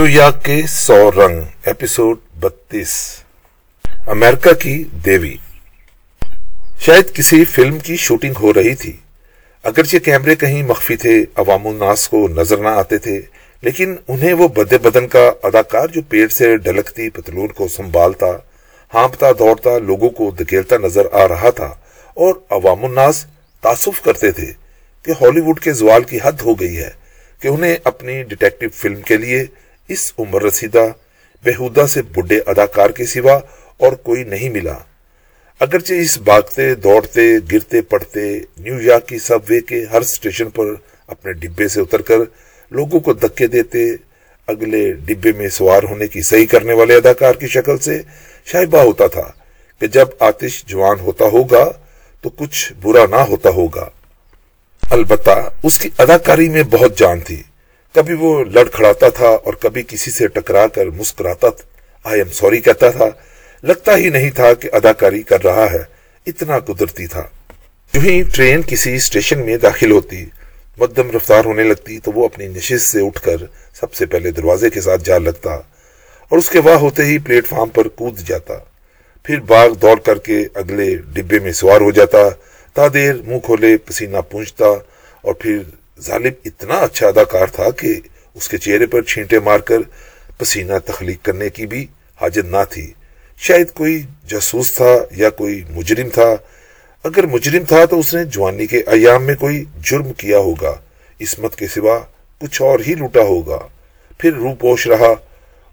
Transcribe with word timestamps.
New 0.00 0.08
York 0.08 0.44
کے 0.44 0.54
سو 0.68 1.10
رنگ 1.10 1.40
episode 1.64 2.18
بتیس۔ 2.40 2.92
امریکہ 4.06 4.52
کی 4.60 4.72
دیوی۔ 5.04 5.34
شاید 6.84 7.12
کسی 7.14 7.44
فلم 7.44 7.78
کی 7.78 7.96
شوٹنگ 7.96 8.34
ہو 8.42 8.52
رہی 8.54 8.74
تھی۔ 8.74 8.92
اگرچہ 9.64 9.96
کیمرے 10.04 10.34
کہیں 10.34 10.62
مخفی 10.62 10.96
تھے، 10.96 11.14
عوام 11.34 11.66
الناس 11.66 12.08
کو 12.08 12.26
نظر 12.28 12.58
نہ 12.58 12.68
آتے 12.68 12.98
تھے، 12.98 13.20
لیکن 13.62 13.94
انہیں 14.08 14.32
وہ 14.32 14.48
بدے 14.56 14.78
بدن 14.88 15.08
کا 15.08 15.30
اداکار 15.42 15.88
جو 15.88 16.02
پیٹ 16.08 16.32
سے 16.32 16.56
ڈلکتی 16.56 17.10
پتلون 17.10 17.48
کو 17.48 17.68
سنبھالتا، 17.68 18.30
ہانپتا، 18.94 19.32
دوڑتا، 19.38 19.78
لوگوں 19.86 20.10
کو 20.10 20.30
دکیلتا 20.40 20.76
نظر 20.82 21.12
آ 21.12 21.28
رہا 21.28 21.50
تھا، 21.50 21.72
اور 22.16 22.34
عوام 22.50 22.84
الناس 22.84 23.24
تعصف 23.62 24.02
کرتے 24.04 24.32
تھے 24.32 24.52
کہ 25.04 25.22
ہالی 25.22 25.40
ووڈ 25.40 25.60
کے 25.60 25.72
زوال 25.72 26.04
کی 26.04 26.18
حد 26.24 26.40
ہو 26.44 26.60
گئی 26.60 26.76
ہے، 26.76 26.90
کہ 27.42 27.48
انہیں 27.48 27.76
اپنی 27.84 28.22
ڈیٹیکٹو 28.22 28.66
فلم 28.74 29.00
کے 29.02 29.16
لیے 29.16 29.46
اس 29.92 30.12
عمر 30.18 30.42
رسیدہ 30.42 30.86
بہودہ 31.44 31.86
سے 31.86 32.02
بڑھے 32.02 32.40
اداکار 32.46 32.90
کے 32.90 33.06
سوا 33.06 33.34
اور 33.76 33.92
کوئی 33.92 34.24
نہیں 34.24 34.48
ملا۔ 34.48 34.78
اگرچہ 35.60 35.94
اس 35.94 36.18
باغتے 36.18 36.74
دوڑتے، 36.74 37.22
گرتے 37.52 37.80
پڑتے 37.82 38.40
نیو 38.58 38.80
یارک 38.80 39.08
کی 39.08 39.18
سب 39.18 39.38
وے 39.48 39.60
کے 39.60 39.84
ہر 39.92 40.02
سٹیشن 40.02 40.50
پر 40.50 40.64
اپنے 41.06 41.32
ڈبے 41.32 41.68
سے 41.68 41.80
اتر 41.80 42.02
کر 42.02 42.18
لوگوں 42.70 43.00
کو 43.00 43.12
دکے 43.12 43.46
دیتے، 43.46 43.90
اگلے 44.46 44.92
ڈبے 44.92 45.32
میں 45.32 45.48
سوار 45.48 45.82
ہونے 45.82 46.06
کی 46.06 46.22
صحیح 46.22 46.46
کرنے 46.46 46.72
والے 46.72 46.94
اداکار 46.94 47.34
کی 47.34 47.48
شکل 47.48 47.78
سے 47.78 48.02
شائبہ 48.44 48.78
ہوتا 48.78 49.06
تھا 49.06 49.32
کہ 49.80 49.86
جب 49.86 50.06
آتش 50.20 50.64
جوان 50.64 51.00
ہوتا 51.00 51.24
ہوگا 51.24 51.64
تو 52.20 52.30
کچھ 52.30 52.72
برا 52.82 53.06
نہ 53.10 53.22
ہوتا 53.30 53.50
ہوگا۔ 53.50 53.88
البتہ 54.90 55.48
اس 55.62 55.78
کی 55.78 55.88
اداکاری 55.98 56.48
میں 56.48 56.62
بہت 56.62 56.98
جان 56.98 57.20
تھی۔ 57.20 57.42
کبھی 57.94 58.14
وہ 58.14 58.44
لڑ 58.44 58.64
کھڑاتا 58.64 59.08
تھا 59.08 59.28
اور 59.28 59.54
کبھی 59.54 59.82
کسی 59.88 60.10
سے 60.10 60.28
ٹکرا 60.28 60.66
کر 60.66 60.86
مسکراتا 60.86 61.46
آئی 62.04 62.20
ایم 62.20 62.28
سوری 62.32 62.60
کہتا 62.60 62.90
تھا۔ 62.90 63.04
لگتا 63.62 63.96
ہی 63.96 64.08
نہیں 64.08 64.30
تھا 64.30 64.54
کہ 64.54 64.68
اداکاری 64.72 65.22
کر 65.22 65.44
رہا 65.44 65.72
ہے۔ 65.72 65.82
اتنا 66.26 66.58
قدرتی 66.58 67.06
تھا۔ 67.06 67.26
جو 67.92 68.00
ہی 68.00 68.22
ٹرین 68.22 68.62
کسی 68.66 68.94
اسٹیشن 68.94 69.46
میں 69.46 69.56
داخل 69.56 69.90
ہوتی۔ 69.90 70.24
مدم 70.78 71.10
رفتار 71.10 71.44
ہونے 71.44 71.62
لگتی 71.62 71.98
تو 71.98 72.12
وہ 72.12 72.24
اپنی 72.24 72.48
نشست 72.48 72.88
سے 72.88 73.06
اٹھ 73.06 73.22
کر 73.22 73.36
سب 73.80 73.94
سے 73.94 74.06
پہلے 74.06 74.30
دروازے 74.30 74.70
کے 74.70 74.80
ساتھ 74.80 75.04
جا 75.04 75.18
لگتا 75.18 75.50
اور 76.28 76.38
اس 76.38 76.50
کے 76.50 76.60
واہ 76.60 76.76
ہوتے 76.76 77.04
ہی 77.04 77.18
پلیٹ 77.18 77.46
فارم 77.46 77.68
پر 77.68 77.88
کود 77.88 78.18
جاتا۔ 78.18 78.54
پھر 79.22 79.40
باغ 79.40 79.70
دوڑ 79.74 80.00
کر 80.00 80.18
کے 80.18 80.44
اگلے 80.54 80.96
ڈبے 80.96 81.38
میں 81.38 81.52
سوار 81.52 81.80
ہو 81.80 81.90
جاتا۔ 81.90 82.18
تا 82.74 82.86
دیر 82.94 83.14
منہ 83.26 83.38
کھولے 83.38 83.76
پسینہ 83.76 84.16
پونچھتا 84.30 84.66
اور 85.22 85.34
پھر 85.34 85.58
ظالب 86.00 86.32
اتنا 86.44 86.74
اچھا 86.74 87.08
اداکار 87.08 87.46
تھا 87.46 87.70
کہ 87.70 88.00
اس 88.34 88.48
کے 88.48 88.58
چہرے 88.58 88.86
پر 88.86 89.02
چھینٹے 89.02 89.38
مار 89.38 89.58
کر 89.58 89.76
پسینہ 90.38 90.72
تخلیق 90.84 91.24
کرنے 91.24 91.48
کی 91.48 91.66
بھی 91.66 91.86
حاجت 92.20 92.44
نہ 92.44 92.56
تھی۔ 92.70 92.92
شاید 93.36 93.70
کوئی 93.70 94.02
جاسوس 94.28 94.72
تھا 94.72 94.96
یا 95.10 95.30
کوئی 95.30 95.64
مجرم 95.70 96.08
تھا۔ 96.08 96.36
اگر 97.04 97.26
مجرم 97.26 97.64
تھا 97.64 97.84
تو 97.84 97.98
اس 97.98 98.14
نے 98.14 98.24
جوانی 98.24 98.66
کے 98.66 98.78
ایام 98.86 99.24
میں 99.24 99.34
کوئی 99.34 99.64
جرم 99.82 100.12
کیا 100.12 100.38
ہوگا۔ 100.38 100.74
اسمت 101.18 101.56
کے 101.56 101.66
سوا 101.66 101.98
کچھ 102.38 102.62
اور 102.62 102.80
ہی 102.86 102.94
لوٹا 102.94 103.22
ہوگا۔ 103.22 103.58
پھر 104.18 104.32
رو 104.32 104.54
پوش 104.54 104.86
رہا 104.86 105.14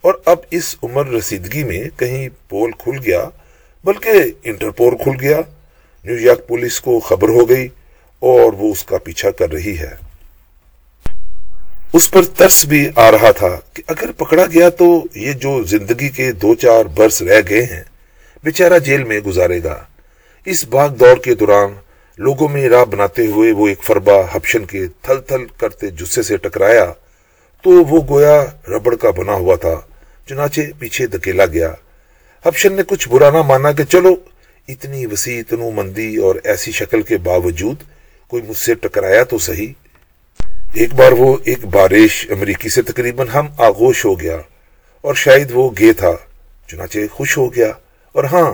اور 0.01 0.13
اب 0.25 0.37
اس 0.51 0.75
عمر 0.83 1.07
رسیدگی 1.07 1.63
میں 1.63 1.99
کہیں 1.99 2.29
پول 2.49 2.71
کھل 2.71 2.99
گیا، 3.05 3.29
بلکہ 3.83 4.11
انٹرپور 4.43 4.93
کھل 4.93 5.13
گیا۔ 5.21 5.39
نیو 6.03 6.19
یارک 6.19 6.47
پولیس 6.47 6.81
کو 6.81 6.99
خبر 6.99 7.29
ہو 7.29 7.49
گئی 7.49 7.67
اور 8.19 8.53
وہ 8.53 8.71
اس 8.71 8.83
کا 8.83 8.97
پیچھا 8.97 9.31
کر 9.31 9.51
رہی 9.51 9.77
ہے۔ 9.77 10.06
اس 11.93 12.11
پر 12.11 12.25
ترس 12.25 12.65
بھی 12.65 12.89
آ 12.95 13.11
رہا 13.11 13.31
تھا 13.31 13.59
کہ 13.73 13.83
اگر 13.87 14.11
پکڑا 14.11 14.45
گیا 14.45 14.69
تو 14.69 15.03
یہ 15.15 15.33
جو 15.33 15.63
زندگی 15.63 16.09
کے 16.09 16.31
دو 16.31 16.55
چار 16.55 16.85
برس 16.85 17.21
رہ 17.21 17.41
گئے 17.49 17.63
ہیں، 17.63 17.83
بیچارہ 18.43 18.79
جیل 18.79 19.03
میں 19.03 19.19
گزارے 19.19 19.63
گا۔ 19.63 19.83
اس 20.45 20.65
باغ 20.65 20.95
دوڑ 20.95 21.19
کے 21.19 21.35
دوران 21.35 21.73
لوگوں 22.17 22.49
میں 22.49 22.69
راہ 22.69 22.85
بناتے 22.85 23.27
ہوئے 23.27 23.51
وہ 23.51 23.67
ایک 23.67 23.83
فربا 23.83 24.13
ہپشن 24.35 24.65
کے 24.65 24.87
تھل 25.01 25.21
تھل 25.21 25.45
کرتے 25.57 25.87
جسے 25.87 26.21
سے 26.21 26.37
ٹکرایا 26.37 26.93
تو 27.61 27.69
وہ 27.69 28.01
گویا 28.09 28.45
ربڑ 28.67 28.95
کا 28.95 29.11
بنا 29.11 29.33
ہوا 29.33 29.55
تھا۔ 29.55 29.81
چنانچہ 30.29 30.61
پیچھے 30.79 31.07
دکیلا 31.07 31.45
گیا۔ 31.45 31.73
ہپشن 32.45 32.73
نے 32.73 32.81
کچھ 32.87 33.09
برا 33.09 33.29
نہ 33.29 33.41
مانا 33.41 33.71
کہ 33.71 33.83
چلو، 33.83 34.15
اتنی 34.67 35.05
وسیع 35.05 35.43
تنو 35.47 35.71
مندی 35.71 36.17
اور 36.17 36.35
ایسی 36.43 36.71
شکل 36.71 37.01
کے 37.01 37.17
باوجود 37.17 37.83
کوئی 38.27 38.43
مجھ 38.47 38.57
سے 38.57 38.73
ٹکرایا 38.73 39.23
تو 39.23 39.37
صحیح۔ 39.37 39.73
ایک 40.73 40.93
بار 40.93 41.11
وہ 41.11 41.37
ایک 41.43 41.65
بارش 41.65 42.27
امریکی 42.29 42.69
سے 42.69 42.81
تقریباً 42.81 43.27
ہم 43.27 43.47
آغوش 43.57 44.05
ہو 44.05 44.19
گیا 44.19 44.37
اور 45.01 45.13
شاید 45.13 45.51
وہ 45.53 45.69
گے 45.79 45.93
تھا، 45.93 46.11
چنانچہ 46.67 46.99
خوش 47.11 47.37
ہو 47.37 47.55
گیا۔ 47.55 47.71
اور 48.11 48.23
ہاں 48.23 48.53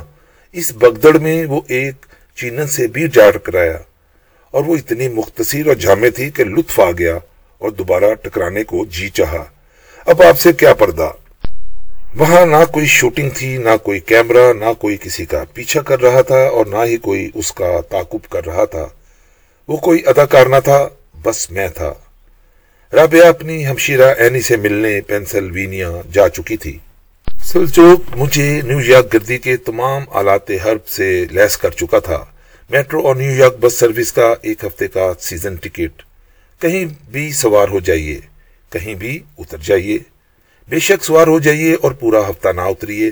اس 0.52 0.72
بگدڑ 0.76 1.18
میں 1.18 1.46
وہ 1.46 1.62
ایک 1.68 2.06
چینن 2.36 2.68
سے 2.68 2.88
بھی 2.88 3.08
جا 3.08 3.32
ٹکرایا 3.32 3.78
اور 4.52 4.64
وہ 4.64 4.76
اتنی 4.76 5.08
مختصر 5.08 5.68
اور 5.68 5.76
جامع 5.76 6.08
تھی 6.16 6.30
کہ 6.30 6.44
لطف 6.44 6.80
آ 6.80 6.92
گیا 6.92 7.16
اور 7.58 7.70
دوبارہ 7.70 8.14
ٹکرانے 8.14 8.64
کو 8.64 8.86
جی 8.86 9.10
چاہا۔ 9.10 9.44
اب 10.06 10.22
آپ 10.22 10.40
سے 10.40 10.54
کیا 10.54 10.74
پردہ؟ 10.74 11.12
وہاں 12.16 12.46
نہ 12.46 12.66
کوئی 12.72 12.86
شوٹنگ 12.86 13.30
تھی، 13.30 13.58
نہ 13.58 13.78
کوئی 13.84 14.00
کیمرہ، 14.00 14.54
نہ 14.54 14.74
کوئی 14.74 14.98
کسی 14.98 15.26
کا 15.26 15.44
پیچھا 15.54 15.82
کر 15.82 16.02
رہا 16.02 16.22
تھا 16.22 16.40
اور 16.40 16.66
نہ 16.66 16.86
ہی 16.86 16.98
کوئی 16.98 17.30
اس 17.34 17.52
کا 17.52 17.82
تعقب 17.90 18.30
کر 18.30 18.46
رہا 18.46 18.66
تھا۔ 18.66 18.88
وہ 19.68 19.78
کوئی 19.78 20.04
اداکار 20.06 20.46
نہ 20.46 20.60
تھا، 20.64 20.90
بس 21.24 21.52
میں 21.52 21.68
تھا۔ 21.68 21.94
رابعہ 22.94 23.28
اپنی 23.28 23.68
ہمشیرہ 23.68 24.14
اینی 24.18 24.42
سے 24.42 24.58
ملنے 24.58 25.02
پینسلوینیا 25.02 25.90
جا 26.12 26.30
چکی 26.30 26.58
تھی۔ 26.58 26.78
سلچوک 27.44 28.02
مجھے 28.16 28.62
نیو 28.62 28.82
یارک 28.82 29.14
گردی 29.14 29.38
کے 29.38 29.58
تمام 29.58 30.04
آلات 30.12 30.52
حرب 30.52 30.88
سے 30.88 31.26
لیس 31.32 31.58
کر 31.58 31.70
چکا 31.70 32.00
تھا۔ 32.00 32.26
میٹرو 32.70 33.08
اور 33.08 33.16
نیو 33.16 33.32
یارک 33.32 33.58
بس 33.60 33.74
سروس 33.74 34.14
کا 34.14 34.34
ایک 34.42 34.66
ہفتے 34.66 34.88
کا 34.88 35.14
سیزن 35.20 35.56
ٹکٹ۔ 35.56 36.04
کہیں 36.60 36.86
بھی 37.12 37.32
سوار 37.32 37.68
ہو 37.68 37.80
جائیے، 37.80 38.20
کہیں 38.70 38.96
بھی 38.96 39.20
اتر 39.38 39.58
جائیے۔ 39.58 39.98
بے 40.70 40.80
شک 40.80 41.04
سوار 41.04 41.28
ہو 41.28 41.40
جائیے 41.40 41.74
اور 41.74 41.92
پورا 41.92 42.30
ہفتہ 42.30 42.50
نہ 42.56 42.62
اتریے۔ 42.62 43.12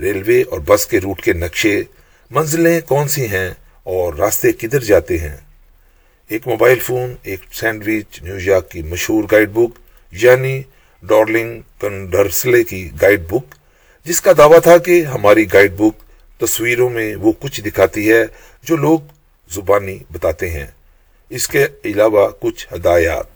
ریلوے 0.00 0.42
اور 0.42 0.60
بس 0.60 0.86
کے 0.86 1.00
روٹ 1.00 1.22
کے 1.22 1.32
نقشے، 1.32 1.82
منزلیں 2.30 2.80
کون 2.80 3.08
سی 3.08 3.26
ہیں 3.26 3.50
اور 3.82 4.14
راستے 4.14 4.52
کدھر 4.52 4.80
جاتے 4.80 5.18
ہیں؟ 5.18 5.36
ایک 6.30 6.46
موبائل 6.46 6.78
فون، 6.78 7.14
ایک 7.22 7.40
سینڈوچ 7.52 8.22
نیو 8.22 8.34
یارک 8.40 8.70
کی 8.70 8.82
مشہور 8.82 9.24
گائیڈ 9.32 9.50
بک 9.50 9.78
یعنی 10.12 10.62
ڈارلنگ 11.02 11.60
کنڈرسلے 11.80 12.64
کی 12.64 12.88
گائیڈ 13.02 13.20
بک، 13.20 13.54
جس 14.04 14.20
کا 14.20 14.32
دعویٰ 14.38 14.60
تھا 14.62 14.78
کہ 14.78 15.02
ہماری 15.02 15.52
گائیڈ 15.52 15.72
بک 15.72 16.02
تصویروں 16.40 16.90
میں 16.90 17.16
وہ 17.16 17.32
کچھ 17.40 17.60
دکھاتی 17.60 18.12
ہے 18.12 18.24
جو 18.62 18.76
لوگ 18.76 18.98
زبانی 19.50 19.98
بتاتے 20.10 20.50
ہیں۔ 20.50 20.66
اس 21.28 21.48
کے 21.48 21.66
علاوہ 21.84 22.28
کچھ 22.40 22.66
ہدایات۔ 22.74 23.26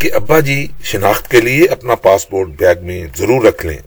کہ 0.00 0.12
ابا 0.12 0.40
جی 0.40 0.66
شناخت 0.82 1.30
کے 1.30 1.40
لیے 1.40 1.66
اپنا 1.66 1.94
پاسپورٹ 1.94 2.48
بیگ 2.48 2.76
میں 2.82 3.06
ضرور 3.16 3.44
رکھ 3.44 3.66
لیں۔ 3.66 3.78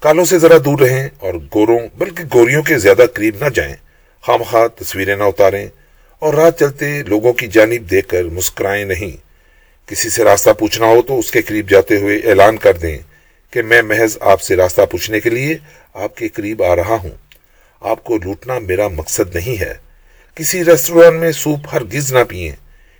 کالوں 0.00 0.24
سے 0.24 0.38
ذرا 0.38 0.56
دور 0.64 0.78
رہیں 0.78 1.08
اور 1.18 1.34
گوروں، 1.34 1.80
بلکہ 1.98 2.24
گوریوں 2.34 2.62
کے 2.62 2.78
زیادہ 2.78 3.02
قریب 3.14 3.44
نہ 3.44 3.48
جائیں۔ 3.48 3.74
خام 4.22 4.42
خواہ 4.42 4.66
تصویریں 4.66 5.16
نہ 5.16 5.24
اتاریں۔ 5.24 5.68
اور 6.18 6.34
رات 6.34 6.58
چلتے 6.58 7.02
لوگوں 7.02 7.32
کی 7.32 7.46
جانب 7.46 7.90
دیکھ 7.90 8.08
کر 8.08 8.24
مسکرائیں 8.24 8.84
نہیں۔ 8.84 9.26
کسی 9.88 10.08
سے 10.08 10.24
راستہ 10.24 10.50
پوچھنا 10.50 10.86
ہو 10.86 11.02
تو 11.02 11.18
اس 11.18 11.30
کے 11.30 11.42
قریب 11.42 11.70
جاتے 11.70 11.96
ہوئے 11.96 12.18
اعلان 12.18 12.56
کر 12.56 12.72
دیں 12.72 12.98
کہ 13.50 13.62
میں 13.62 13.82
محض 13.82 14.18
آپ 14.20 14.40
سے 14.40 14.56
راستہ 14.56 14.80
پوچھنے 14.90 15.20
کے 15.20 15.30
لیے 15.30 15.58
آپ 15.94 16.16
کے 16.16 16.28
قریب 16.28 16.62
آ 16.62 16.76
رہا 16.76 16.96
ہوں۔ 17.02 17.10
آپ 17.80 18.04
کو 18.04 18.16
لوٹنا 18.16 18.58
میرا 18.58 18.88
مقصد 18.88 19.36
نہیں 19.36 19.60
ہے۔ 19.60 19.74
کسی 20.34 20.64
ریسٹوران 20.64 21.16
میں 21.16 21.32
سوپ 21.32 21.58
ہر 21.72 21.84
گز 21.84 22.12
نہ 22.12 22.24
پیئیں 22.28 22.52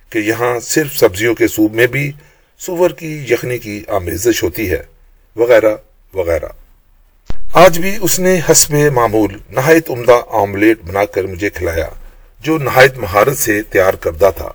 کہ 0.09 0.19
یہاں 0.19 0.59
صرف 0.59 0.97
سبزیوں 0.97 1.35
کے 1.35 1.47
سوپ 1.47 1.73
میں 1.73 1.87
بھی 1.87 2.11
سور 2.59 2.89
کی، 2.89 3.25
یخنی 3.29 3.57
کی 3.57 3.83
آمیزش 3.87 4.43
ہوتی 4.43 4.71
ہے۔ 4.71 4.83
وغیرہ 5.35 5.75
وغیرہ۔ 6.13 6.47
آج 7.53 7.79
بھی 7.79 7.97
اس 8.01 8.19
نے 8.19 8.39
حسب 8.51 8.73
معمول 8.73 9.37
نہایت 9.49 9.89
عمدہ 9.89 10.21
آملیٹ 10.27 10.77
بنا 10.81 11.05
کر 11.05 11.23
مجھے 11.23 11.49
کھلایا۔ 11.49 11.87
جو 12.39 12.57
نہایت 12.57 12.97
مہارت 12.97 13.37
سے 13.37 13.61
تیار 13.61 13.93
کردہ 13.93 14.29
تھا۔ 14.37 14.51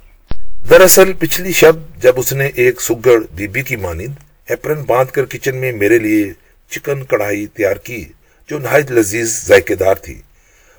دراصل 0.70 1.12
پچھلی 1.12 1.52
شب 1.52 1.73
جب 1.96 2.12
اس 2.17 2.32
نے 2.32 2.50
ایک 2.55 2.81
سگڑ 2.81 3.23
بی 3.34 3.49
بی 3.49 3.62
کی 3.62 3.76
مانند 3.76 4.12
ایپرن 4.49 4.82
باندھ 4.82 5.12
کر 5.12 5.25
کچن 5.25 5.56
میں 5.56 5.73
میرے 5.73 5.99
لیے 5.99 6.32
چکن 6.70 7.05
کڑھائی 7.05 7.46
تیار 7.46 7.76
کی، 7.76 8.05
جو 8.49 8.58
نہایت 8.58 8.93
لذیذ 8.93 9.46
ذائقے 9.49 9.75
دار 9.75 9.94
تھی۔ 9.94 10.20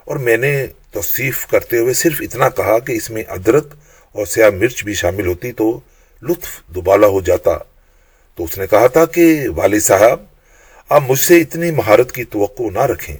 اور 0.06 0.16
میں 0.18 0.38
نے 0.38 0.68
توصیف 0.92 1.48
کرتے 1.48 1.78
ہوئے 1.78 1.94
صرف 1.94 2.14
اتنا 2.20 2.50
کہا 2.50 2.80
کہ 2.80 2.92
اس 2.92 3.10
میں 3.10 3.24
ادرک 3.28 3.68
اور 4.12 4.26
سیاہ 4.26 4.50
مرچ 4.50 4.84
بھی 4.84 4.94
شامل 4.94 5.28
ہوتی 5.28 5.52
تو 5.52 5.80
لطف 6.22 6.62
دوبالا 6.68 7.08
ہو 7.08 7.22
جاتا۔ 7.22 7.58
تو 8.36 8.44
اس 8.44 8.58
نے 8.58 8.68
کہا 8.68 8.88
تھا 8.88 9.06
کہ 9.06 9.50
والد 9.56 9.80
صاحب، 9.80 10.26
آپ 10.90 11.04
مجھ 11.08 11.20
سے 11.20 11.42
اتنی 11.42 11.72
مہارت 11.72 12.12
کی 12.12 12.24
توقع 12.24 12.64
نہ 12.74 12.82
رکھیں۔ 12.82 13.18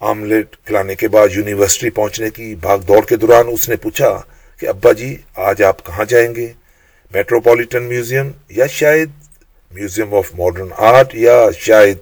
آملیٹ 0.00 0.56
کھلانے 0.64 0.94
کے 0.94 1.08
بعد 1.08 1.28
یونیورسٹی 1.32 1.90
پہنچنے 1.90 2.30
کی 2.30 2.54
بھاگ 2.54 2.78
دوڑ 2.78 3.04
کے 3.04 3.16
دوران 3.16 3.46
اس 3.52 3.68
نے 3.68 3.76
پوچھا 3.76 4.22
کہ 4.60 4.66
ابا 4.66 4.92
جی 4.92 5.16
آج 5.34 5.62
آپ 5.62 5.86
کہاں 5.86 6.04
جائیں 6.04 6.34
گے؟ 6.34 6.52
میٹروپولیٹن 7.14 7.82
میوزیم 7.82 8.30
یا 8.48 8.66
شاید 8.66 9.10
میوزیم 9.70 10.14
آف 10.14 10.34
ماڈرن 10.34 10.68
آرٹ 10.76 11.14
یا 11.14 11.46
شاید؟ 11.58 11.96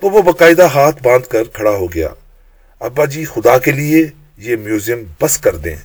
تو 0.00 0.10
وہ 0.10 0.22
باقاعدہ 0.22 0.62
ہاتھ 0.62 1.02
باندھ 1.02 1.26
کر 1.28 1.44
کھڑا 1.52 1.70
ہو 1.70 1.92
گیا۔ 1.92 2.08
ابا 2.80 3.04
جی 3.04 3.24
خدا 3.24 3.58
کے 3.58 3.70
لیے 3.70 4.06
یہ 4.36 4.56
میوزیم 4.56 5.04
بس 5.20 5.38
کر 5.38 5.56
دیں۔ 5.56 5.76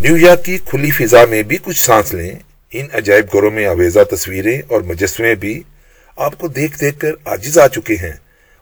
نیو 0.00 0.16
یارک 0.16 0.44
کی 0.44 0.58
کھلی 0.58 0.90
فضا 0.90 1.24
میں 1.24 1.42
بھی 1.42 1.58
کچھ 1.62 1.84
سانس 1.84 2.14
لیں۔ 2.14 2.34
ان 2.72 2.86
عجائب 2.92 3.26
گھروں 3.32 3.50
میں 3.50 3.66
آویزہ 3.66 4.04
تصویریں 4.10 4.62
اور 4.68 4.80
مجسمے 4.80 5.34
بھی 5.34 5.62
آپ 6.16 6.38
کو 6.38 6.48
دیکھ 6.48 6.80
دیکھ 6.80 7.00
کر 7.00 7.12
آجز 7.24 7.58
آ 7.58 7.68
چکے 7.68 7.94
ہیں۔ 7.94 8.12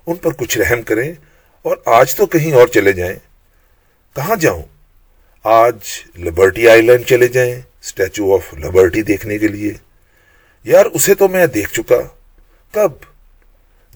ان 0.07 0.17
پر 0.17 0.33
کچھ 0.33 0.59
رحم 0.59 0.83
کریں۔ 0.83 1.15
اور 1.63 1.77
آج 1.87 2.15
تو 2.15 2.27
کہیں 2.27 2.53
اور 2.53 2.69
چلے 2.69 2.93
جائیں۔ 2.93 3.15
کہاں 4.17 4.37
جاؤں؟ 4.37 4.63
آج 5.45 5.75
لبرٹی 6.19 6.69
آئی 6.69 6.83
لینڈ 6.83 7.07
چلے 7.07 7.29
جائیں 7.29 7.61
اسٹیچو 7.83 8.35
آف 8.35 8.55
لبرٹی 8.55 9.03
دیکھنے 9.03 9.39
کے 9.39 9.49
لیے۔ 9.49 9.73
یار، 10.65 10.87
اسے 10.87 11.15
تو 11.15 11.29
میں 11.29 11.47
دیکھ 11.47 11.73
چکا۔ 11.73 11.97
کب؟ 12.73 12.93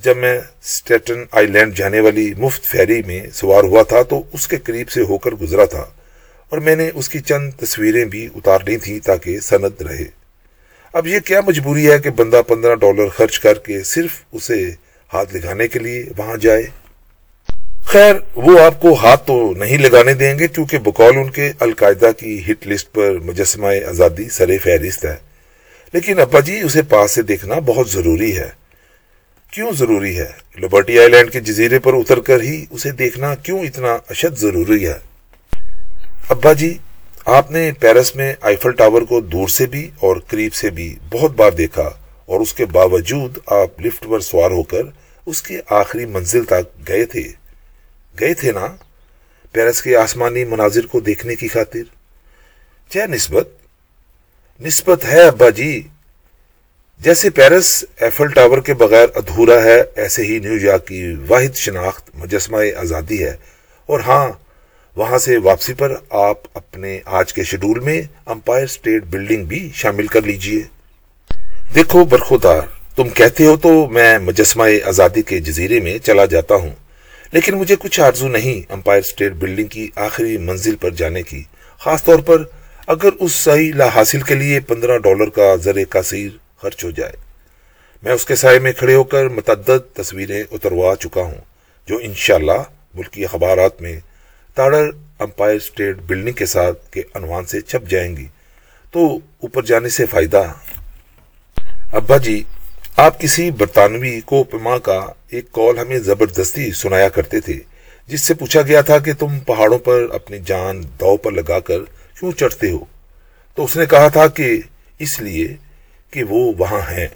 جب 0.02 0.16
میں 0.16 0.38
اسٹیٹن 0.38 1.24
آئی 1.30 1.46
لینڈ 1.46 1.76
جانے 1.76 2.00
والی 2.00 2.34
مفت 2.38 2.64
فیری 2.64 3.02
میں 3.02 3.26
سوار 3.32 3.64
ہوا 3.64 3.82
تھا 3.82 4.02
تو 4.02 4.22
اس 4.32 4.48
کے 4.48 4.56
قریب 4.56 4.90
سے 4.90 5.02
ہو 5.02 5.18
کر 5.18 5.30
گزرا 5.30 5.64
تھا 5.64 5.84
اور 6.48 6.58
میں 6.58 6.76
نے 6.76 6.90
اس 6.94 7.08
کی 7.08 7.20
چند 7.20 7.52
تصویریں 7.52 8.04
بھی 8.04 8.28
اتارنی 8.34 8.76
تھی 8.76 9.00
تاکہ 9.00 9.40
سند 9.40 9.80
رہے۔ 9.80 10.04
اب 10.92 11.06
یہ 11.06 11.20
کیا 11.20 11.40
مجبوری 11.46 11.90
ہے 11.90 11.98
کہ 11.98 12.10
بندہ 12.10 12.42
پندرہ 12.48 12.74
ڈالر 12.74 13.08
خرچ 13.08 13.40
کر 13.40 13.54
کے 13.54 13.82
صرف 13.82 14.10
اسے 14.32 14.70
ہاتھ 15.12 15.34
لگانے 15.34 15.68
کے 15.68 15.78
لیے 15.78 16.04
وہاں 16.16 16.36
جائے؟ 16.36 16.66
خیر، 17.86 18.14
وہ 18.36 18.60
آپ 18.60 18.80
کو 18.80 18.94
ہاتھ 18.94 19.26
تو 19.26 19.54
نہیں 19.56 19.78
لگانے 19.78 20.14
دیں 20.14 20.38
گے 20.38 20.48
کیونکہ 20.48 20.78
بقول 20.78 21.16
ان 21.16 21.30
کے 21.30 21.52
القاعدہ 21.60 22.10
کی 22.18 22.42
ہٹ 22.50 22.66
لسٹ 22.66 22.92
پر 22.92 23.18
مجسمہ 23.18 23.66
آزادی 23.88 24.28
سر 24.28 24.58
فہرست 24.64 25.04
ہے۔ 25.04 25.16
لیکن 25.92 26.20
ابا 26.20 26.40
جی 26.40 26.60
اسے 26.60 26.82
پاس 26.82 27.10
سے 27.10 27.22
دیکھنا 27.22 27.54
بہت 27.58 27.90
ضروری 27.90 28.38
ہے۔ 28.38 28.48
کیوں 29.50 29.72
ضروری 29.72 30.18
ہے؟ 30.18 30.30
لبرٹی 30.58 30.98
آئی 30.98 31.08
لینڈ 31.08 31.30
کے 31.30 31.40
جزیرے 31.40 31.78
پر 31.78 31.94
اتر 31.94 32.20
کر 32.20 32.40
ہی 32.40 32.64
اسے 32.70 32.90
دیکھنا 32.90 33.34
کیوں 33.34 33.60
اتنا 33.60 33.98
اشد 34.10 34.38
ضروری 34.38 34.88
ہے؟ 34.88 34.98
ابا 36.28 36.52
جی 36.52 36.78
آپ 37.24 37.50
نے 37.50 37.72
پیرس 37.80 38.16
میں 38.16 38.34
آئیفل 38.40 38.72
ٹاور 38.72 39.02
کو 39.02 39.20
دور 39.20 39.48
سے 39.48 39.66
بھی 39.66 39.90
اور 40.00 40.16
قریب 40.16 40.54
سے 40.54 40.70
بھی 40.70 40.94
بہت 41.12 41.30
بار 41.30 41.50
دیکھا 41.50 41.90
اور 42.26 42.40
اس 42.40 42.54
کے 42.54 42.66
باوجود 42.66 43.38
آپ 43.46 43.80
لفٹ 43.80 44.06
پر 44.10 44.20
سوار 44.20 44.50
ہو 44.50 44.62
کر 44.62 44.82
اس 45.26 45.42
کے 45.42 45.60
آخری 45.70 46.06
منزل 46.06 46.44
تک 46.44 46.88
گئے 46.88 47.04
تھے۔ 47.04 47.45
گئے 48.20 48.34
تھے 48.34 48.52
نا 48.52 48.76
پیرس 49.52 49.82
کے 49.82 49.96
آسمانی 49.96 50.44
مناظر 50.44 50.86
کو 50.86 51.00
دیکھنے 51.00 51.34
کی 51.34 51.48
خاطر؟ 51.48 51.82
کیا 52.88 53.06
نسبت؟ 53.06 53.48
نسبت 54.60 55.04
ہے 55.04 55.22
ابا 55.22 55.50
جی۔ 55.50 55.88
جیسے 57.00 57.30
پیرس 57.30 57.84
ایفل 58.00 58.26
ٹاور 58.26 58.58
کے 58.58 58.74
بغیر 58.74 59.06
ادھورا 59.14 59.62
ہے، 59.62 59.82
ایسے 59.96 60.22
ہی 60.22 60.38
نیو 60.38 60.56
یارک 60.66 60.86
کی 60.86 61.14
واحد 61.28 61.56
شناخت 61.56 62.10
مجسمہ 62.14 62.56
آزادی 62.76 63.24
ہے۔ 63.24 63.36
اور 63.86 64.00
ہاں 64.00 64.28
وہاں 64.96 65.18
سے 65.18 65.36
واپسی 65.36 65.74
پر 65.74 65.94
آپ 66.10 66.38
اپنے 66.54 67.00
آج 67.04 67.32
کے 67.32 67.42
شیڈول 67.42 67.80
میں 67.80 68.02
امپائر 68.26 68.64
اسٹیٹ 68.64 69.02
بلڈنگ 69.04 69.44
بھی 69.44 69.70
شامل 69.74 70.06
کر 70.06 70.22
لیجیے۔ 70.22 70.62
دیکھو 71.74 72.04
برخودار 72.04 72.60
تم 72.96 73.08
کہتے 73.08 73.46
ہو 73.46 73.56
تو 73.56 73.88
میں 73.88 74.18
مجسمہ 74.18 74.64
آزادی 74.84 75.22
کے 75.22 75.38
جزیرے 75.38 75.80
میں 75.80 75.98
چلا 75.98 76.24
جاتا 76.24 76.54
ہوں۔ 76.54 76.85
لیکن 77.32 77.54
مجھے 77.54 77.76
کچھ 77.78 78.00
آرزو 78.00 78.28
نہیں 78.28 78.72
امپائر 78.72 78.98
اسٹیٹ 78.98 79.32
بلڈنگ 79.32 79.66
کی 79.66 79.88
آخری 79.94 80.38
منزل 80.38 80.76
پر 80.76 80.90
جانے 80.90 81.22
کی، 81.22 81.42
خاص 81.78 82.04
طور 82.04 82.18
پر 82.18 82.42
اگر 82.86 83.08
اس 83.20 83.32
صحیح 83.32 83.72
لا 83.74 83.88
حاصل 83.94 84.20
کے 84.20 84.34
لیے 84.34 84.60
پندرہ 84.60 84.98
ڈالر 84.98 85.28
کا 85.28 85.54
زر 85.56 85.84
کثیر 85.84 86.30
خرچ 86.56 86.84
ہو 86.84 86.90
جائے۔ 86.90 87.12
میں 88.02 88.12
اس 88.12 88.24
کے 88.24 88.36
سائے 88.36 88.58
میں 88.58 88.72
کھڑے 88.72 88.94
ہو 88.94 89.04
کر 89.04 89.28
متعدد 89.28 89.94
تصویریں 89.94 90.42
اتروا 90.50 90.94
چکا 90.96 91.22
ہوں، 91.22 91.40
جو 91.88 91.98
انشاءاللہ 92.02 92.62
ملکی 92.94 93.24
اخبارات 93.24 93.82
میں 93.82 94.00
تاڑر 94.54 94.90
امپائر 95.18 95.56
اسٹیٹ 95.56 95.96
بلڈنگ 95.96 96.32
کے 96.32 96.46
ساتھ 96.46 96.92
کے 96.92 97.02
عنوان 97.14 97.44
سے 97.44 97.60
چھپ 97.60 97.90
جائیں 97.90 98.16
گی۔ 98.16 98.26
تو 98.90 99.06
اوپر 99.16 99.62
جانے 99.62 99.88
سے 99.88 100.06
فائدہ۔ 100.06 100.42
ابا 101.92 102.16
جی 102.16 102.42
آپ 102.96 103.20
کسی 103.20 103.50
برطانوی 103.50 104.20
کو 104.20 104.44
پما 104.44 104.78
کا 104.78 105.06
ایک 105.30 105.52
کال 105.52 105.78
ہمیں 105.78 105.98
زبردستی 105.98 106.70
سنایا 106.72 107.08
کرتے 107.08 107.40
تھے، 107.40 107.58
جس 108.08 108.20
سے 108.20 108.34
پوچھا 108.34 108.62
گیا 108.62 108.80
تھا 108.80 108.98
کہ 108.98 109.12
تم 109.12 109.38
پہاڑوں 109.40 109.78
پر 109.78 110.06
اپنی 110.12 110.38
جان 110.44 110.80
دو 111.00 111.16
پر 111.16 111.32
لگا 111.32 111.60
کر 111.60 111.78
کیوں 112.20 112.32
چڑھتے 112.32 112.70
ہو؟ 112.70 112.84
تو 113.54 113.64
اس 113.64 113.76
نے 113.76 113.86
کہا 113.86 114.08
تھا 114.08 114.26
کہ 114.28 114.60
اس 114.98 115.20
لیے 115.20 115.46
کہ 116.10 116.24
وہ 116.24 116.52
وہاں 116.58 116.80
ہیں۔ 116.90 117.06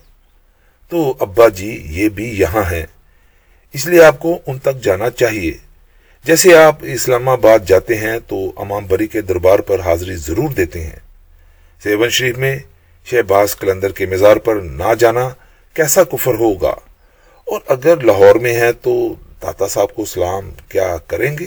تو 0.88 1.14
ابا 1.20 1.48
جی 1.48 1.82
یہ 1.86 2.08
بھی 2.08 2.28
یہاں 2.40 2.70
ہیں، 2.70 2.86
اس 3.74 3.86
لیے 3.86 4.04
آپ 4.04 4.18
کو 4.18 4.38
ان 4.46 4.58
تک 4.58 4.82
جانا 4.82 5.10
چاہیے۔ 5.10 5.52
جیسے 6.24 6.56
آپ 6.56 6.76
اسلام 6.82 7.28
آباد 7.28 7.58
جاتے 7.66 7.98
ہیں 7.98 8.18
تو 8.26 8.52
امام 8.56 8.86
بری 8.86 9.06
کے 9.06 9.20
دربار 9.20 9.58
پر 9.58 9.80
حاضری 9.80 10.16
ضرور 10.16 10.48
دیتے 10.48 10.84
ہیں۔ 10.84 10.98
سیون 11.82 12.10
شریف 12.10 12.38
میں 12.38 12.58
شہباز 13.06 13.56
کلندر 13.56 13.92
کے 13.92 14.06
مزار 14.06 14.36
پر 14.36 14.56
نہ 14.56 14.94
جانا 14.98 15.28
کیسا 15.74 16.04
کفر 16.04 16.34
ہوگا؟ 16.34 16.74
اور 17.44 17.60
اگر 17.66 18.00
لاہور 18.00 18.34
میں 18.34 18.56
ہے 18.56 18.72
تو 18.72 19.14
داتا 19.42 19.68
صاحب 19.68 19.94
کو 19.94 20.04
سلام، 20.04 20.50
کیا 20.68 20.96
کریں 21.06 21.38
گے؟ 21.38 21.46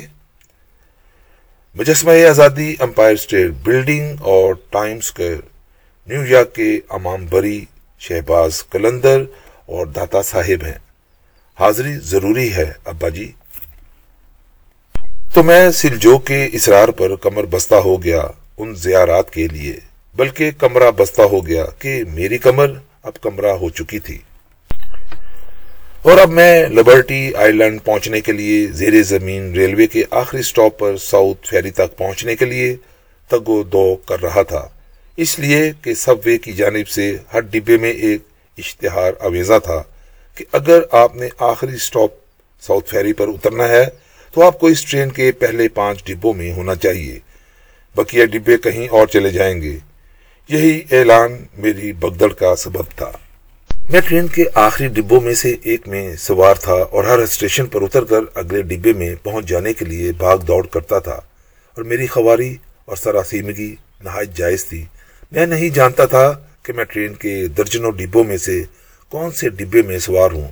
مجسمہ 1.75 2.25
آزادی، 2.29 2.75
امپائر 2.79 3.13
اسٹیٹ 3.13 3.51
بلڈنگ 3.63 4.15
اور 4.19 4.53
ٹائمز 4.69 5.11
کے 5.11 5.35
نیو 6.07 6.25
یارک 6.25 6.55
کے 6.55 6.79
امام 6.89 7.25
بری، 7.29 7.65
شہباز 7.99 8.63
کلندر 8.63 9.23
اور 9.65 9.85
داتا 9.85 10.21
صاحب 10.21 10.65
ہیں۔ 10.65 10.77
حاضری 11.59 11.93
ضروری 11.93 12.53
ہے، 12.53 12.71
ابا 12.85 13.09
جی۔ 13.09 13.31
تو 15.33 15.43
میں 15.43 15.71
سلجو 15.71 16.17
کے 16.17 16.49
اسرار 16.51 16.89
پر 16.89 17.15
کمر 17.15 17.43
بستہ 17.43 17.75
ہو 17.75 18.03
گیا 18.03 18.23
ان 18.57 18.75
زیارات 18.75 19.31
کے 19.31 19.47
لیے، 19.47 19.79
بلکہ 20.15 20.51
کمرہ 20.51 20.91
بستہ 20.91 21.21
ہو 21.21 21.47
گیا 21.47 21.65
کہ 21.79 22.03
میری 22.13 22.37
کمر 22.37 22.71
اب 23.03 23.21
کمرہ 23.21 23.51
ہو 23.51 23.69
چکی 23.69 24.00
تھی۔ 24.00 24.17
اور 26.01 26.17
اب 26.17 26.29
میں 26.29 26.67
لبرٹی 26.67 27.35
آئی 27.35 27.51
لینڈ 27.51 27.79
پہنچنے 27.83 28.21
کے 28.21 28.31
لیے 28.31 28.67
زیر 28.67 29.03
زمین 29.03 29.53
ریلوے 29.53 29.88
کے 29.88 30.03
آخری 30.11 30.41
سٹاپ 30.41 30.79
پر 30.79 30.97
ساؤتھ 30.97 31.47
فیری 31.47 31.71
تک 31.71 31.97
پہنچنے 31.97 32.35
کے 32.35 32.45
لیے 32.45 32.75
تگو 33.27 33.63
دو 33.63 33.95
کر 33.95 34.21
رہا 34.21 34.41
تھا۔ 34.41 34.69
اس 35.17 35.39
لیے 35.39 35.71
کہ 35.81 35.94
سب 35.94 36.15
وے 36.25 36.38
کی 36.38 36.53
جانب 36.53 36.88
سے 36.88 37.17
ہر 37.33 37.39
ڈبے 37.39 37.77
میں 37.77 37.91
ایک 37.91 38.21
اشتہار 38.57 39.11
اویزا 39.19 39.57
تھا 39.57 39.83
کہ 40.35 40.45
اگر 40.51 40.81
آپ 40.91 41.15
نے 41.15 41.27
آخری 41.39 41.77
سٹاپ 41.77 42.11
ساؤتھ 42.61 42.89
فیری 42.89 43.13
پر 43.13 43.28
اترنا 43.28 43.68
ہے 43.68 43.85
تو 44.33 44.44
آپ 44.44 44.59
کو 44.59 44.68
اس 44.68 44.85
ٹرین 44.85 45.09
کے 45.09 45.31
پہلے 45.31 45.68
پانچ 45.68 46.06
ڈبوں 46.06 46.33
میں 46.33 46.54
ہونا 46.54 46.75
چاہیے۔ 46.75 47.19
بقیہ 47.95 48.25
ڈبے 48.25 48.57
کہیں 48.57 48.87
اور 48.87 49.07
چلے 49.07 49.30
جائیں 49.30 49.61
گے۔ 49.61 49.78
یہی 50.50 50.81
اعلان 50.92 51.45
میری 51.57 51.94
بگدڑ 51.94 52.28
کا 52.28 52.56
سبب 52.56 52.83
تھا۔ 52.95 53.12
میں 53.90 54.02
ٹرین 54.02 54.28
کے 54.28 54.44
آخری 54.54 54.88
ڈبوں 54.88 55.21
میں 55.21 55.33
سے 55.33 55.56
ایک 55.64 55.88
میں 55.88 56.16
سوار 56.16 56.56
تھا 56.56 56.73
اور 56.73 57.04
ہر 57.04 57.19
اسٹیشن 57.19 57.66
پر 57.66 57.81
اتر 57.81 58.04
کر 58.04 58.19
اگلے 58.35 58.62
ڈبے 58.62 58.94
میں 58.94 59.16
پہنچ 59.23 59.45
جانے 59.45 59.73
کے 59.73 59.85
لیے 59.85 60.12
بھاگ 60.12 60.38
دوڑ 60.38 60.68
کرتا 60.68 61.00
تھا 61.00 61.19
اور 61.76 61.83
میری 61.83 62.07
خواری 62.07 62.57
اور 62.85 62.95
سراسیمگی 62.95 63.76
نہایت 64.04 64.38
جائز 64.38 64.66
تھی۔ 64.66 64.85
میں 65.31 65.45
نہیں 65.45 65.69
جانتا 65.69 66.06
تھا 66.06 66.33
کہ 66.64 66.73
میں 66.73 66.83
ٹرین 66.83 67.14
کے 67.14 67.47
درجنوں 67.47 67.92
ڈبوں 67.92 68.23
میں 68.23 68.38
سے 68.38 68.64
کون 69.09 69.31
سے 69.31 69.50
ڈبے 69.50 69.81
میں 69.81 70.00
سوار 70.00 70.31
ہوں۔ 70.31 70.52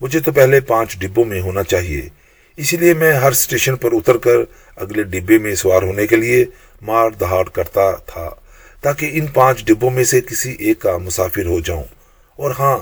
مجھے 0.00 0.20
تو 0.20 0.32
پہلے 0.32 0.60
پانچ 0.60 0.98
ڈبوں 0.98 1.24
میں 1.24 1.40
ہونا 1.40 1.62
چاہیے۔ 1.62 2.08
اسی 2.56 2.76
لیے 2.76 2.94
میں 2.94 3.12
ہر 3.12 3.30
اسٹیشن 3.30 3.76
پر 3.76 3.92
اتر 3.92 4.16
کر 4.16 4.36
اگلے 4.76 5.02
ڈبے 5.02 5.38
میں 5.38 5.54
سوار 5.54 5.82
ہونے 5.82 6.06
کے 6.06 6.16
لیے 6.16 6.44
مار 6.82 7.10
دہاڑ 7.10 7.44
کرتا 7.44 7.92
تھا۔ 7.92 8.30
تاکہ 8.84 9.10
ان 9.12 9.26
پانچ 9.26 9.64
ڈبوں 9.64 9.90
میں 9.90 10.04
سے 10.04 10.20
کسی 10.20 10.52
ایک 10.58 10.80
کا 10.80 10.96
مسافر 10.96 11.46
ہو 11.46 11.60
جاؤں۔ 11.60 11.84
اور 12.36 12.50
ہاں 12.58 12.78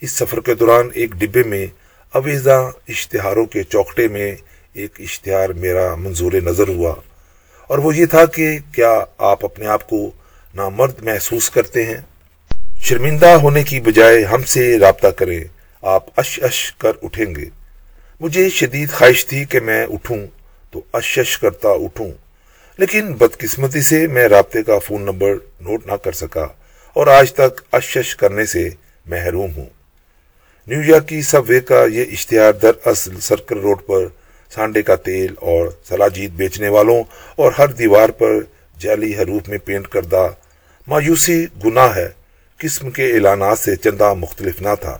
اس 0.00 0.10
سفر 0.10 0.40
کے 0.40 0.54
دوران 0.54 0.88
ایک 0.94 1.12
ڈبے 1.12 1.42
میں 1.42 1.66
اویزا 2.12 2.58
اشتہاروں 2.88 3.46
کے 3.46 3.62
چوکٹے 3.62 4.08
میں 4.08 4.36
ایک 4.72 5.00
اشتہار 5.00 5.48
میرا 5.48 5.94
منظور 5.94 6.32
نظر 6.32 6.68
ہوا۔ 6.68 6.94
اور 7.66 7.78
وہ 7.78 7.96
یہ 7.96 8.06
تھا 8.06 8.26
کہ 8.26 8.58
کیا 8.72 9.04
آپ 9.18 9.44
اپنے 9.44 9.66
آپ 9.66 9.88
کو 9.88 10.10
نامرد 10.54 11.02
محسوس 11.02 11.50
کرتے 11.50 11.84
ہیں؟ 11.84 11.96
شرمندہ 12.76 13.28
ہونے 13.28 13.62
کی 13.62 13.80
بجائے 13.80 14.24
ہم 14.24 14.42
سے 14.42 14.78
رابطہ 14.78 15.08
کریں، 15.08 15.44
آپ 15.82 16.04
اش 16.16 16.40
اش 16.42 16.72
کر 16.72 16.92
اٹھیں 17.02 17.34
گے۔ 17.34 17.44
مجھے 18.20 18.50
شدید 18.50 18.90
خواہش 18.90 19.26
تھی 19.26 19.44
کہ 19.44 19.60
میں 19.60 19.86
اٹھوں، 19.86 20.26
تو 20.70 20.80
اشش 20.92 21.38
کرتا 21.38 21.68
اٹھوں۔ 21.68 22.12
لیکن 22.80 23.12
بدقسمتی 23.12 23.80
سے 23.80 24.06
میں 24.06 24.28
رابطے 24.28 24.62
کا 24.62 24.78
فون 24.78 25.02
نمبر 25.02 25.32
نوٹ 25.60 25.86
نہ 25.86 25.92
کر 25.92 26.12
سکا 26.12 26.46
اور 26.92 27.06
آج 27.06 27.32
تک 27.32 27.60
اشش 27.72 28.16
کرنے 28.16 28.46
سے 28.46 28.70
محروم 29.06 29.50
ہوں۔ 29.56 29.66
نیو 30.66 30.82
یارک 30.84 31.08
کی 31.08 31.22
سب 31.22 31.42
وے 31.48 31.60
کا 31.60 31.84
یہ 31.92 32.04
اشتہار 32.12 32.52
در 32.52 32.70
اصل 32.84 33.20
سرکل 33.20 33.60
روڈ 33.60 33.78
پر 33.86 34.06
سانڈے 34.54 34.82
کا 34.82 34.96
تیل 34.96 35.34
اور 35.40 35.68
سلاجید 35.88 36.30
بیچنے 36.30 36.68
والوں 36.68 37.02
اور 37.36 37.52
ہر 37.58 37.66
دیوار 37.68 38.08
پر 38.08 38.32
جعلی 38.78 39.14
حروف 39.16 39.48
میں 39.48 39.58
پینٹ 39.58 39.88
کردہ 39.88 40.28
مایوسی 40.86 41.46
گناہ 41.64 41.96
ہے۔ 41.96 42.08
قسم 42.58 42.90
کے 42.90 43.12
اعلانات 43.12 43.58
سے 43.58 43.76
چندہ 43.76 44.14
مختلف 44.14 44.62
نہ 44.62 44.74
تھا، 44.80 44.98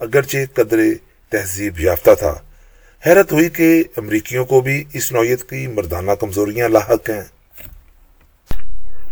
اگرچہ 0.00 0.38
قدر 0.54 0.78
تہذیب 1.30 1.80
یافتہ 1.80 2.14
تھا۔ 2.18 2.34
حیرت 3.06 3.32
ہوئی 3.32 3.48
کہ 3.48 3.84
امریکیوں 3.96 4.44
کو 4.44 4.60
بھی 4.60 4.84
اس 4.92 5.12
نوعیت 5.12 5.50
کی 5.50 5.66
مردانہ 5.66 6.10
کمزوریاں 6.10 6.68
لاحق 6.68 7.10
ہیں۔ 7.10 7.20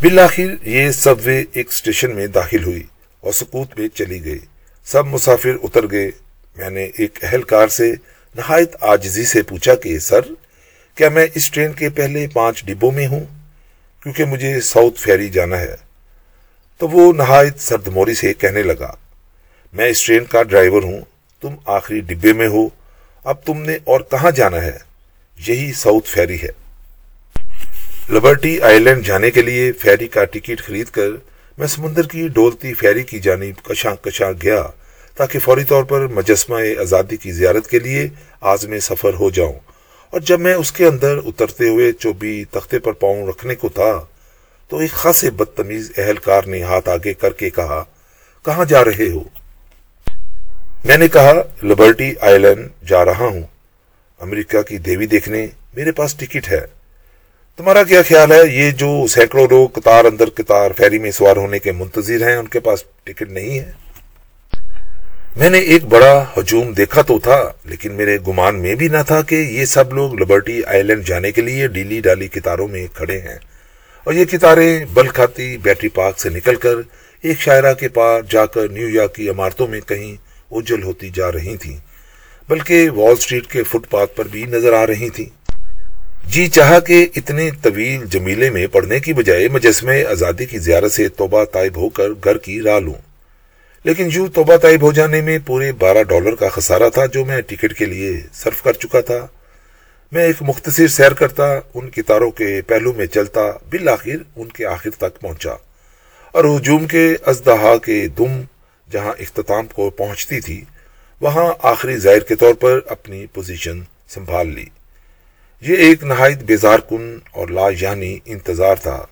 بالآخر 0.00 0.66
یہ 0.68 0.90
سب 0.90 1.14
وے 1.25 1.44
ایک 1.52 1.68
اسٹیشن 1.68 2.14
میں 2.14 2.26
داخل 2.26 2.64
ہوئی 2.64 2.82
اور 3.20 3.32
سکوت 3.32 3.78
میں 3.78 3.88
چلی 3.88 4.25
گئی۔ 4.25 4.38
سب 4.85 5.06
مسافر 5.06 5.50
اتر 5.62 5.90
گئے۔ 5.90 6.11
میں 6.56 6.70
نے 6.70 6.90
ایک 6.99 7.18
اہلکار 7.23 7.68
سے 7.68 7.94
نہایت 8.35 8.76
آجزی 8.80 9.25
سے 9.25 9.42
پوچھا 9.42 9.75
کہ، 9.75 9.99
سر، 9.99 10.20
کیا 10.94 11.09
میں 11.09 11.26
اس 11.35 11.50
ٹرین 11.50 11.73
کے 11.73 11.88
پہلے 11.88 12.26
پانچ 12.32 12.64
ڈبوں 12.64 12.90
میں 12.90 13.06
ہوں؟ 13.06 13.25
کیونکہ 14.02 14.25
مجھے 14.25 14.61
ساؤتھ 14.61 15.00
فیری 15.00 15.28
جانا 15.28 15.59
ہے۔ 15.59 15.76
تو 16.78 16.88
وہ 16.88 17.12
نہایت 17.12 17.61
سرد 17.61 17.88
موری 17.88 18.14
سے 18.14 18.35
کہنے 18.35 18.62
لگا، 18.62 18.94
میں 19.73 19.88
اس 19.88 20.06
ٹرین 20.06 20.25
کا 20.25 20.42
ڈرائیور 20.42 20.82
ہوں۔ 20.82 21.00
تم 21.40 21.54
آخری 21.66 22.00
ڈبے 22.00 22.32
میں 22.32 22.49
ہو۔ 22.49 22.68
اب 23.30 23.37
تم 23.44 23.62
نے 23.62 23.78
اور 23.84 24.00
کہاں 24.00 24.30
جانا 24.30 24.62
ہے؟ 24.62 24.78
یہی 25.49 25.72
ساؤتھ 25.72 26.08
فیری 26.08 26.38
ہے۔ 26.42 26.49
لبرٹی 28.10 28.60
آئی 28.60 28.78
لینڈ 28.78 29.06
جانے 29.06 29.30
کے 29.30 29.42
لیے 29.42 29.72
فیری 29.72 30.08
کا 30.08 30.25
ٹکٹ 30.25 30.62
خرید 30.62 30.87
کر 30.87 31.08
میں 31.58 31.66
سمندر 31.66 32.06
کی 32.06 32.28
ڈولتی 32.28 32.75
فیری 32.75 33.02
کی 33.02 33.18
جانب 33.18 33.64
کشاں 33.64 33.94
کشاں 34.04 34.32
گیا 34.42 34.66
تاکہ 35.14 35.38
فوری 35.38 35.64
طور 35.64 35.84
پر 35.84 36.06
مجسمہ 36.06 36.56
آزادی 36.80 37.16
کی 37.16 37.32
زیارت 37.32 37.66
کے 37.66 37.78
لیے 37.78 38.08
آزم 38.40 38.78
سفر 38.78 39.14
ہو 39.14 39.30
جاؤں۔ 39.30 39.58
اور 40.10 40.20
جب 40.20 40.40
میں 40.40 40.54
اس 40.54 40.72
کے 40.72 40.87
اندر 40.87 41.18
اترتے 41.26 41.68
ہوئے 41.68 41.92
چوبی 41.92 42.44
تختے 42.50 42.78
پر 42.78 42.92
پاؤں 42.92 43.26
رکھنے 43.26 43.54
کو 43.54 43.68
تھا، 43.68 44.04
تو 44.68 44.78
ایک 44.78 44.90
خاصے 44.90 45.30
بدتمیز 45.30 45.92
اہلکار 45.96 46.42
نے 46.42 46.62
ہاتھ 46.62 46.88
آگے 46.88 47.14
کر 47.14 47.30
کے 47.30 47.50
کہا، 47.50 47.84
کہاں 48.44 48.64
جا 48.64 48.84
رہے 48.84 49.08
ہو؟ 49.10 49.39
میں 50.84 50.96
نے 50.96 51.08
کہا، 51.08 51.32
لبرٹی 51.62 52.12
آئی 52.20 52.38
لینڈ 52.38 52.88
جا 52.88 53.04
رہا 53.04 53.25
ہوں۔ 53.25 53.40
امریکہ 54.20 54.62
کی 54.62 54.78
دیوی 54.78 55.06
دیکھنے 55.06 55.46
میرے 55.76 55.92
پاس 55.92 56.14
ٹکٹ 56.14 56.49
ہے۔ 56.50 56.60
تمہارا 57.56 57.82
کیا 57.82 58.02
خیال 58.02 58.32
ہے؟ 58.32 58.40
یہ 58.52 58.70
جو 58.70 59.06
سینکڑوں 59.06 59.46
لوگ 59.50 59.68
قطار 59.68 60.04
اندر 60.04 60.30
قطار 60.34 60.70
فیری 60.76 60.99
میں 60.99 61.10
سوار 61.10 61.37
ہونے 61.37 61.58
کے 61.58 61.72
منتظر 61.72 62.28
ہیں، 62.28 62.37
ان 62.37 62.49
کے 62.49 62.60
پاس 62.60 62.84
ٹکٹ 63.04 63.30
نہیں 63.30 63.58
ہے۔ 63.58 63.72
میں 65.37 65.50
نے 65.50 65.58
ایک 65.58 65.84
بڑا 65.84 66.25
ہجوم 66.37 66.72
دیکھا 66.72 67.02
تو 67.02 67.18
تھا، 67.18 67.52
لیکن 67.64 67.92
میرے 67.92 68.18
گمان 68.28 68.62
میں 68.62 68.75
بھی 68.75 68.88
نہ 68.88 69.02
تھا 69.06 69.22
کہ 69.22 69.34
یہ 69.34 69.64
سب 69.64 69.92
لوگ 69.92 70.14
لبرٹی 70.14 70.64
آئی 70.64 70.82
لینڈ 70.82 71.06
جانے 71.06 71.32
کے 71.32 71.40
لیے 71.40 71.68
ڈیلی 71.68 72.00
ڈالی 72.00 72.28
کتاروں 72.28 72.68
میں 72.68 72.87
کھڑے 72.94 73.20
ہیں۔ 73.20 73.38
اور 74.04 74.14
یہ 74.14 74.25
کتاریں 74.25 74.84
بل 74.94 75.08
کھاتی 75.08 75.58
بیٹری 75.58 75.88
پارک 75.88 76.20
سے 76.20 76.28
نکل 76.28 76.54
کر 76.54 76.75
ایک 77.22 77.40
شاعرہ 77.40 77.75
کے 77.75 77.88
پار 77.88 78.22
جا 78.30 78.46
کر 78.46 78.68
نیو 78.68 78.88
یارک 78.88 79.14
کی 79.14 79.28
عمارتوں 79.28 79.66
میں 79.66 79.80
کہیں 79.80 80.29
اجل 80.50 80.83
ہوتی 80.83 81.11
جا 81.11 81.33
رہی 81.33 81.57
تھیں 81.57 81.76
بلکہ 82.49 82.90
وال 82.90 83.16
سٹریٹ 83.16 83.47
کے 83.47 83.62
فٹ 83.62 83.90
پاتھ 83.90 84.16
پر 84.16 84.25
بھی 84.25 84.45
نظر 84.45 84.73
آ 84.73 84.87
رہی 84.87 85.09
تھیں 85.09 85.40
جی 86.26 86.47
چاہا 86.47 86.80
کہ 86.80 87.07
اتنے 87.16 87.50
طویل 87.62 88.07
جمیلے 88.07 88.50
میں 88.50 88.66
پڑھنے 88.66 89.00
کی 89.00 89.12
بجائے 89.12 89.49
مجسمے 89.49 90.04
آزادی 90.04 90.47
کی 90.47 90.59
زیارت 90.59 90.92
سے 90.92 91.09
توبہ 91.09 91.45
طائب 91.45 91.76
ہو 91.76 91.88
کر 91.88 92.09
گھر 92.25 92.38
کی 92.38 92.62
راہ 92.62 92.78
لوں۔ 92.78 92.95
لیکن 93.85 94.09
یوں 94.12 94.28
توبہ 94.28 94.57
طائب 94.57 94.83
ہو 94.83 94.92
جانے 94.92 95.21
میں 95.21 95.38
پورے 95.47 95.73
بارہ 95.73 96.02
ڈالر 96.02 96.35
کا 96.35 96.49
خسارہ 96.49 96.88
تھا 96.88 97.07
جو 97.07 97.25
میں 97.25 97.40
ٹکٹ 97.40 97.78
کے 97.78 97.85
لیے 97.85 98.21
صرف 98.33 98.62
کر 98.62 98.73
چکا 98.73 99.00
تھا۔ 99.00 99.26
میں 100.12 100.25
ایک 100.25 100.37
مختصر 100.40 100.87
سیر 100.87 101.12
کرتا، 101.12 101.61
ان 101.75 101.90
کتاروں 101.90 102.30
کے 102.30 102.62
پہلو 102.62 102.92
میں 102.92 103.07
چلتا، 103.07 103.40
بالآخر 103.71 104.23
ان 104.37 104.49
کے 104.49 104.66
آخر 104.66 104.90
تک 104.90 105.21
پہنچا۔ 105.21 105.52
اور 106.33 106.45
ہجوم 106.45 106.87
کے 106.87 107.16
ازدہا 107.26 107.76
کے 107.76 108.07
دم 108.19 108.40
جہاں 108.90 109.12
اختتام 109.18 109.66
کو 109.66 109.90
پہنچتی 109.90 110.40
تھی، 110.40 110.64
وہاں 111.20 111.52
آخری 111.62 111.97
ظاہر 111.97 112.18
کے 112.18 112.35
طور 112.35 112.54
پر 112.54 112.80
اپنی 112.87 113.26
پوزیشن 113.26 113.80
سنبھال 114.09 114.49
لی۔ 114.49 114.64
یہ 115.61 115.76
ایک 115.76 116.04
نہایت 116.04 116.38
بیزار 116.38 116.78
کن 116.78 117.18
اور 117.30 117.49
لا 117.49 117.66
یعنی 117.80 118.18
انتظار 118.25 118.76
تھا۔ 118.76 119.06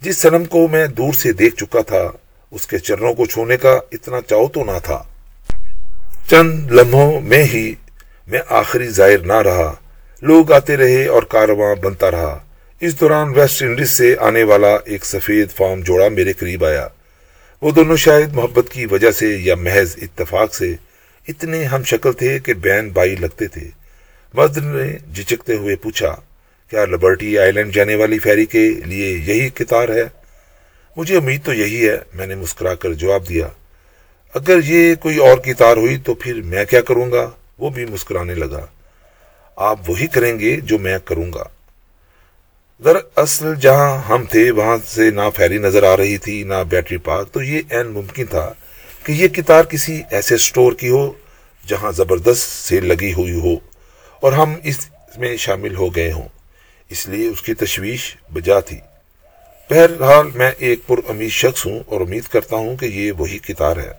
جس 0.00 0.18
سنم 0.18 0.44
کو 0.44 0.68
میں 0.68 0.86
دور 0.86 1.12
سے 1.12 1.32
دیکھ 1.32 1.56
چکا 1.56 1.80
تھا، 1.80 2.10
اس 2.50 2.66
کے 2.66 2.78
چرنوں 2.78 3.14
کو 3.14 3.26
چھونے 3.26 3.56
کا 3.56 3.78
اتنا 3.92 4.16
چاؤ 4.28 4.46
تو 4.46 4.64
نہ 4.64 4.78
تھا۔ 4.82 5.02
چند 6.30 6.70
لمحوں 6.70 7.20
میں 7.20 7.44
ہی 7.44 7.74
میں 8.26 8.40
آخری 8.48 8.88
ظاہر 8.88 9.18
نہ 9.18 9.40
رہا۔ 9.40 9.74
لوگ 10.22 10.52
آتے 10.52 10.76
رہے 10.76 11.06
اور 11.06 11.22
کارواں 11.22 11.74
بنتا 11.74 12.10
رہا۔ 12.10 12.38
اس 12.80 13.00
دوران 13.00 13.28
ویسٹ 13.28 13.62
انڈیز 13.62 13.90
سے 13.90 14.16
آنے 14.20 14.42
والا 14.42 14.76
ایک 14.84 15.04
سفید 15.04 15.50
فارم 15.50 15.80
جوڑا 15.80 16.08
میرے 16.08 16.32
قریب 16.32 16.64
آیا۔ 16.64 16.88
وہ 17.66 17.70
دونوں 17.70 17.96
شاید 17.96 18.32
محبت 18.32 18.72
کی 18.72 18.86
وجہ 18.86 19.10
سے 19.10 19.26
یا 19.26 19.54
محض 19.54 19.96
اتفاق 20.02 20.54
سے 20.54 20.74
اتنے 21.28 21.64
ہم 21.64 21.82
شکل 21.82 22.12
تھے 22.12 22.38
کہ 22.38 22.54
بین 22.54 22.88
بائی 22.88 23.16
لگتے 23.16 23.48
تھے۔ 23.48 23.68
مرد 24.34 24.56
نے 24.56 24.98
جچکتے 25.12 25.54
ہوئے 25.54 25.76
پوچھا، 25.76 26.16
کیا 26.70 26.84
لبرٹی 26.84 27.38
آئی 27.38 27.52
لینڈ 27.52 27.74
جانے 27.74 27.94
والی 27.94 28.18
فیری 28.18 28.46
کے 28.46 28.70
لیے 28.70 29.10
یہی 29.10 29.48
کتار 29.48 29.88
ہے؟ 29.88 30.02
مجھے 30.96 31.16
امید 31.16 31.44
تو 31.44 31.54
یہی 31.54 31.88
ہے، 31.88 31.96
میں 32.14 32.26
نے 32.26 32.34
مسکرا 32.34 32.74
کر 32.74 32.92
جواب 32.92 33.28
دیا۔ 33.28 33.48
اگر 34.34 34.58
یہ 34.64 34.94
کوئی 34.94 35.16
اور 35.16 35.38
کتار 35.38 35.76
ہوئی 35.76 35.98
تو 35.98 36.14
پھر 36.14 36.42
میں 36.42 36.64
کیا 36.64 36.80
کروں 36.80 37.12
گا؟ 37.12 37.30
وہ 37.58 37.70
بھی 37.70 37.84
مسکرانے 37.84 38.34
لگا۔ 38.34 38.66
آپ 39.56 39.90
وہی 39.90 40.06
کریں 40.06 40.40
گے 40.40 40.56
جو 40.56 40.78
میں 40.78 40.98
کروں 41.04 41.32
گا۔ 41.32 41.44
دراصل 42.84 43.54
جہاں 43.54 44.02
ہم 44.08 44.24
تھے، 44.24 44.50
وہاں 44.50 44.76
سے 44.86 45.10
نہ 45.10 45.20
فیری 45.36 45.58
نظر 45.58 45.82
آ 45.82 45.96
رہی 45.96 46.18
تھی، 46.18 46.42
نہ 46.42 46.54
بیٹری 46.68 46.96
پارک 46.96 47.32
تو 47.32 47.42
یہ 47.42 47.60
این 47.70 47.86
ممکن 47.86 48.26
تھا 48.26 48.52
کہ 49.04 49.12
یہ 49.12 49.28
کتار 49.28 49.64
کسی 49.64 50.02
ایسے 50.10 50.36
سٹور 50.36 50.72
کی 50.72 50.88
ہو 50.88 51.12
جہاں 51.66 51.92
زبردست 51.92 52.68
سے 52.68 52.80
لگی 52.80 53.12
ہوئی 53.12 53.40
ہو 53.40 53.54
اور 54.20 54.32
ہم 54.32 54.54
اس 54.62 54.88
میں 55.16 55.36
شامل 55.36 55.76
ہو 55.76 55.96
گئے 55.96 56.12
ہوں۔ 56.12 56.28
اس 56.90 57.08
لیے 57.08 57.28
اس 57.28 57.42
کی 57.42 57.54
تشویش 57.54 58.16
بجا 58.32 58.60
تھی۔ 58.60 58.78
بہرحال 59.70 60.26
میں 60.34 60.50
ایک 60.58 60.86
پر 60.86 60.96
امید 61.08 61.30
شخص 61.30 61.66
ہوں 61.66 61.80
اور 61.86 62.00
امید 62.00 62.24
کرتا 62.24 62.56
ہوں 62.56 62.76
کہ 62.76 62.86
یہ 62.86 63.12
وہی 63.12 63.38
کتار 63.38 63.76
ہے۔ 63.76 63.92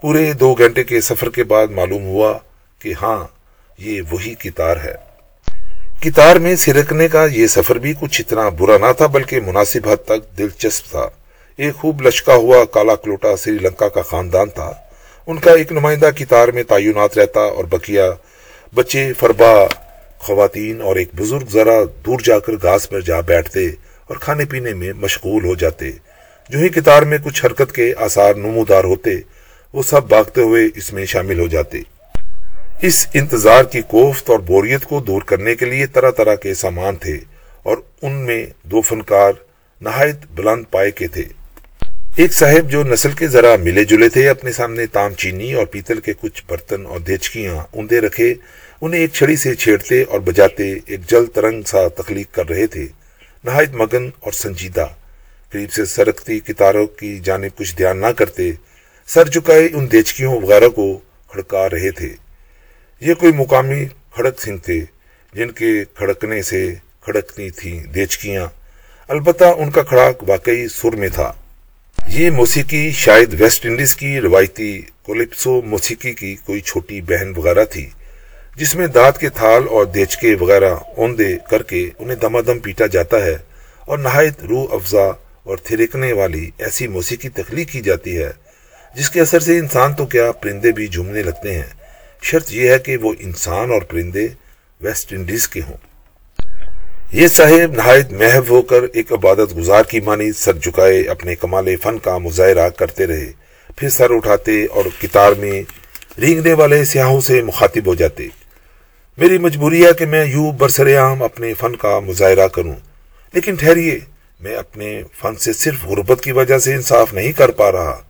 پورے 0.00 0.32
دو 0.32 0.54
گھنٹے 0.54 0.84
کے 0.84 1.00
سفر 1.00 1.30
کے 1.30 1.44
بعد 1.44 1.66
معلوم 1.66 2.02
ہوا 2.02 2.38
کہ 2.78 2.94
ہاں 3.02 3.26
یہ 3.78 4.02
وہی 4.10 4.34
کتار 4.34 4.76
ہے۔ 4.76 5.05
کتار 6.00 6.36
میں 6.36 6.56
سرکنے 6.56 7.08
کا 7.08 7.26
یہ 7.32 7.46
سفر 7.46 7.76
بھی 7.76 7.92
کچھ 8.00 8.20
اتنا 8.20 8.48
برا 8.48 8.78
نہ 8.78 8.92
تھا 8.92 9.06
بلکہ 9.06 9.40
مناسب 9.40 9.88
حد 9.88 10.04
تک 10.04 10.38
دلچسپ 10.38 10.90
تھا۔ 10.90 11.08
ایک 11.56 11.74
خوب 11.74 12.02
لشکا 12.02 12.34
ہوا 12.34 12.64
کالا 12.64 12.94
کلوٹا 12.94 13.36
سری 13.36 13.58
لنکا 13.58 13.88
کا 13.88 14.02
خاندان 14.02 14.48
تھا۔ 14.48 14.72
ان 15.26 15.38
کا 15.38 15.52
ایک 15.52 15.72
نمائندہ 15.72 16.10
کتار 16.16 16.48
میں 16.48 16.62
تعینات 16.62 17.18
رہتا 17.18 17.40
اور 17.40 17.64
بکیا، 17.64 18.10
بچے، 18.74 19.12
فربا، 19.18 19.52
خواتین 20.18 20.82
اور 20.82 20.96
ایک 20.96 21.08
بزرگ 21.16 21.48
ذرا 21.52 21.84
دور 22.06 22.18
جا 22.24 22.38
کر 22.38 22.52
گھاس 22.52 22.90
پر 22.90 23.00
جا 23.00 23.20
بیٹھتے 23.20 23.66
اور 24.06 24.16
کھانے 24.16 24.44
پینے 24.44 24.74
میں 24.74 24.92
مشغول 24.92 25.44
ہو 25.44 25.54
جاتے۔ 25.54 25.90
جو 26.48 26.58
ہی 26.58 26.68
کتار 26.68 27.02
میں 27.02 27.18
کچھ 27.24 27.44
حرکت 27.44 27.72
کے 27.72 27.94
آثار 27.98 28.34
نمودار 28.34 28.84
ہوتے، 28.84 29.10
وہ 29.72 29.82
سب 29.82 30.08
بھاگتے 30.08 30.40
ہوئے 30.40 30.68
اس 30.74 30.92
میں 30.92 31.06
شامل 31.06 31.38
ہو 31.38 31.46
جاتے۔ 31.46 31.95
اس 32.82 33.06
انتظار 33.14 33.64
کی 33.64 33.80
کوفت 33.82 34.30
اور 34.30 34.38
بوریت 34.38 34.84
کو 34.84 35.00
دور 35.00 35.22
کرنے 35.22 35.54
کے 35.54 35.64
لیے 35.64 35.86
طرح 35.86 36.10
طرح 36.10 36.34
کے 36.34 36.54
سامان 36.54 36.96
تھے 36.96 37.18
اور 37.62 37.76
ان 38.02 38.12
میں 38.12 38.46
دو 38.62 38.80
فنکار 38.80 39.32
نہایت 39.80 40.16
بلند 40.34 40.64
پائے 40.70 40.90
کے 40.90 41.06
تھے۔ 41.06 41.24
ایک 42.16 42.32
صاحب 42.32 42.70
جو 42.70 42.84
نسل 42.84 43.10
کے 43.10 43.26
ذرا 43.26 43.56
ملے 43.56 43.84
جلے 43.84 44.08
تھے، 44.08 44.28
اپنے 44.28 44.52
سامنے 44.52 44.86
تام 44.86 45.14
چینی 45.14 45.52
اور 45.52 45.66
پیتل 45.66 46.00
کے 46.00 46.12
کچھ 46.20 46.42
برتن 46.48 46.86
اور 46.86 47.00
دیچکیاں 47.00 47.56
اندے 47.72 48.00
رکھے، 48.00 48.34
انہیں 48.80 49.00
ایک 49.00 49.12
چھڑی 49.12 49.36
سے 49.36 49.54
چھیڑتے 49.54 50.02
اور 50.02 50.20
بجاتے 50.20 50.74
ایک 50.86 51.00
جل 51.10 51.26
ترنگ 51.26 51.62
سا 51.62 51.88
تخلیق 51.88 52.34
کر 52.34 52.48
رہے 52.48 52.66
تھے۔ 52.66 52.86
نہایت 53.44 53.70
مگن 53.72 54.10
اور 54.20 54.32
سنجیدہ، 54.32 54.86
قریب 55.50 55.72
سے 55.72 55.84
سرکتی 55.84 56.40
کتاروں 56.40 56.86
کی 56.86 57.18
جانب 57.18 57.58
کچھ 57.58 57.76
دھیان 57.76 58.00
نہ 58.00 58.12
کرتے، 58.16 58.50
سر 59.06 59.28
چکائے 59.28 59.68
ان 59.72 59.92
دیچکیوں 59.92 60.40
وغیرہ 60.40 60.68
کو 60.68 61.00
کھڑکا 61.28 61.70
رہے 61.70 61.90
تھے۔ 61.90 62.25
یہ 63.00 63.14
کوئی 63.14 63.32
مقامی 63.32 63.84
کھڑک 64.14 64.40
سنگھ 64.40 64.60
تھے 64.64 64.84
جن 65.32 65.50
کے 65.50 65.84
کھڑکنے 65.94 66.42
سے 66.42 66.74
کھڑکنی 67.00 67.50
تھی 67.50 67.78
دیچکیاں۔ 67.78 68.46
البتہ 69.08 69.44
ان 69.44 69.70
کا 69.70 69.82
کھڑاک 69.82 70.22
واقعی 70.28 70.68
سر 70.68 70.96
میں 70.96 71.08
تھا۔ 71.08 71.32
یہ 72.08 72.30
موسیقی 72.30 72.90
شاید 72.90 73.40
ویسٹ 73.40 73.66
انڈیز 73.66 73.94
کی 73.96 74.20
روایتی 74.20 74.82
کولیپسو 75.02 75.62
موسیقی 75.62 76.12
کی 76.12 76.34
کوئی 76.34 76.60
چھوٹی 76.60 77.00
بہن 77.00 77.32
وغیرہ 77.36 77.64
تھی، 77.64 77.90
جس 78.56 78.74
میں 78.74 78.86
دانت 78.86 79.18
کے 79.18 79.28
تھال 79.28 79.68
اور 79.68 79.84
دیچکے 79.84 80.34
وغیرہ 80.34 80.74
اوندے 80.74 81.36
کر 81.50 81.62
کے 81.62 81.90
انہیں 81.98 82.16
دما 82.16 82.40
دم 82.46 82.58
پیٹا 82.58 82.86
جاتا 82.86 83.24
ہے 83.24 83.36
اور 83.80 83.98
نہایت 83.98 84.44
روح 84.44 84.74
افزا 84.74 85.06
اور 85.42 85.56
تھرکنے 85.56 86.12
والی 86.12 86.50
ایسی 86.58 86.86
موسیقی 86.88 87.28
تخلیق 87.28 87.72
کی 87.72 87.80
جاتی 87.80 88.18
ہے، 88.18 88.30
جس 88.96 89.10
کے 89.10 89.20
اثر 89.20 89.40
سے 89.40 89.58
انسان 89.58 89.94
تو 89.94 90.06
کیا 90.06 90.32
پرندے 90.32 90.72
بھی 90.72 90.86
جھومنے 90.86 91.22
لگتے 91.22 91.54
ہیں۔ 91.54 91.85
شرط 92.22 92.52
یہ 92.52 92.70
ہے 92.70 92.78
کہ 92.78 92.96
وہ 92.96 93.12
انسان 93.18 93.70
اور 93.70 93.82
پرندے 93.82 94.28
ویسٹ 94.80 95.12
انڈیز 95.12 95.48
کے 95.48 95.60
ہوں۔ 95.60 95.76
یہ 97.12 97.26
صاحب 97.26 97.72
نہایت 97.72 98.12
محب 98.12 98.50
ہو 98.50 98.62
کر 98.62 98.82
ایک 98.92 99.12
عبادت 99.12 99.56
گزار 99.56 99.82
کی 99.82 100.00
مانی 100.00 100.32
سر 100.32 100.52
جھکائے، 100.52 101.02
اپنے 101.02 101.34
کمال 101.34 101.76
فن 101.76 101.98
کا 101.98 102.18
مظاہرہ 102.18 102.68
کرتے 102.68 103.06
رہے۔ 103.06 103.32
پھر 103.76 103.88
سر 103.88 104.10
اٹھاتے 104.10 104.64
اور 104.64 104.84
کتار 105.02 105.32
میں 105.32 105.62
رینگنے 106.20 106.52
والے 106.52 106.84
سیاحوں 106.84 107.20
سے 107.20 107.42
مخاطب 107.42 107.86
ہو 107.86 107.94
جاتے۔ 107.94 108.28
میری 109.18 109.38
مجبوری 109.38 109.86
ہے 109.86 109.92
کہ 109.92 110.06
میں 110.06 110.24
یوں 110.24 110.52
برسر 110.52 110.98
عام 110.98 111.22
اپنے 111.22 111.54
فن 111.54 111.76
کا 111.76 112.00
مظاہرہ 112.00 112.48
کروں۔ 112.48 112.74
لیکن 113.32 113.54
ٹھہریے، 113.54 113.98
میں 114.40 114.56
اپنے 114.56 115.02
فن 115.20 115.34
سے 115.34 115.52
صرف 115.52 115.84
غربت 115.84 116.20
کی 116.20 116.32
وجہ 116.32 116.58
سے 116.58 116.74
انصاف 116.74 117.14
نہیں 117.14 117.32
کر 117.32 117.50
پا 117.50 117.72
رہا۔ 117.72 118.02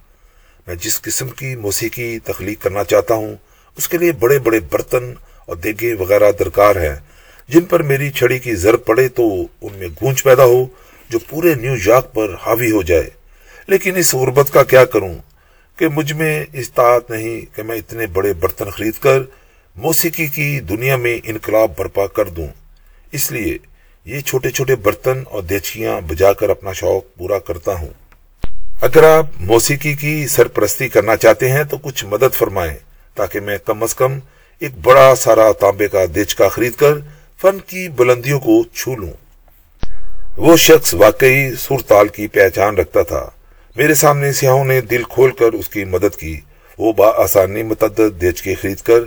میں 0.66 0.74
جس 0.74 1.02
قسم 1.02 1.28
کی 1.28 1.56
موسیقی 1.56 2.18
تخلیق 2.18 2.62
کرنا 2.62 2.84
چاہتا 2.84 3.14
ہوں 3.14 3.36
اس 3.76 3.88
کے 3.88 3.98
لیے 3.98 4.12
بڑے 4.12 4.38
بڑے 4.38 4.60
برتن 4.60 5.14
اور 5.46 5.56
دیگے 5.56 5.94
وغیرہ 5.94 6.32
درکار 6.32 6.76
ہیں۔ 6.76 6.96
جن 7.48 7.64
پر 7.64 7.82
میری 7.82 8.10
چھڑی 8.10 8.38
کی 8.38 8.54
ضرب 8.54 8.84
پڑے 8.84 9.08
تو 9.08 9.46
ان 9.62 9.72
میں 9.78 9.88
گونج 10.02 10.22
پیدا 10.22 10.44
ہو 10.44 10.66
جو 11.08 11.18
پورے 11.18 11.54
نیو 11.54 11.74
یارک 11.86 12.14
پر 12.14 12.34
حاوی 12.46 12.70
ہو 12.70 12.82
جائے۔ 12.82 13.10
لیکن 13.66 13.96
اس 13.96 14.14
غربت 14.14 14.52
کا 14.52 14.62
کیا 14.62 14.84
کروں؟ 14.84 15.14
کہ 15.76 15.88
مجھ 15.88 16.12
میں 16.12 16.44
استعت 16.52 17.10
نہیں 17.10 17.56
کہ 17.56 17.62
میں 17.62 17.76
اتنے 17.76 18.06
بڑے 18.06 18.32
برتن 18.32 18.70
خرید 18.70 18.94
کر 19.00 19.22
موسیقی 19.76 20.26
کی 20.26 20.60
دنیا 20.60 20.96
میں 20.96 21.18
انقلاب 21.24 21.70
برپا 21.78 22.06
کر 22.06 22.28
دوں۔ 22.28 22.48
اس 23.12 23.32
لیے 23.32 23.58
یہ 24.04 24.20
چھوٹے 24.20 24.50
چھوٹے 24.50 24.76
برتن 24.76 25.22
اور 25.30 25.42
دیچکیاں 25.42 26.00
بجا 26.00 26.32
کر 26.32 26.48
اپنا 26.48 26.72
شوق 26.72 27.18
پورا 27.18 27.38
کرتا 27.38 27.72
ہوں۔ 27.72 27.88
اگر 28.80 29.02
آپ 29.02 29.26
موسیقی 29.40 29.94
کی 29.94 30.26
سرپرستی 30.26 30.88
کرنا 30.88 31.16
چاہتے 31.16 31.50
ہیں 31.50 31.64
تو 31.64 31.78
کچھ 31.78 32.04
مدد 32.04 32.34
فرمائیں۔ 32.34 32.85
تاکہ 33.16 33.40
میں 33.40 33.58
کم 33.64 33.82
از 33.82 33.94
کم 33.94 34.18
ایک 34.58 34.72
بڑا 34.82 35.14
سارا 35.14 35.52
تانبے 35.52 35.88
کا 35.88 36.04
دیچکا 36.14 36.48
خرید 36.48 36.72
کر 36.72 36.94
فن 37.40 37.58
کی 37.66 37.88
بلندیوں 37.88 38.40
کو 38.40 38.64
چھو 38.64 38.96
لوں۔ 38.96 39.12
وہ 40.36 40.56
شخص 40.56 40.94
واقعی 40.94 41.54
سرتال 41.58 42.08
کی 42.08 42.26
پہچان 42.26 42.76
رکھتا 42.76 43.02
تھا۔ 43.02 43.30
میرے 43.76 43.94
سامنے 43.94 44.32
سیاحوں 44.32 44.64
نے 44.64 44.80
دل 44.80 45.02
کھول 45.02 45.30
کر 45.30 45.52
اس 45.52 45.68
کی 45.68 45.84
مدد 45.84 46.16
کی۔ 46.16 46.40
وہ 46.78 46.92
با 46.92 47.10
آسانی 47.16 47.62
متعدد 47.62 48.20
دیچ 48.20 48.42
کے 48.42 48.54
خرید 48.54 48.78
کر 48.78 49.00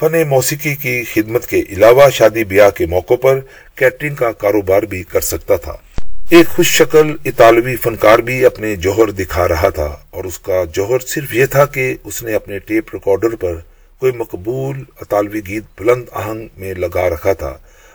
فن 0.00 0.28
موسیقی 0.28 0.74
کی 0.74 1.04
خدمت 1.04 1.46
کے 1.46 1.62
علاوہ 1.68 2.10
شادی 2.10 2.44
بیاہ 2.44 2.70
کے 2.70 2.86
موقع 2.86 3.14
پر 3.14 3.40
کیٹرنگ 3.74 4.14
کا 4.14 4.32
کاروبار 4.32 4.82
بھی 4.82 5.02
کر 5.02 5.20
سکتا 5.20 5.56
تھا۔ 5.56 5.76
ایک 6.32 6.48
خوش 6.48 6.66
شکل 6.76 7.10
اطالوی 7.24 7.74
فنکار 7.76 8.18
بھی 8.18 8.44
اپنے 8.44 8.74
جوہر 8.76 9.10
دکھا 9.10 9.46
رہا 9.48 9.68
تھا 9.68 9.88
اور 10.10 10.24
اس 10.24 10.38
کا 10.38 10.62
جوہر 10.74 10.98
صرف 11.06 11.34
یہ 11.34 11.46
تھا 11.46 11.64
کہ 11.64 11.84
اس 12.04 12.22
نے 12.22 12.34
اپنے 12.34 12.58
ٹیپ 12.58 12.94
ریکارڈر 12.94 13.34
پر 13.36 13.56
کوئی 13.98 14.12
مقبول 14.12 14.82
اطالوی 15.00 15.40
گیت 15.46 15.64
بلند 15.78 16.04
آہنگ 16.12 16.46
میں 16.56 16.72
لگا 16.74 17.08
رکھا 17.10 17.32
تھا۔ 17.32 17.52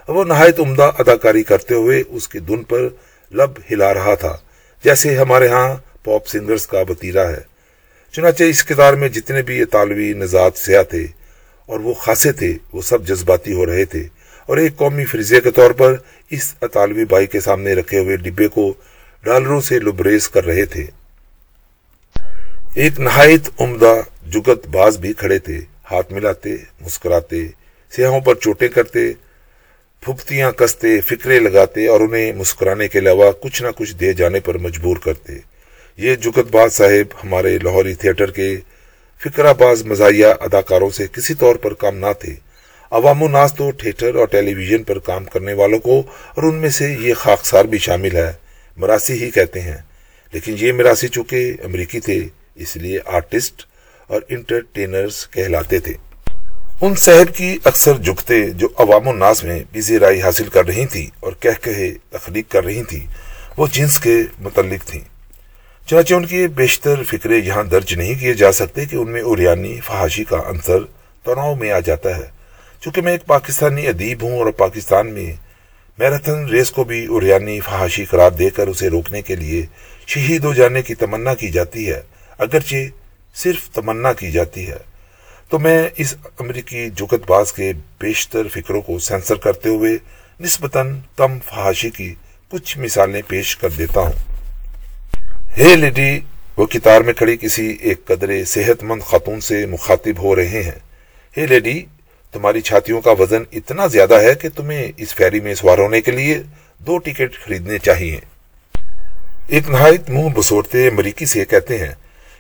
وہ 0.07 0.23
نہایت 0.23 0.59
عمدہ 0.59 0.91
اداکاری 0.97 1.43
کرتے 1.43 1.73
ہوئے 1.73 2.03
اس 2.07 2.27
کی 2.27 2.39
دن 2.39 2.63
پر 2.63 2.87
لب 3.31 3.57
ہلا 3.71 3.93
رہا 3.93 4.13
تھا، 4.15 4.35
جیسے 4.83 5.15
ہمارے 5.17 5.47
ہاں 5.47 5.75
پاپ 6.03 6.27
سنگرز 6.27 6.67
کا 6.67 6.83
بطیرہ 6.83 7.27
ہے۔ 7.27 7.41
چنانچہ 8.13 8.43
اس 8.43 8.63
کتار 8.63 8.93
میں 8.93 9.09
جتنے 9.09 9.41
بھی 9.41 9.61
اطالوی 9.61 10.13
نژاد 10.13 10.57
سیاہ 10.57 10.83
تھے 10.83 11.05
اور 11.69 11.79
وہ 11.79 11.93
خاصے 11.93 12.31
تھے، 12.31 12.57
وہ 12.73 12.81
سب 12.81 13.07
جذباتی 13.07 13.53
ہو 13.53 13.65
رہے 13.65 13.85
تھے۔ 13.85 14.07
اور 14.47 14.57
ایک 14.57 14.77
قومی 14.77 15.05
فریضے 15.05 15.41
کے 15.41 15.51
طور 15.51 15.71
پر 15.71 15.95
اس 16.29 16.53
اطالوی 16.61 17.05
بائی 17.05 17.27
کے 17.27 17.39
سامنے 17.39 17.73
رکھے 17.73 17.99
ہوئے 17.99 18.17
ڈبے 18.17 18.47
کو 18.47 18.73
ڈالروں 19.23 19.61
سے 19.61 19.79
لبریز 19.79 20.27
کر 20.29 20.45
رہے 20.45 20.65
تھے۔ 20.65 20.85
ایک 22.75 22.99
نہایت 22.99 23.49
عمدہ 23.59 23.93
جگت 24.29 24.67
باز 24.67 24.97
بھی 24.97 25.13
کھڑے 25.13 25.39
تھے، 25.39 25.59
ہاتھ 25.91 26.13
ملاتے، 26.13 26.55
مسکراتے، 26.81 27.47
سیاحوں 27.91 28.19
پر 28.21 28.35
چوٹیں 28.35 28.67
کرتے 28.67 29.11
پھپتیاں 30.03 30.51
کستے 30.51 31.01
فکرے 31.01 31.39
لگاتے 31.39 31.87
اور 31.87 31.99
انہیں 31.99 32.31
مسکرانے 32.33 32.87
کے 32.87 32.99
علاوہ 32.99 33.31
کچھ 33.41 33.63
نہ 33.63 33.67
کچھ 33.75 33.95
دے 33.95 34.13
جانے 34.13 34.39
پر 34.39 34.57
مجبور 34.57 34.97
کرتے۔ 34.97 35.33
یہ 35.97 36.15
جگت 36.15 36.51
باز 36.51 36.73
صاحب 36.73 37.15
ہمارے 37.23 37.57
لاہوری 37.57 37.93
تھیٹر 37.93 38.31
کے 38.31 38.57
فکرہ 39.23 39.53
باز 39.53 39.85
مزاحیہ 39.85 40.25
اداکاروں 40.39 40.89
سے 40.89 41.05
کسی 41.11 41.33
طور 41.33 41.55
پر 41.55 41.73
کام 41.73 41.97
نہ 41.97 42.13
تھے۔ 42.19 42.33
عوام 42.91 43.23
و 43.23 43.27
ناس 43.27 43.53
تو 43.53 43.71
تھیٹر 43.71 44.15
اور 44.15 44.27
ٹیلی 44.27 44.53
ویژن 44.53 44.83
پر 44.83 44.99
کام 44.99 45.25
کرنے 45.25 45.53
والوں 45.53 45.79
کو 45.79 45.99
اور 46.35 46.43
ان 46.43 46.55
میں 46.55 46.69
سے 46.69 46.95
یہ 46.99 47.13
خاکسار 47.13 47.65
بھی 47.65 47.77
شامل 47.77 48.15
ہے، 48.15 48.33
مراسی 48.77 49.23
ہی 49.23 49.31
کہتے 49.31 49.61
ہیں۔ 49.61 49.77
لیکن 50.31 50.55
یہ 50.57 50.71
مراسی 50.71 51.07
چونکہ 51.07 51.53
امریکی 51.63 51.99
تھے، 51.99 52.27
اس 52.55 52.77
لیے 52.77 52.99
آرٹسٹ 53.05 53.61
اور 54.07 54.21
انٹرٹینرز 54.29 55.29
کہلاتے 55.29 55.79
تھے۔ 55.79 55.93
ان 56.81 56.95
صاحب 56.95 57.35
کی 57.35 57.57
اکثر 57.63 57.93
جگتے 57.93 58.49
جو 58.49 58.67
عوام 58.75 59.07
و 59.07 59.13
ناس 59.13 59.43
میں 59.43 59.63
بیزی 59.71 59.99
رائی 59.99 60.21
حاصل 60.21 60.47
کر 60.47 60.65
رہی 60.65 60.85
تھی 60.85 61.09
اور 61.19 61.31
کہہ 61.39 61.63
کہے 61.63 61.93
تخلیق 62.09 62.51
کر 62.51 62.65
رہی 62.65 62.83
تھی 62.83 63.05
وہ 63.57 63.67
جنس 63.71 63.99
کے 63.99 64.15
متعلق 64.39 64.85
تھیں۔ 64.85 65.01
چنانچہ 65.87 66.13
ان 66.13 66.25
کے 66.25 66.47
بیشتر 66.47 67.03
فکرے 67.03 67.37
یہاں 67.37 67.63
درج 67.63 67.93
نہیں 67.93 68.19
کیے 68.19 68.33
جا 68.33 68.51
سکتے 68.51 68.85
کہ 68.85 68.95
ان 68.95 69.11
میں 69.11 69.21
اوریانی 69.21 69.79
فحاشی 69.83 70.23
کا 70.23 70.37
عنصر 70.49 70.79
تناؤ 71.23 71.55
میں 71.55 71.71
آ 71.71 71.79
جاتا 71.79 72.17
ہے۔ 72.17 72.36
چونکہ 72.87 73.01
میں 73.01 73.11
ایک 73.11 73.25
پاکستانی 73.25 73.87
ادیب 73.87 74.23
ہوں 74.23 74.37
اور 74.37 74.51
پاکستان 74.51 75.07
میں 75.07 75.33
میراتھن 75.97 76.45
ریس 76.45 76.71
کو 76.71 76.83
بھی 76.83 77.05
اوریانی 77.05 77.59
فحاشی 77.59 78.05
قرار 78.05 78.31
دے 78.31 78.49
کر 78.49 78.67
اسے 78.67 78.89
روکنے 78.89 79.21
کے 79.21 79.35
لیے 79.35 79.65
شہید 80.07 80.43
ہو 80.43 80.53
جانے 80.53 80.81
کی 80.81 80.95
تمنا 80.95 81.33
کی 81.33 81.49
جاتی 81.49 81.89
ہے، 81.89 82.01
اگرچہ 82.37 82.75
صرف 83.35 83.69
تمنا 83.69 84.13
کی 84.13 84.31
جاتی 84.31 84.67
ہے۔ 84.67 84.77
تو 85.49 85.59
میں 85.59 85.89
اس 85.97 86.15
امریکی 86.39 86.89
جگت 86.89 87.27
باز 87.27 87.53
کے 87.53 87.73
بیشتر 87.99 88.47
فکروں 88.47 88.81
کو 88.81 88.99
سینسر 88.99 89.35
کرتے 89.35 89.69
ہوئے 89.69 89.97
نسبتاً 90.39 90.99
کم 91.15 91.39
فحاشی 91.45 91.89
کی 91.89 92.13
کچھ 92.49 92.77
مثالیں 92.77 93.21
پیش 93.27 93.57
کر 93.57 93.69
دیتا 93.69 93.99
ہوں۔ 93.99 94.11
ہے 95.57 95.75
لیڈی، 95.75 96.19
وہ 96.57 96.65
کتار 96.65 97.01
میں 97.01 97.13
کھڑی 97.13 97.37
کسی 97.37 97.77
ایک 97.81 98.05
قدرے 98.05 98.45
صحت 98.45 98.83
مند 98.83 99.01
خاتون 99.01 99.41
سے 99.41 99.65
مخاطب 99.65 100.23
ہو 100.23 100.35
رہے 100.35 100.63
ہیں۔ 100.63 100.79
ہے 101.37 101.45
لیڈی 101.45 101.85
تمہاری 102.37 102.61
چھاتیوں 102.61 103.01
کا 103.01 103.11
وزن 103.11 103.43
اتنا 103.51 103.87
زیادہ 103.87 104.21
ہے 104.21 104.35
کہ 104.35 104.49
تمہیں 104.55 104.91
اس 104.97 105.15
فیری 105.15 105.39
میں 105.39 105.55
سوار 105.55 105.77
ہونے 105.77 106.01
کے 106.01 106.11
لیے 106.11 106.41
دو 106.79 106.97
ٹکٹ 106.97 107.39
خریدنے 107.45 107.77
چاہیے۔ 107.77 108.19
ایک 109.47 109.69
نہایت 109.69 110.09
منہ 110.09 110.29
بسورتے 110.35 110.89
مریکی 110.89 111.25
سے 111.25 111.45
کہتے 111.45 111.77
ہیں، 111.77 111.93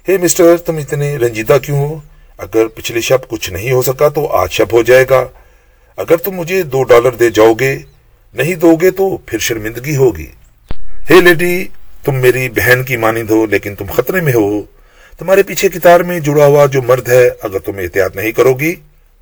ہے 0.09 0.17
مسٹر، 0.17 0.57
تم 0.57 0.77
اتنے 0.77 1.17
رنجیدہ 1.17 1.57
کیوں 1.63 1.77
ہو؟ 1.77 1.99
اگر 2.37 2.67
پچھلے 2.67 3.01
شب 3.01 3.27
کچھ 3.27 3.49
نہیں 3.49 3.71
ہو 3.71 3.81
سکا 3.81 4.09
تو 4.09 4.27
آج 4.27 4.51
شب 4.51 4.65
ہو 4.71 4.83
جائے 4.83 5.05
گا۔ 5.09 5.27
اگر 5.97 6.17
تم 6.17 6.31
مجھے 6.31 6.63
دو 6.63 6.83
ڈالر 6.83 7.11
دے 7.11 7.29
جاؤ 7.29 7.53
گے، 7.53 7.79
نہیں 8.33 8.55
دو 8.55 8.75
گے 8.75 8.91
تو 8.91 9.17
پھر 9.17 9.39
شرمندگی 9.39 9.95
ہوگی۔ 9.95 10.27
ہے 11.09 11.21
لیڈی، 11.21 11.67
تم 12.03 12.15
میری 12.15 12.49
بہن 12.49 12.83
کی 12.83 12.97
مانند 12.97 13.29
ہو، 13.29 13.45
لیکن 13.45 13.75
تم 13.75 13.85
خطرے 13.95 14.21
میں 14.21 14.33
ہو۔ 14.33 14.61
تمہارے 15.17 15.43
پیچھے 15.43 15.69
کتار 15.69 15.99
میں 15.99 16.19
جڑا 16.19 16.45
ہوا 16.45 16.65
جو 16.65 16.81
مرد 16.81 17.09
ہے، 17.09 17.29
اگر 17.41 17.59
تم 17.59 17.77
احتیاط 17.77 18.15
نہیں 18.15 18.31
کرو 18.31 18.53
گی 18.53 18.75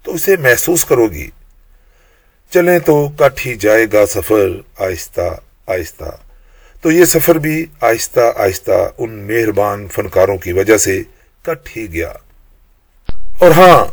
تو 0.05 0.13
اسے 0.13 0.37
محسوس 0.37 0.85
کرو 0.85 1.07
گی۔ 1.07 1.29
چلیں 2.49 2.79
تو 2.79 3.09
کٹ 3.09 3.45
ہی 3.45 3.55
جائے 3.55 3.85
گا 3.93 4.05
سفر، 4.05 4.49
آہستہ 4.77 5.37
آہستہ۔ 5.67 6.17
تو 6.81 6.91
یہ 6.91 7.05
سفر 7.05 7.35
بھی 7.35 7.65
آہستہ 7.81 8.19
آہستہ 8.35 8.89
ان 8.97 9.13
مہربان 9.13 9.87
فنکاروں 9.87 10.37
کی 10.37 10.51
وجہ 10.51 10.77
سے 10.77 11.03
کٹ 11.41 11.77
ہی 11.77 11.93
گیا۔ 11.93 12.13
اور 13.39 13.51
ہاں 13.51 13.85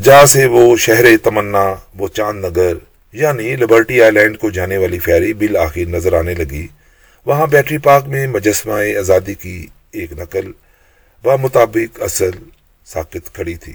جہاں 0.00 0.26
سے 0.26 0.46
وہ 0.46 0.76
شہر 0.76 1.04
تمنا، 1.22 1.74
وہ 1.94 2.08
چاند 2.08 2.44
نگر 2.44 2.72
یعنی 3.12 3.56
لبرٹی 3.56 4.02
آئی 4.02 4.10
لینڈ 4.10 4.38
کو 4.38 4.50
جانے 4.50 4.76
والی 4.76 4.98
فیری 4.98 5.34
بالآخر 5.34 5.88
نظر 5.88 6.12
آنے 6.12 6.34
لگی۔ 6.34 6.66
وہاں 7.26 7.46
بیٹری 7.46 7.78
پارک 7.78 8.04
میں 8.06 8.26
مجسمہ 8.26 8.98
آزادی 8.98 9.34
کی 9.34 9.66
ایک 9.90 10.12
نقل 10.12 10.52
و 11.24 11.38
مطابق 11.38 12.02
اصل 12.02 12.30
ساکت 12.84 13.34
کھڑی 13.34 13.54
تھی۔ 13.54 13.72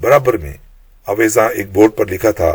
برابر 0.00 0.36
میں 0.36 0.52
اویزا 1.06 1.46
ایک 1.46 1.66
بورڈ 1.72 1.92
پر 1.96 2.06
لکھا 2.06 2.30
تھا، 2.30 2.54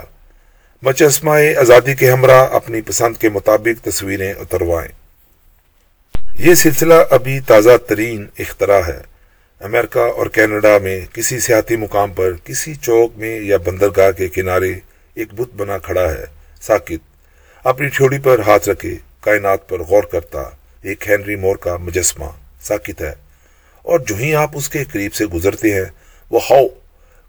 مجسمہ 0.82 1.32
آزادی 1.60 1.96
کے 1.96 2.12
ہمراہ 2.12 2.48
اپنی 2.52 2.82
پسند 2.82 3.18
کے 3.18 3.30
مطابق 3.30 3.86
تصویریں 3.86 4.34
اتروائیں 4.34 4.92
یہ 6.40 6.54
سلسلہ 6.54 6.94
ابھی 7.10 7.40
تازہ 7.40 7.78
ترین 7.88 8.28
اختراع 8.40 8.82
ہے۔ 8.88 9.02
امریکہ 9.60 10.00
اور 10.00 10.28
کینیڈا 10.28 10.78
میں 10.78 11.00
کسی 11.14 11.40
سیاحتی 11.40 11.76
مقام 11.76 12.14
پر 12.14 12.34
کسی 12.44 12.76
چوک 12.76 13.18
میں 13.18 13.40
یا 13.40 13.58
بندرگاہ 13.58 14.12
کے 14.12 14.28
کنارے 14.28 14.74
ایک 15.14 15.34
بت 15.34 15.56
بنا 15.56 15.78
کھڑا 15.78 16.14
ہے۔ 16.14 16.24
ساکت، 16.62 17.28
اپنی 17.64 17.88
ٹھوڑی 17.88 18.20
پر 18.20 18.40
ہاتھ 18.40 18.70
رکھے، 18.70 18.96
کائنات 19.20 19.70
پر 19.70 19.80
غور 19.80 20.04
کرتا، 20.04 20.44
ایک 20.82 21.10
ہینری 21.10 21.36
مور 21.36 21.56
کا 21.56 21.78
مجسمہ۔ 21.78 22.26
ساکت 22.62 23.02
ہے۔ 23.02 23.14
اور 23.84 24.00
جو 24.00 24.16
ہی 24.16 24.36
آپ 24.36 24.52
اس 24.54 24.70
کے 24.70 24.84
قریب 24.84 25.14
سے 25.14 25.26
گزرتے 25.26 25.74
ہیں، 25.74 25.86
وہ 26.30 26.40
ہاؤ 26.50 26.68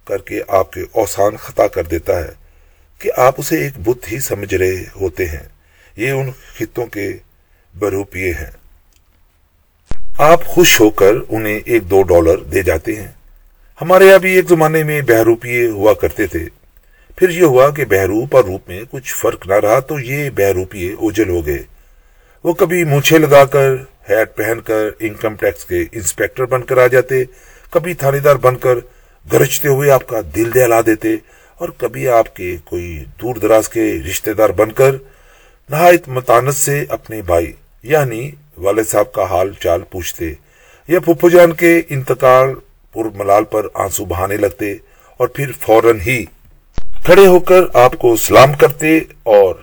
کر 0.05 0.19
کے 0.19 0.41
آپ 0.49 0.73
کے 0.73 0.81
اوسان 0.93 1.37
خطا 1.37 1.67
کر 1.67 1.83
دیتا 1.83 2.25
ہے 2.25 2.31
کہ 2.99 3.11
آپ 3.17 3.35
اسے 3.39 3.57
ایک 3.57 3.73
بت 3.79 4.13
ہی 4.13 4.21
سمجھ 4.21 4.55
رہے 4.55 4.85
ہوتے 5.01 5.27
ہیں۔ 5.27 5.49
یہ 5.97 6.11
ان 6.11 6.31
خطوں 6.59 6.87
کے 6.87 7.17
بروپیے 7.79 8.33
ہیں۔ 8.33 8.51
آپ 10.19 10.45
خوش 10.45 10.81
ہو 10.81 10.91
کر 10.91 11.13
انہیں 11.29 11.61
ایک 11.65 11.91
دو 11.91 12.03
ڈالر 12.03 12.39
دے 12.39 12.63
جاتے 12.63 12.97
ہیں۔ 12.97 13.11
ہمارے 13.81 14.07
یہاں 14.07 14.19
بھی 14.19 14.37
ایک 14.37 14.49
زمانے 14.49 14.83
میں 14.83 15.01
بہروپیے 15.01 15.67
ہوا 15.67 15.95
کرتے 15.95 16.27
تھے۔ 16.27 16.47
پھر 17.17 17.29
یہ 17.29 17.43
ہوا 17.43 17.71
کہ 17.71 17.85
بہروپ 17.85 18.37
اور 18.37 18.45
روپ 18.45 18.69
میں 18.69 18.83
کچھ 18.91 19.15
فرق 19.15 19.47
نہ 19.47 19.55
رہا 19.55 19.81
تو 19.81 20.01
یہ 20.01 20.31
بہروپیے 20.31 20.93
اوجل 20.93 21.29
ہو 21.29 21.47
گئے۔ 21.47 21.63
وہ 22.45 22.53
کبھی 22.53 22.85
مونچھے 22.85 23.19
لگا 23.19 23.45
کر 23.45 23.75
ہیٹ 24.11 24.37
پہن 24.37 24.61
کر 24.61 24.91
انکم 24.99 25.37
ٹیکس 25.37 25.65
کے 25.65 25.85
انسپیکٹر 25.93 26.45
بن 26.45 26.63
کر 26.63 26.79
آ 26.79 26.87
جاتے، 26.87 27.25
کبھی 27.71 27.95
تھانے 27.95 28.19
دار 28.19 28.37
بن 28.37 28.57
کر 28.57 28.75
گرجتے 29.27 29.69
ہوئے 29.69 29.91
آپ 29.91 30.07
کا 30.07 30.21
دل 30.37 30.55
دہلا 30.55 30.81
دیتے 30.87 31.15
اور 31.61 31.69
کبھی 31.79 32.09
آپ 32.09 32.37
کے 32.37 32.57
کوئی 32.65 33.05
دور 33.23 33.35
دراز 33.35 33.69
کے 33.69 33.93
رشتہ 34.11 34.31
دار 34.31 34.51
بن 34.51 34.73
کر 34.73 34.95
نہایت 35.71 36.09
متانت 36.09 36.55
سے 36.55 36.85
اپنے 36.89 37.23
بھائی 37.23 37.53
یعنی 37.83 38.31
والد 38.57 38.89
صاحب 38.89 39.13
کا 39.13 39.25
حال 39.31 39.53
چال 39.61 39.83
پوچھتے 39.91 40.33
یا 40.89 41.01
پھپھو 41.01 41.29
جان 41.29 41.53
کے 41.53 41.83
انتقال 41.89 42.55
پر 42.95 43.05
ملال 43.15 43.45
پر 43.45 43.67
آنسو 43.75 44.05
بہانے 44.05 44.37
لگتے 44.37 44.73
اور 45.17 45.29
پھر 45.29 45.53
فوراً 45.61 46.01
ہی 46.01 46.25
کھڑے 47.05 47.27
ہو 47.27 47.39
کر 47.41 47.63
آپ 47.75 47.93
کو 47.99 48.17
سلام 48.17 48.53
کرتے 48.55 48.99
اور 49.23 49.55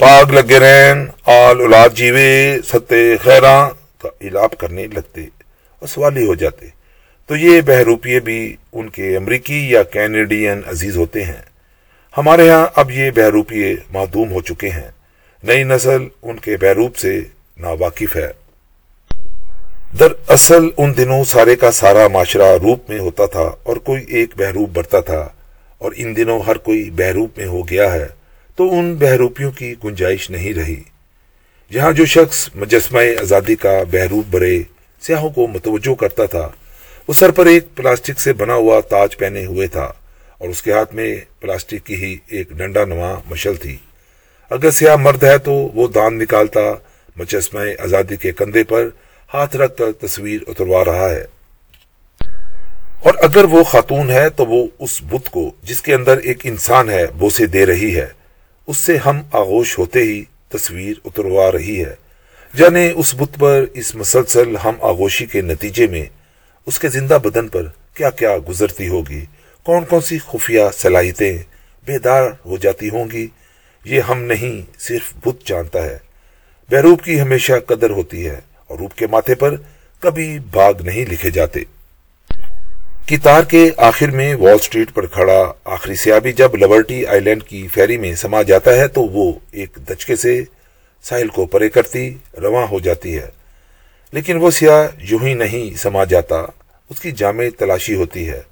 پاگ 0.00 0.32
لگے 0.32 0.58
رہن، 0.58 1.04
آل 1.24 1.60
اولاد 1.60 1.88
جیوے 1.94 2.58
ستے 2.64 3.16
خیراں 3.16 3.68
کا 4.02 4.08
علاپ 4.20 4.56
کرنے 4.58 4.86
لگتے 4.86 5.20
اور 5.78 5.86
سوالی 5.88 6.26
ہو 6.26 6.34
جاتے۔ 6.34 6.66
تو 7.26 7.36
یہ 7.36 7.60
بہروپیے 7.60 8.20
بھی 8.20 8.56
ان 8.72 8.88
کے 8.88 9.16
امریکی 9.16 9.70
یا 9.70 9.82
کینیڈین 9.82 10.60
عزیز 10.66 10.96
ہوتے 10.96 11.24
ہیں۔ 11.24 11.42
ہمارے 12.18 12.50
ہاں 12.50 12.66
اب 12.76 12.90
یہ 12.90 13.10
بہروپیے 13.10 13.76
معدوم 13.92 14.32
ہو 14.32 14.40
چکے 14.40 14.68
ہیں۔ 14.68 14.90
نئی 15.42 15.64
نسل 15.64 16.06
ان 16.22 16.38
کے 16.38 16.56
بہروپ 16.56 16.96
سے 16.96 17.20
ناواقف 17.56 18.16
ہے۔ 18.16 18.28
دراصل 20.00 20.68
ان 20.76 20.96
دنوں 20.96 21.24
سارے 21.24 21.56
کا 21.56 21.70
سارا 21.70 22.08
معاشرہ 22.08 22.56
روپ 22.62 22.90
میں 22.90 22.98
ہوتا 22.98 23.26
تھا 23.26 23.50
اور 23.62 23.76
کوئی 23.76 24.04
ایک 24.08 24.30
بہروپ 24.36 24.70
بڑھتا 24.72 25.00
تھا 25.00 25.28
اور 25.78 25.92
ان 25.96 26.16
دنوں 26.16 26.40
ہر 26.40 26.56
کوئی 26.56 26.90
بہروپ 26.90 27.38
میں 27.38 27.46
ہو 27.46 27.68
گیا 27.68 27.92
ہے 27.92 28.06
تو 28.56 28.78
ان 28.78 28.94
بہروپیوں 28.94 29.50
کی 29.50 29.74
گنجائش 29.84 30.30
نہیں 30.30 30.54
رہی۔ 30.54 30.82
جہاں 31.72 31.92
جو 31.92 32.04
شخص 32.04 32.48
مجسمہ 32.54 33.00
آزادی 33.20 33.56
کا 33.56 33.82
بہروپ 33.90 34.24
برے 34.30 34.62
سیاحوں 35.00 35.30
کو 35.30 35.46
متوجہ 35.46 35.94
کرتا 35.94 36.26
تھا 36.26 36.48
وہ 37.08 37.12
سر 37.12 37.30
پر 37.30 37.46
ایک 37.46 37.64
پلاسٹک 37.74 38.20
سے 38.20 38.32
بنا 38.32 38.54
ہوا 38.54 38.80
تاج 38.80 39.16
پہنے 39.16 39.46
ہوئے 39.46 39.66
تھا 39.66 39.92
اور 40.38 40.48
اس 40.48 40.62
کے 40.62 40.72
ہاتھ 40.72 40.94
میں 40.94 41.20
پلاسٹک 41.40 41.86
کی 41.86 41.94
ہی 41.94 42.16
ایک 42.26 42.50
ڈنڈا 42.50 42.84
نما 42.84 43.14
مشل 43.26 43.54
تھی۔ 43.54 43.76
اگر 44.50 44.70
سیاہ 44.70 44.96
مرد 44.96 45.24
ہے 45.24 45.38
تو 45.38 45.52
وہ 45.52 45.88
دان 45.88 46.18
نکالتا 46.18 46.60
مجسمہ 47.16 47.60
آزادی 47.78 48.16
کے 48.16 48.32
کندھے 48.32 48.64
پر 48.64 48.88
ہاتھ 49.34 49.56
رکھ 49.56 49.76
کر 49.76 49.92
تصویر 49.92 50.40
اتروا 50.46 50.84
رہا 50.84 51.10
ہے۔ 51.10 51.24
اور 53.02 53.14
اگر 53.22 53.44
وہ 53.44 53.64
خاتون 53.64 54.10
ہے 54.10 54.30
تو 54.30 54.46
وہ 54.46 54.66
اس 54.78 55.02
بت 55.02 55.30
کو 55.30 55.50
جس 55.62 55.82
کے 55.82 55.94
اندر 55.94 56.16
ایک 56.16 56.38
انسان 56.44 56.90
ہے 56.90 57.06
بوسے 57.06 57.46
دے 57.46 57.66
رہی 57.66 57.96
ہے۔ 57.96 58.06
اس 58.66 58.76
سے 58.76 58.96
ہم 58.96 59.22
آغوش 59.32 59.78
ہوتے 59.78 59.98
ہی 59.98 60.24
تصویر 60.48 60.94
اتروا 61.04 61.52
رہی 61.52 61.84
ہے۔ 61.84 61.94
جانے 62.56 62.92
اس 62.94 63.14
بت 63.14 63.38
پر 63.38 63.64
اس 63.74 63.94
مسلسل 63.94 64.56
ہم 64.64 64.74
آغوشی 64.80 65.26
کے 65.26 65.40
نتیجے 65.40 65.86
میں 65.86 66.04
اس 66.66 66.78
کے 66.78 66.88
زندہ 66.88 67.18
بدن 67.24 67.48
پر 67.48 67.62
کیا 67.94 68.10
کیا 68.10 68.36
گزرتی 68.48 68.88
ہوگی؟ 68.88 69.24
کون 69.62 69.84
کون 69.84 70.00
سی 70.00 70.18
خفیہ 70.18 70.60
صلاحیتیں 70.72 71.38
بیدار 71.84 72.22
ہو 72.44 72.56
جاتی 72.56 72.88
ہوں 72.88 73.10
گی؟ 73.10 73.26
یہ 73.84 74.00
ہم 74.00 74.22
نہیں، 74.22 74.80
صرف 74.80 75.12
بت 75.26 75.46
جانتا 75.46 75.82
ہے۔ 75.82 75.98
بہروپ 76.70 77.02
کی 77.02 77.20
ہمیشہ 77.20 77.52
قدر 77.66 77.90
ہوتی 77.90 78.26
ہے 78.26 78.40
اور 78.66 78.78
روپ 78.78 78.94
کے 78.94 79.06
ماتھے 79.06 79.34
پر 79.34 79.54
کبھی 80.00 80.38
باغ 80.52 80.72
نہیں 80.80 81.06
لکھے 81.12 81.30
جاتے۔ 81.30 81.60
کتار 83.06 83.42
کے 83.42 83.70
آخر 83.76 84.06
میں 84.06 84.34
وال 84.34 84.58
سٹریٹ 84.58 84.94
پر 84.94 85.06
کھڑا 85.06 85.52
آخری 85.64 85.94
سیابی 85.94 86.32
جب 86.32 86.54
لبرٹی 86.54 87.06
آئی 87.06 87.20
لینڈ 87.20 87.42
کی 87.42 87.68
فیری 87.68 87.98
میں 87.98 88.14
سما 88.14 88.42
جاتا 88.42 88.74
ہے 88.74 88.88
تو 88.88 89.02
وہ 89.02 89.32
ایک 89.50 89.78
دچکے 89.90 90.16
سے 90.16 90.44
ساحل 91.02 91.28
کو 91.28 91.46
پرے 91.46 91.68
کرتی، 91.68 92.14
رواں 92.42 92.66
ہو 92.66 92.80
جاتی 92.80 93.18
ہے۔ 93.18 93.43
لیکن 94.14 94.36
وہ 94.36 94.50
سیاہ 94.50 94.88
یوں 95.00 95.18
ہی 95.22 95.34
نہیں 95.34 95.76
سما 95.76 96.04
جاتا۔ 96.04 96.36
اس 96.90 97.00
کی 97.00 97.10
جامع 97.10 97.44
تلاشی 97.58 97.94
ہوتی 97.94 98.28
ہے۔ 98.28 98.42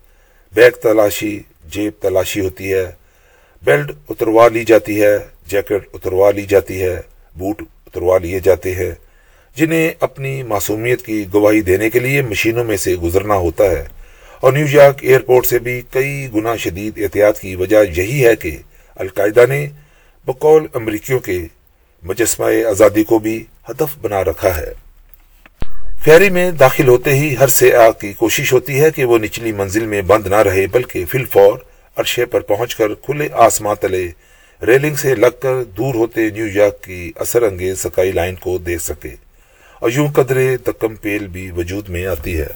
بیگ 0.55 0.71
تلاشی، 0.71 1.41
جیب 1.65 1.93
تلاشی 2.01 2.41
ہوتی 2.41 2.73
ہے۔ 2.73 2.93
بیلٹ 3.63 3.93
اتروا 4.09 4.49
لی 4.49 4.65
جاتی 4.65 5.03
ہے، 5.03 5.19
جیکٹ 5.47 5.89
اتروا 5.93 6.31
لی 6.31 6.43
جاتی 6.43 6.83
ہے۔ 6.83 7.01
بوٹ 7.37 7.63
اتروا 7.87 8.19
لیے 8.19 8.41
جاتے 8.41 8.75
ہیں۔ 8.75 8.91
جنہیں 9.57 9.91
اپنی 10.01 10.43
معصومیت 10.43 11.03
کی 11.03 11.25
گواہی 11.35 11.61
دینے 11.61 11.91
کے 11.91 11.99
لیے 11.99 12.23
مشینوں 12.23 12.65
میں 12.65 12.77
سے 12.77 12.97
گزرنا 12.97 13.35
ہوتا 13.35 13.65
ہے۔ 13.65 13.85
اور 14.41 14.53
نیو 14.53 14.67
یارک 14.71 14.95
ایئرپورٹ 15.01 15.47
سے 15.47 15.59
بھی 15.59 15.83
کئی 15.91 16.29
گنا 16.35 16.57
شدید 16.57 16.93
احتیاط 16.97 17.39
کی 17.39 17.57
وجہ 17.57 17.85
یہی 17.97 18.27
ہے 18.27 18.37
کہ 18.37 18.59
القاعدہ 18.97 19.47
نے 19.49 19.69
بقول 20.27 20.67
امریکیوں 20.75 21.21
کے 21.21 21.39
مجسمہ 22.03 22.65
آزادی 22.71 23.05
کو 23.05 23.19
بھی 23.19 23.45
ہدف 23.69 23.99
بنا 24.01 24.25
رکھا 24.25 24.57
ہے۔ 24.57 24.82
فیری 26.05 26.31
میں 26.31 26.51
داخل 26.51 26.89
ہوتے 26.89 27.15
ہی 27.15 27.35
ہر 27.41 27.47
سے 27.47 27.77
آگ 27.77 27.93
کی 28.01 28.13
کوشش 28.13 28.53
ہوتی 28.53 28.81
ہے 28.81 28.91
کہ 28.91 29.05
وہ 29.05 29.19
نچلی 29.19 29.53
منزل 29.53 29.87
میں 29.87 30.03
بند 30.03 30.27
نہ 30.27 30.35
رہے، 30.35 30.67
بلکہ 30.67 31.05
فل 31.05 31.25
فور 31.25 31.59
عرشے 31.97 32.27
پر 32.27 32.41
پہنچ 32.41 32.77
کر 32.77 32.95
کھلے 32.95 33.29
آسمان 33.33 33.77
تلے۔ 33.81 34.09
ریلنگ 34.67 34.95
سے 34.95 35.15
لگ 35.15 35.41
کر 35.41 35.65
دور 35.65 35.95
ہوتے 35.95 36.31
نیو 36.31 36.47
یارک 36.47 36.83
کی 36.83 37.13
اثر 37.17 37.43
انگیز 37.43 37.79
سکائی 37.79 38.13
لائن 38.13 38.35
کو 38.35 38.59
دیکھ 38.59 38.83
سکے۔ 38.83 39.09
اور 39.81 39.91
یوں 39.91 40.09
قدرے 40.09 40.57
دکم 40.57 40.95
پیل 40.95 41.27
بھی 41.27 41.51
وجود 41.51 41.89
میں 41.89 42.07
آتی 42.07 42.41
ہے۔ 42.41 42.47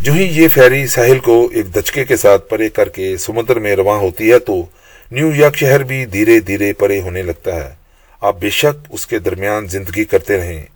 جو 0.00 0.12
ہی 0.12 0.42
یہ 0.42 0.48
فیری 0.48 0.86
ساحل 0.86 1.18
کو 1.18 1.48
ایک 1.52 1.74
دچکے 1.74 2.04
کے 2.04 2.16
ساتھ 2.16 2.48
پرے 2.48 2.68
کر 2.68 2.88
کے 2.88 3.16
سمندر 3.16 3.58
میں 3.58 3.76
رواں 3.76 3.98
ہوتی 3.98 4.32
ہے 4.32 4.38
تو 4.38 4.66
نیو 5.10 5.30
یارک 5.34 5.56
شہر 5.56 5.82
بھی 5.82 6.04
دھیرے 6.04 6.40
دھیرے 6.40 6.72
پرے 6.72 7.00
ہونے 7.00 7.22
لگتا 7.22 7.56
ہے۔ 7.56 7.74
آپ 8.20 8.40
بے 8.40 8.50
شک 8.50 8.86
اس 8.90 9.06
کے 9.06 9.18
درمیان 9.18 9.66
زندگی 9.66 10.04
کرتے 10.04 10.36
رہیں۔ 10.36 10.71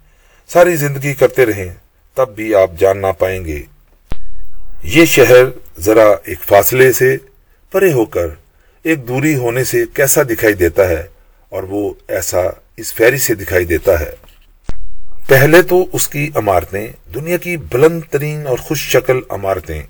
ساری 0.50 0.76
زندگی 0.76 1.12
کرتے 1.14 1.46
رہیں، 1.46 1.68
تب 2.16 2.35
بھی 2.37 2.54
آپ 2.54 2.70
جان 2.78 2.98
نہ 2.98 3.06
پائیں 3.18 3.44
گے۔ 3.44 3.62
یہ 4.94 5.04
شہر 5.04 5.44
ذرا 5.78 6.06
ایک 6.24 6.44
فاصلے 6.48 6.92
سے 6.92 7.16
پرے 7.72 7.92
ہو 7.92 8.04
کر 8.14 8.28
ایک 8.85 9.06
دوری 9.09 9.35
ہونے 9.37 9.64
سے 9.64 9.85
کیسا 9.94 10.22
دکھائی 10.30 10.54
دیتا 10.54 10.88
ہے، 10.88 11.02
اور 11.52 11.62
وہ 11.62 11.82
ایسا 12.09 12.42
اس 12.76 12.94
فیری 12.94 13.18
سے 13.18 13.35
دکھائی 13.35 13.64
دیتا 13.64 13.98
ہے۔ 14.00 14.11
پہلے 15.28 15.62
تو 15.62 15.85
اس 15.92 16.09
کی 16.09 16.28
عمارتیں 16.35 16.87
دنیا 17.14 17.37
کی 17.37 17.56
بلند 17.72 18.02
ترین 18.11 18.46
اور 18.46 18.59
خوش 18.59 18.88
شکل 18.92 19.20
عمارتیں 19.28 19.82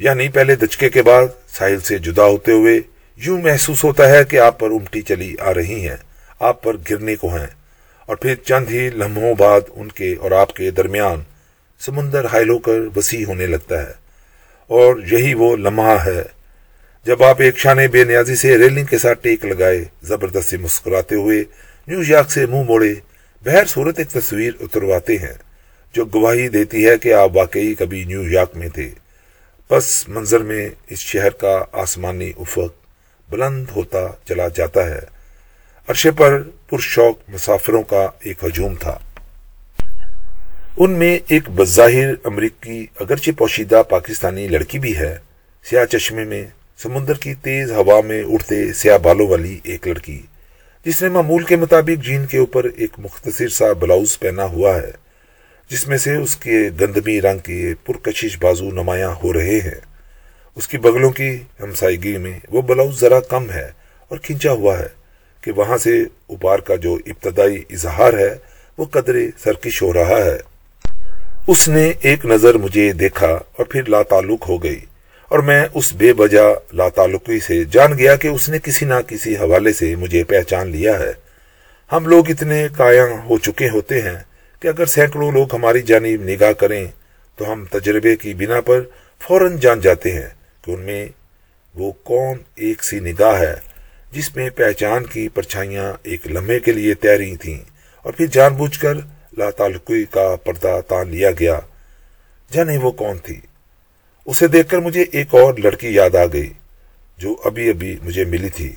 یعنی 0.00 0.28
پہلے 0.28 0.54
دچکے 0.56 0.88
کے 0.90 1.02
بعد 1.02 1.26
ساحل 1.58 1.80
سے 1.80 1.98
جدا 1.98 2.24
ہوتے 2.24 2.52
ہوئے 2.52 2.80
یوں 3.20 3.40
محسوس 3.42 3.82
ہوتا 3.84 4.08
ہے 4.08 4.24
کہ 4.24 4.38
آپ 4.40 4.58
پر 4.58 4.70
امٹی 4.70 5.02
چلی 5.02 5.34
آ 5.40 5.54
رہی 5.54 5.88
ہیں، 5.88 5.96
آپ 6.38 6.62
پر 6.62 6.76
گرنے 6.90 7.16
کو 7.16 7.36
ہیں۔ 7.36 7.46
اور 8.10 8.18
پھر 8.18 8.34
چند 8.34 8.66
ہی 8.70 8.90
لمحوں 8.90 9.34
بعد 9.34 9.60
ان 9.74 9.88
کے 9.88 10.14
اور 10.20 10.30
آپ 10.30 10.52
کے 10.56 10.70
درمیان 10.70 11.22
سمندر 11.80 12.24
حائل 12.24 12.48
ہو 12.48 12.58
کر 12.58 12.78
وسیع 12.96 13.26
ہونے 13.26 13.46
لگتا 13.46 13.82
ہے۔ 13.82 13.92
اور 14.66 14.96
یہی 15.12 15.34
وہ 15.34 15.56
لمحہ 15.56 15.96
ہے 16.06 16.22
جب 17.04 17.22
آپ 17.22 17.40
ایک 17.40 17.58
شانے 17.58 17.88
بے 17.88 18.04
نیازی 18.04 18.36
سے 18.36 18.58
ریلنگ 18.58 18.84
کے 18.84 18.98
ساتھ 18.98 19.18
ٹیک 19.22 19.44
لگائے، 19.44 19.84
زبردستی 20.02 20.56
مسکراتے 20.56 21.14
ہوئے 21.14 21.44
نیو 21.86 22.02
یارک 22.06 22.30
سے 22.30 22.46
منہ 22.46 22.62
موڑے 22.62 22.94
بہر 23.44 23.66
صورت 23.66 23.98
ایک 23.98 24.08
تصویر 24.08 24.52
اترواتے 24.60 25.16
ہیں 25.16 25.34
جو 25.92 26.04
گواہی 26.04 26.48
دیتی 26.48 26.88
ہے 26.88 26.98
کہ 26.98 27.14
آپ 27.14 27.36
واقعی 27.36 27.74
کبھی 27.74 28.04
نیو 28.04 28.30
یارک 28.30 28.56
میں 28.56 28.68
تھے۔ 28.68 28.90
پس 29.68 30.08
منظر 30.08 30.40
میں 30.40 30.68
اس 30.88 30.98
شہر 30.98 31.30
کا 31.30 31.64
آسمانی 31.72 32.32
افق 32.38 32.74
بلند 33.30 33.64
ہوتا 33.76 34.08
چلا 34.28 34.48
جاتا 34.48 34.90
ہے۔ 34.90 35.20
عرشے 35.88 36.10
پر 36.10 36.42
پرشوق 36.70 37.18
مسافروں 37.28 37.82
کا 37.82 38.08
ایک 38.20 38.44
ہجوم 38.44 38.74
تھا۔ 38.74 38.98
ان 40.76 40.90
میں 40.90 41.18
ایک 41.28 41.48
بظاہر 41.48 42.14
امریکی، 42.24 42.86
اگرچہ 43.00 43.30
پوشیدہ 43.38 43.82
پاکستانی 43.88 44.48
لڑکی 44.48 44.78
بھی 44.78 44.96
ہے، 44.96 45.16
سیاہ 45.64 45.84
چشمے 45.84 46.24
میں 46.24 46.46
سمندر 46.78 47.14
کی 47.14 47.34
تیز 47.34 47.70
ہوا 47.70 48.00
میں 48.00 48.22
اڑتے 48.22 48.72
سیاہ 48.72 48.98
بالوں 48.98 49.28
والی 49.28 49.58
ایک 49.62 49.88
لڑکی، 49.88 50.22
جس 50.84 51.02
نے 51.02 51.08
معمول 51.08 51.42
کے 51.42 51.56
مطابق 51.56 52.04
جین 52.04 52.26
کے 52.26 52.38
اوپر 52.38 52.64
ایک 52.76 52.90
مختصر 52.98 53.48
سا 53.48 53.72
بلاؤز 53.72 54.18
پہنا 54.18 54.44
ہوا 54.44 54.74
ہے، 54.74 54.90
جس 55.70 55.88
میں 55.88 55.98
سے 55.98 56.16
اس 56.16 56.36
کے 56.36 56.70
گندمی 56.80 57.20
رنگ 57.20 57.38
کے 57.38 57.74
پرکشش 57.84 58.38
بازو 58.40 58.70
نمایاں 58.70 59.10
ہو 59.24 59.32
رہے 59.32 59.58
ہیں۔ 59.58 59.80
اس 60.56 60.68
کی 60.68 60.78
بغلوں 60.78 61.10
کی 61.10 61.38
ہمسائیگی 61.60 62.16
میں 62.16 62.38
وہ 62.48 62.62
بلاؤز 62.62 63.00
ذرا 63.00 63.20
کم 63.20 63.50
ہے 63.50 63.70
اور 64.08 64.18
کھینچا 64.18 64.52
ہوا 64.52 64.78
ہے۔ 64.78 64.99
کہ 65.40 65.52
وہاں 65.52 65.78
سے 65.78 66.02
اوپار 66.26 66.58
کا 66.58 66.74
جو 66.74 66.98
ابتدائی 67.06 67.62
اظہار 67.70 68.12
ہے، 68.12 68.34
وہ 68.78 68.84
قدرے 68.84 69.30
سرکش 69.44 69.82
ہو 69.82 69.92
رہا 69.92 70.24
ہے۔ 70.24 70.38
اس 71.46 71.68
نے 71.68 71.92
ایک 72.00 72.26
نظر 72.26 72.54
مجھے 72.54 72.92
دیکھا 72.92 73.26
اور 73.26 73.64
پھر 73.64 73.88
لا 73.88 74.02
تعلق 74.02 74.48
ہو 74.48 74.62
گئی۔ 74.62 74.80
اور 75.28 75.38
میں 75.38 75.66
اس 75.74 75.92
بے 75.92 76.12
بجا 76.12 76.42
لا 76.72 76.88
تعلقی 76.88 77.40
سے 77.40 77.64
جان 77.64 77.98
گیا 77.98 78.16
کہ 78.16 78.28
اس 78.28 78.48
نے 78.48 78.58
کسی 78.62 78.86
نہ 78.86 78.94
کسی 79.06 79.36
حوالے 79.36 79.72
سے 79.72 79.96
مجھے 79.96 80.24
پہچان 80.24 80.68
لیا 80.68 80.98
ہے۔ 80.98 81.12
ہم 81.92 82.06
لوگ 82.06 82.30
اتنے 82.30 82.68
قائم 82.76 83.12
ہو 83.12 83.38
چکے 83.38 83.68
ہوتے 83.68 84.02
ہیں 84.02 84.16
کہ 84.60 84.68
اگر 84.68 84.86
سینکڑوں 84.86 85.32
لوگ 85.32 85.54
ہماری 85.54 85.82
جانب 85.82 86.22
نگاہ 86.22 86.52
کریں، 86.52 86.86
تو 87.36 87.52
ہم 87.52 87.64
تجربے 87.70 88.16
کی 88.16 88.34
بنا 88.34 88.60
پر 88.60 88.80
فوراً 89.20 89.56
جان 89.56 89.80
جاتے 89.80 90.12
ہیں 90.12 90.28
کہ 90.62 90.70
ان 90.70 90.80
میں 90.80 91.06
وہ 91.74 91.92
کون 91.92 92.38
ایک 92.54 92.84
سی 92.84 93.00
نگاہ 93.00 93.40
ہے۔ 93.40 93.69
جس 94.12 94.36
میں 94.36 94.50
پہچان 94.50 95.04
کی 95.04 95.28
پرچھائیاں 95.28 95.92
ایک 96.02 96.26
لمحے 96.26 96.60
کے 96.60 96.72
لیے 96.72 96.94
تیاری 96.94 97.36
تھیں 97.36 97.58
اور 98.02 98.12
پھر 98.12 98.26
جان 98.26 98.54
بوجھ 98.54 98.78
کر 98.78 98.94
لا 99.38 99.50
تعلقی 99.50 100.04
کا 100.04 100.36
پردہ 100.44 100.80
تان 100.88 101.08
لیا 101.08 101.30
گیا۔ 101.30 101.60
جانے 102.52 102.76
وہ 102.76 102.90
کون 102.90 103.18
تھی؟ 103.18 103.40
اسے 104.26 104.46
دیکھ 104.46 104.68
کر 104.68 104.78
مجھے 104.78 105.04
ایک 105.12 105.34
اور 105.34 105.54
لڑکی 105.54 105.88
یاد 105.88 106.14
آ 106.14 106.24
گئی 106.32 106.52
جو 107.18 107.36
ابھی 107.44 107.68
ابھی 107.70 107.96
مجھے 108.02 108.24
ملی 108.24 108.48
تھی 108.48 108.72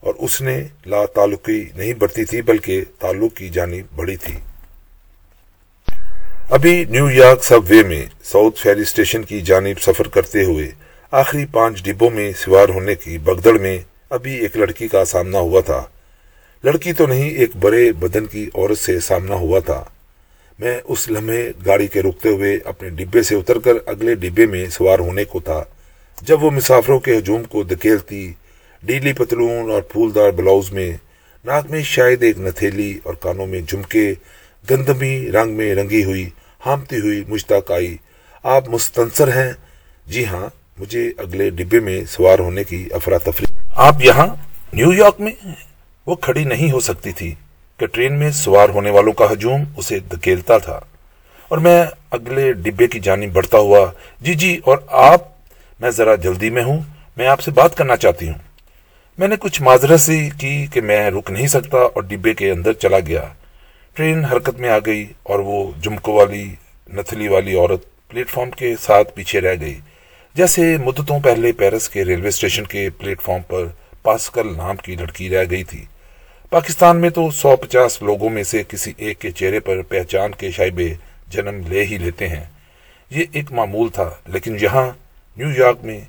اور 0.00 0.14
اس 0.18 0.40
نے 0.40 0.64
لا 0.86 1.04
تعلقی 1.06 1.64
نہیں 1.74 1.94
بڑھتی 1.94 2.24
تھی 2.24 2.42
بلکہ 2.42 2.84
تعلق 2.98 3.36
کی 3.36 3.48
جانب 3.48 3.96
بڑھی 3.96 4.16
تھی۔ 4.16 4.34
ابھی 6.50 6.84
نیو 6.84 7.10
یارک 7.10 7.44
سب 7.44 7.60
وے 7.68 7.82
میں 7.82 8.06
ساؤتھ 8.24 8.60
فیری 8.60 8.80
اسٹیشن 8.80 9.22
کی 9.22 9.40
جانب 9.40 9.80
سفر 9.82 10.08
کرتے 10.08 10.44
ہوئے 10.44 10.70
آخری 11.10 11.46
پانچ 11.46 11.84
ڈبوں 11.84 12.10
میں 12.10 12.32
سوار 12.38 12.68
ہونے 12.68 12.94
کی 12.94 13.18
بگدڑ 13.18 13.58
میں 13.58 13.78
ابھی 14.10 14.34
ایک 14.34 14.56
لڑکی 14.56 14.88
کا 14.88 15.04
سامنا 15.04 15.38
ہوا 15.38 15.60
تھا۔ 15.60 15.86
لڑکی 16.64 16.92
تو 16.92 17.06
نہیں، 17.06 17.30
ایک 17.30 17.50
بڑے 17.56 17.92
بدن 17.92 18.26
کی 18.26 18.50
عورت 18.54 18.78
سے 18.78 19.00
سامنا 19.00 19.34
ہوا 19.34 19.60
تھا۔ 19.60 19.84
میں 20.58 20.80
اس 20.84 21.08
لمحے 21.08 21.52
گاڑی 21.66 21.86
کے 21.86 22.02
رکتے 22.02 22.28
ہوئے 22.28 22.58
اپنے 22.64 22.88
ڈبے 22.88 23.22
سے 23.22 23.34
اتر 23.34 23.58
کر 23.58 23.72
اگلے 23.86 24.14
ڈبے 24.14 24.46
میں 24.46 24.66
سوار 24.66 24.98
ہونے 24.98 25.24
کو 25.24 25.40
تھا۔ 25.40 25.64
جب 26.22 26.44
وہ 26.44 26.50
مسافروں 26.50 26.98
کے 26.98 27.18
ہجوم 27.18 27.44
کو 27.44 27.62
دکیلتی 27.62 28.32
ڈیلی 28.82 29.12
پتلون 29.12 29.70
اور 29.70 29.82
پھولدار 29.82 30.30
بلاؤز 30.30 30.72
میں 30.72 30.92
ناک 31.44 31.70
میں 31.70 31.82
شاید 31.82 32.22
ایک 32.22 32.38
نتھیلی 32.38 32.98
اور 33.02 33.14
کانوں 33.14 33.46
میں 33.46 33.60
جھمکے، 33.60 34.14
گندمی 34.70 35.32
رنگ 35.32 35.52
میں 35.52 35.74
رنگی 35.74 36.04
ہوئی، 36.04 36.28
ہامتی 36.66 36.96
ہوئی 36.96 37.24
مشتاق 37.28 37.70
آئی۔ 37.70 37.96
آپ 38.42 38.68
مستنصر 38.68 39.28
ہیں؟ 39.28 39.52
جی 40.06 40.26
ہاں 40.26 40.48
مجھے 40.78 41.12
اگلے 41.16 41.50
ڈبے 41.50 41.80
میں 41.80 42.04
سوار 42.04 42.38
ہونے 42.38 42.64
کی 42.64 42.88
افراتفری 42.92 43.53
آپ 43.76 43.94
یہاں 44.04 44.26
نیو 44.72 44.92
یارک 44.92 45.20
میں 45.20 45.32
وہ 46.06 46.14
کھڑی 46.14 46.44
نہیں 46.44 46.72
ہو 46.72 46.80
سکتی 46.80 47.12
تھی 47.12 47.34
کہ 47.78 47.86
ٹرین 47.86 48.18
میں 48.18 48.30
سوار 48.30 48.68
ہونے 48.68 48.90
والوں 48.90 49.12
کا 49.12 49.32
ہجوم 49.32 49.62
اسے 49.76 49.98
دکیلتا 49.98 50.58
تھا۔ 50.58 50.80
اور 51.48 51.58
میں 51.58 51.84
اگلے 52.10 52.52
ڈبے 52.52 52.86
کی 52.86 53.00
جانب 53.00 53.32
بڑھتا 53.32 53.58
ہوا 53.58 53.90
جی 54.20 54.34
جی 54.34 54.60
اور 54.64 54.78
آپ؟ 54.88 55.20
میں 55.80 55.90
ذرا 55.90 56.14
جلدی 56.14 56.50
میں 56.50 56.62
ہوں، 56.62 56.80
میں 57.16 57.26
آپ 57.26 57.40
سے 57.40 57.50
بات 57.50 57.76
کرنا 57.76 57.96
چاہتی 57.96 58.26
ہوں۔ 58.28 58.38
میں 59.18 59.28
نے 59.28 59.36
کچھ 59.40 59.62
معذرت 59.62 60.00
سی 60.00 60.30
کی 60.38 60.66
کہ 60.66 60.80
میں 60.80 61.10
رک 61.10 61.30
نہیں 61.30 61.46
سکتا 61.46 61.78
اور 61.78 62.02
ڈبے 62.02 62.34
کے 62.34 62.50
اندر 62.50 62.72
چلا 62.72 62.98
گیا۔ 62.98 63.24
ٹرین 63.94 64.24
حرکت 64.24 64.60
میں 64.60 64.70
آ 64.70 64.78
گئی 64.86 65.06
اور 65.22 65.38
وہ 65.38 65.72
جمکو 65.80 66.12
والی 66.12 66.54
نتلی 66.94 67.28
والی 67.28 67.54
عورت 67.56 68.08
پلیٹ 68.08 68.30
فارم 68.30 68.50
کے 68.50 68.74
ساتھ 68.80 69.14
پیچھے 69.14 69.40
رہ 69.40 69.54
گئی۔ 69.60 69.80
جیسے 70.34 70.76
مدتوں 70.76 71.20
پہلے 71.20 71.52
پیرس 71.52 71.88
کے 71.88 72.04
ریلوے 72.04 72.28
اسٹیشن 72.28 72.64
کے 72.64 72.90
پلیٹ 72.90 73.20
فارم 73.20 73.42
پر 73.48 73.64
پاسکل 74.02 74.56
نام 74.56 74.76
کی 74.76 74.96
لڑکی 74.96 75.30
رہ 75.30 75.44
گئی 75.50 75.64
تھی۔ 75.64 75.84
پاکستان 76.50 77.00
میں 77.00 77.10
تو 77.10 77.30
سو 77.30 77.56
پچاس 77.56 78.02
لوگوں 78.02 78.30
میں 78.30 78.42
سے 78.42 78.62
کسی 78.68 78.92
ایک 78.96 79.18
کے 79.18 79.30
چہرے 79.30 79.60
پر 79.60 79.82
پہچان 79.82 80.30
کے 80.32 80.50
شائبے 80.50 80.94
جنم 81.28 81.60
لے 81.68 81.84
ہی 81.84 81.98
لیتے 81.98 82.28
ہیں۔ 82.28 82.44
یہ 83.10 83.24
ایک 83.32 83.52
معمول 83.52 83.88
تھا، 83.88 84.10
لیکن 84.26 84.56
یہاں 84.60 84.90
نیو 85.36 85.48
یارک 85.58 85.84
میں، 85.84 86.00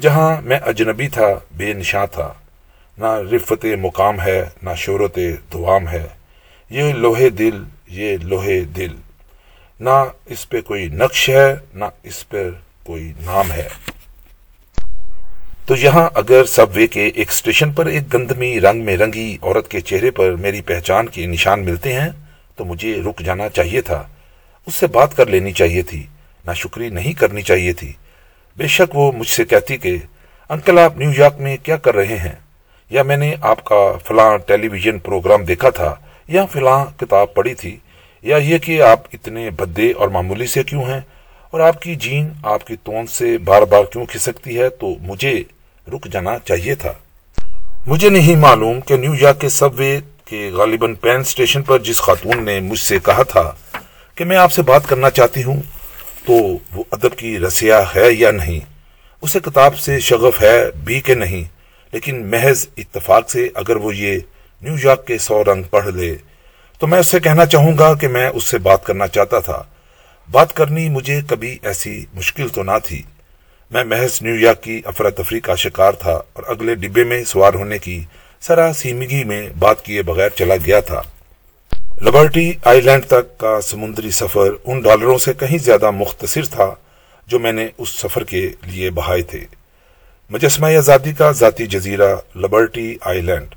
جہاں 0.00 0.40
میں 0.40 0.58
اجنبی 0.66 1.08
تھا، 1.08 1.38
بے 1.56 1.72
نشاں 1.72 2.06
تھا۔ 2.06 2.32
نہ 2.98 3.18
رفت 3.32 3.66
مقام 3.80 4.20
ہے، 4.20 4.44
نہ 4.62 4.70
شہرت 4.76 5.18
دوام 5.52 5.88
ہے۔ 5.88 6.06
یہ 6.70 6.92
لوہے 6.92 7.28
دل، 7.28 7.62
یہ 7.88 8.16
لوہے 8.22 8.60
دل۔ 8.60 8.94
نہ 9.80 10.04
اس 10.26 10.48
پہ 10.48 10.60
کوئی 10.60 10.86
نقش 10.86 11.28
ہے، 11.28 11.54
نہ 11.74 11.84
اس 12.02 12.28
پر 12.28 12.50
کوئی 12.86 13.12
نام 13.20 13.52
ہے۔ 13.52 13.68
تو 15.66 15.76
یہاں 15.76 16.10
اگر 16.14 16.44
سب 16.44 16.66
وے 16.74 16.86
کے 16.86 17.06
ایک 17.06 17.28
اسٹیشن 17.28 17.72
پر 17.72 17.86
ایک 17.86 18.14
گندمی 18.14 18.60
رنگ 18.60 18.84
میں 18.84 18.96
رنگی 18.96 19.38
عورت 19.42 19.68
کے 19.68 19.80
چہرے 19.80 20.10
پر 20.10 20.30
میری 20.30 20.60
پہچان 20.60 21.08
کے 21.08 21.26
نشان 21.26 21.64
ملتے 21.64 21.92
ہیں، 21.92 22.08
تو 22.56 22.64
مجھے 22.64 23.02
رک 23.02 23.20
جانا 23.20 23.48
چاہیے 23.48 23.80
تھا۔ 23.80 24.08
اس 24.66 24.74
سے 24.74 24.86
بات 24.86 25.16
کر 25.16 25.26
لینی 25.26 25.52
چاہیے 25.52 25.82
تھی۔ 25.82 26.06
نہ 26.46 26.52
شکری 26.52 26.88
نہیں 26.88 27.12
کرنی 27.12 27.42
چاہیے 27.42 27.72
تھی۔ 27.72 27.92
بے 28.56 28.66
شک 28.66 28.96
وہ 28.96 29.12
مجھ 29.12 29.28
سے 29.28 29.44
کہتی 29.44 29.76
کہ، 29.76 29.96
انکل، 30.48 30.78
آپ 30.78 30.96
نیو 30.96 31.10
یارک 31.16 31.40
میں 31.40 31.56
کیا 31.62 31.76
کر 31.76 31.94
رہے 31.94 32.18
ہیں؟ 32.18 32.32
یا 32.90 33.02
میں 33.02 33.16
نے 33.16 33.34
آپ 33.40 33.64
کا 33.64 33.92
فلاں 34.04 34.38
ٹیلی 34.38 34.68
ویژن 34.68 34.98
پروگرام 34.98 35.44
دیکھا 35.44 35.70
تھا، 35.70 35.94
یا 36.28 36.46
فلاں 36.46 36.84
کتاب 37.00 37.34
پڑھی 37.34 37.54
تھی؟ 37.54 37.76
یا 38.22 38.36
یہ 38.36 38.58
کہ 38.58 38.82
آپ 38.82 39.00
اتنے 39.12 39.50
بدے 39.50 39.92
اور 39.92 40.08
معمولی 40.08 40.46
سے 40.46 40.62
کیوں 40.62 40.82
ہیں؟ 40.82 41.00
اور 41.56 41.64
آپ 41.64 41.82
کی 41.82 41.94
جین 41.94 42.28
آپ 42.42 42.66
کی 42.66 42.76
تون 42.76 43.06
سے 43.06 43.38
بار 43.38 43.62
بار 43.62 43.84
کیوں 43.92 44.06
کھسکتی 44.06 44.58
ہے 44.58 44.68
تو 44.68 44.94
مجھے 45.00 45.42
رک 45.92 46.08
جانا 46.12 46.38
چاہیے 46.44 46.74
تھا۔ 46.74 46.92
مجھے 47.86 48.10
نہیں 48.10 48.36
معلوم 48.36 48.80
کہ 48.80 48.96
نیو 48.96 49.14
یارک 49.20 49.40
کے 49.40 49.48
سب 49.48 49.68
وے 49.78 50.00
کے 50.24 50.50
غالباً 50.52 50.94
پین 50.94 51.20
اسٹیشن 51.20 51.62
پر 51.62 51.78
جس 51.78 51.96
خاتون 51.96 52.44
نے 52.44 52.60
مجھ 52.60 52.78
سے 52.78 52.98
کہا 53.04 53.22
تھا 53.22 53.52
کہ 54.14 54.24
میں 54.24 54.36
آپ 54.36 54.52
سے 54.52 54.62
بات 54.62 54.88
کرنا 54.88 55.10
چاہتی 55.10 55.42
ہوں 55.42 55.62
تو 56.26 56.32
وہ 56.72 56.84
ادب 56.92 57.16
کی 57.16 57.38
رسیا 57.38 57.82
ہے 57.96 58.12
یا 58.12 58.30
نہیں؟ 58.30 58.60
اسے 59.22 59.40
کتاب 59.40 59.78
سے 59.78 60.00
شغف 60.00 60.42
ہے 60.42 60.70
بھی 60.84 61.00
کہ 61.00 61.14
نہیں؟ 61.14 61.44
لیکن 61.92 62.30
محض 62.30 62.66
اتفاق 62.76 63.30
سے 63.30 63.48
اگر 63.54 63.76
وہ 63.76 63.96
یہ 63.96 64.18
نیو 64.62 64.74
یارک 64.84 65.06
کے 65.06 65.18
سو 65.18 65.44
رنگ 65.44 65.62
پڑھ 65.62 65.88
لے 65.88 66.14
تو 66.78 66.86
میں 66.86 66.98
اس 66.98 67.06
سے 67.06 67.20
کہنا 67.20 67.46
چاہوں 67.46 67.78
گا 67.78 67.94
کہ 67.94 68.08
میں 68.08 68.28
اس 68.28 68.44
سے 68.44 68.58
بات 68.58 68.84
کرنا 68.84 69.06
چاہتا 69.06 69.38
تھا۔ 69.38 69.62
بات 70.30 70.52
کرنی 70.52 70.88
مجھے 70.88 71.20
کبھی 71.26 71.58
ایسی 71.62 72.04
مشکل 72.14 72.48
تو 72.48 72.62
نہ 72.62 72.70
تھی۔ 72.84 73.02
میں 73.70 73.84
محض 73.84 74.22
نیو 74.22 74.34
یارک 74.34 74.62
کی 74.62 74.82
افراتفری 74.84 75.40
کا 75.40 75.54
شکار 75.54 75.92
تھا 75.92 76.12
اور 76.12 76.42
اگلے 76.46 76.74
ڈبے 76.74 77.04
میں 77.04 77.24
سوار 77.24 77.54
ہونے 77.54 77.78
کی 77.78 78.04
سرا 78.40 78.72
سیمگی 78.72 79.24
میں 79.24 79.48
بات 79.58 79.84
کیے 79.84 80.02
بغیر 80.02 80.28
چلا 80.28 80.54
گیا 80.66 80.80
تھا۔ 80.80 81.02
لبرٹی 82.02 82.52
آئی 82.64 82.80
لینڈ 82.80 83.04
تک 83.04 83.38
کا 83.38 83.60
سمندری 83.60 84.10
سفر 84.10 84.48
ان 84.64 84.80
ڈالروں 84.80 85.18
سے 85.18 85.34
کہیں 85.34 85.58
زیادہ 85.58 85.90
مختصر 85.90 86.44
تھا 86.44 86.74
جو 87.26 87.38
میں 87.38 87.52
نے 87.52 87.68
اس 87.78 87.88
سفر 87.88 88.24
کے 88.24 88.50
لیے 88.62 88.90
بہائے 88.90 89.22
تھے۔ 89.22 89.44
مجسمہ 90.30 90.66
آزادی 90.66 91.12
کا 91.12 91.30
ذاتی 91.30 91.66
جزیرہ 91.66 92.16
لبرٹی 92.36 92.96
آئی 93.00 93.20
لینڈ، 93.20 93.54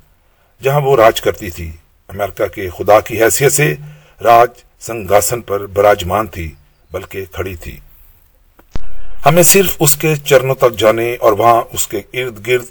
جہاں 0.62 0.80
وہ 0.80 0.96
راج 0.96 1.20
کرتی 1.20 1.50
تھی۔ 1.50 1.70
امریکہ 2.08 2.46
کے 2.46 2.70
خدا 2.70 3.00
کی 3.00 3.24
حیثیت 3.24 3.52
سے 3.52 3.74
راج 4.22 4.48
سنگاسن 4.80 5.40
پر 5.40 5.66
براجمان 5.66 6.26
تھی۔ 6.26 6.52
بلکہ 6.92 7.24
کھڑی 7.32 7.56
تھی۔ 7.56 7.76
ہمیں 9.26 9.42
صرف 9.42 9.76
اس 9.80 9.96
کے 9.96 10.14
چرنوں 10.16 10.54
تک 10.54 10.78
جانے 10.78 11.16
اور 11.20 11.32
وہاں 11.32 11.62
اس 11.72 11.88
کے 11.88 11.98
ارد 12.12 12.46
گرد 12.46 12.64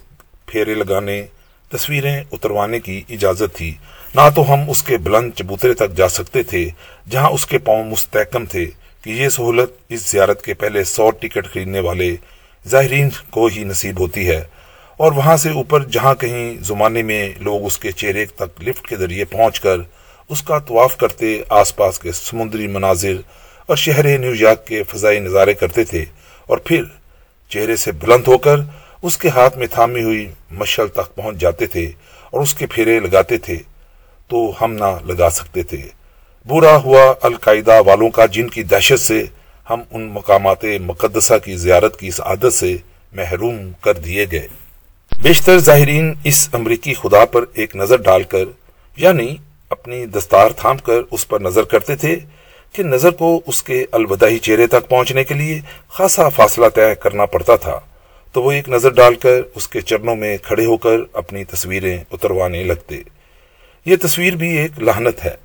پھیرے 0.45 0.73
لگانے، 0.73 1.25
تصویریں 1.69 2.23
اتروانے 2.32 2.79
کی 2.79 3.01
اجازت 3.10 3.55
تھی۔ 3.55 3.75
نہ 4.15 4.21
تو 4.36 4.53
ہم 4.53 4.69
اس 4.69 4.84
کے 4.84 4.97
بلند 4.97 5.32
چبوترے 5.36 5.73
تک 5.73 5.97
جا 5.97 6.10
سکتے 6.10 6.43
تھے، 6.43 6.69
جہاں 7.10 7.29
اس 7.29 7.45
کے 7.45 7.58
پاؤں 7.58 7.84
مستحکم 7.84 8.45
تھے 8.45 8.65
کہ 9.01 9.10
یہ 9.10 9.29
سہولت 9.29 9.69
اس 9.89 10.10
زیارت 10.10 10.41
کے 10.41 10.53
پہلے 10.53 10.84
سو 10.84 11.10
ٹکٹ 11.10 11.53
خریدنے 11.53 11.79
والے 11.79 12.15
ظاہرین 12.67 13.10
کو 13.29 13.45
ہی 13.45 13.63
نصیب 13.63 13.99
ہوتی 13.99 14.27
ہے۔ 14.27 14.43
اور 14.97 15.12
وہاں 15.12 15.38
سے 15.38 15.49
اوپر 15.49 15.84
جہاں 15.84 16.15
کہیں 16.15 16.63
زمانے 16.63 17.03
میں 17.03 17.29
لوگ 17.39 17.65
اس 17.65 17.77
کے 17.77 17.91
چہرے 17.91 18.25
تک 18.25 18.62
لفٹ 18.62 18.88
کے 18.88 18.95
ذریعے 18.95 19.25
پہنچ 19.25 19.60
کر 19.60 19.77
اس 20.29 20.41
کا 20.41 20.60
طواف 20.60 20.97
کرتے، 20.97 21.43
آس 21.49 21.75
پاس 21.75 21.99
کے 21.99 22.12
سمندری 22.12 22.67
مناظر 22.67 23.13
اور 23.69 23.77
شہر 23.77 24.17
نیو 24.17 24.34
یارک 24.36 24.65
کے 24.67 24.84
فضائی 24.84 25.19
نظارے 25.19 25.53
کرتے 25.53 25.84
تھے 25.84 26.05
اور 26.47 26.58
پھر 26.58 26.84
چہرے 27.49 27.75
سے 27.75 27.91
بلند 27.91 28.27
ہو 28.27 28.38
کر 28.38 28.55
اس 29.01 29.17
کے 29.17 29.29
ہاتھ 29.29 29.58
میں 29.58 29.67
تھامی 29.67 30.03
ہوئی 30.03 30.25
مشل 30.51 30.88
تک 30.88 31.15
پہنچ 31.15 31.36
جاتے 31.38 31.67
تھے 31.67 31.91
اور 32.32 32.41
اس 32.41 32.53
کے 32.53 32.65
پھیرے 32.65 32.99
لگاتے 32.99 33.38
تھے 33.38 33.58
تو 34.27 34.51
ہم 34.62 34.73
نہ 34.73 34.89
لگا 35.05 35.29
سکتے 35.29 35.63
تھے۔ 35.63 35.82
برا 36.45 36.75
ہوا 36.77 37.13
القاعدہ 37.21 37.82
والوں 37.86 38.10
کا 38.10 38.25
جن 38.25 38.49
کی 38.49 38.63
دہشت 38.63 38.99
سے 38.99 39.23
ہم 39.69 39.82
ان 39.91 40.08
مقامات 40.08 40.65
مقدسہ 40.82 41.38
کی 41.45 41.58
زیارت 41.58 41.99
کی 41.99 42.08
اس 42.08 42.21
عادت 42.21 42.53
سے 42.53 42.75
محروم 43.13 43.71
کر 43.82 43.93
دیے 43.93 44.25
گئے۔ 44.32 44.47
بیشتر 45.21 45.58
ظاہرین 45.58 46.13
اس 46.23 46.49
امریکی 46.53 46.93
خدا 46.93 47.25
پر 47.25 47.45
ایک 47.53 47.75
نظر 47.75 48.01
ڈال 48.01 48.23
کر 48.23 48.45
یعنی 48.97 49.36
اپنی 49.69 50.05
دستار 50.05 50.49
تھام 50.49 50.77
کر، 50.77 51.01
اس 51.12 51.27
پر 51.27 51.39
نظر 51.39 51.63
کرتے 51.63 51.95
تھے 51.95 52.19
کہ 52.73 52.84
نظر 52.84 53.12
کو 53.12 53.41
اس 53.47 53.63
کے 53.63 53.86
الوداعی 53.91 54.39
چہرے 54.39 54.67
تک 54.67 54.89
پہنچنے 54.89 55.23
کے 55.23 55.34
لیے 55.34 55.62
خاصا 55.89 56.29
فاصلہ 56.29 56.65
طے 56.75 56.95
کرنا 56.95 57.25
پڑتا 57.25 57.55
تھا، 57.55 57.79
تو 58.34 58.43
وہ 58.43 58.51
ایک 58.51 58.69
نظر 58.69 58.89
ڈال 58.89 59.15
کر 59.15 59.41
اس 59.55 59.67
کے 59.67 59.82
چرنوں 59.82 60.15
میں 60.15 60.38
کھڑے 60.38 60.65
ہو 60.65 60.77
کر 60.77 60.97
اپنی 61.13 61.43
تصویریں 61.43 61.97
اتروانے 62.12 62.63
لگتے۔ 62.63 63.01
یہ 63.86 63.95
تصویر 64.01 64.36
بھی 64.36 64.58
ایک 64.58 64.79
لہنت 64.79 65.25
ہے۔ 65.25 65.36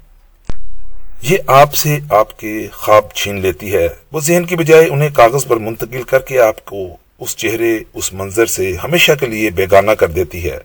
یہ 1.23 1.39
آپ 1.47 1.75
سے 1.75 1.99
آپ 2.11 2.39
کے 2.39 2.67
خواب 2.73 3.13
چھین 3.15 3.41
لیتی 3.41 3.75
ہے۔ 3.75 3.89
وہ 4.13 4.21
ذہن 4.21 4.45
کی 4.45 4.57
بجائے 4.57 4.87
انہیں 4.91 5.11
کاغذ 5.11 5.47
پر 5.47 5.57
منتقل 5.57 6.03
کر 6.03 6.19
کے 6.19 6.41
آپ 6.41 6.65
کو 6.65 6.97
اس 7.19 7.37
چہرے، 7.37 7.79
اس 7.95 8.13
منظر 8.13 8.47
سے 8.47 8.77
ہمیشہ 8.85 9.13
کے 9.21 9.27
لیے 9.27 9.51
بیگانہ 9.51 9.91
کر 9.91 10.09
دیتی 10.09 10.51
ہے۔ 10.51 10.59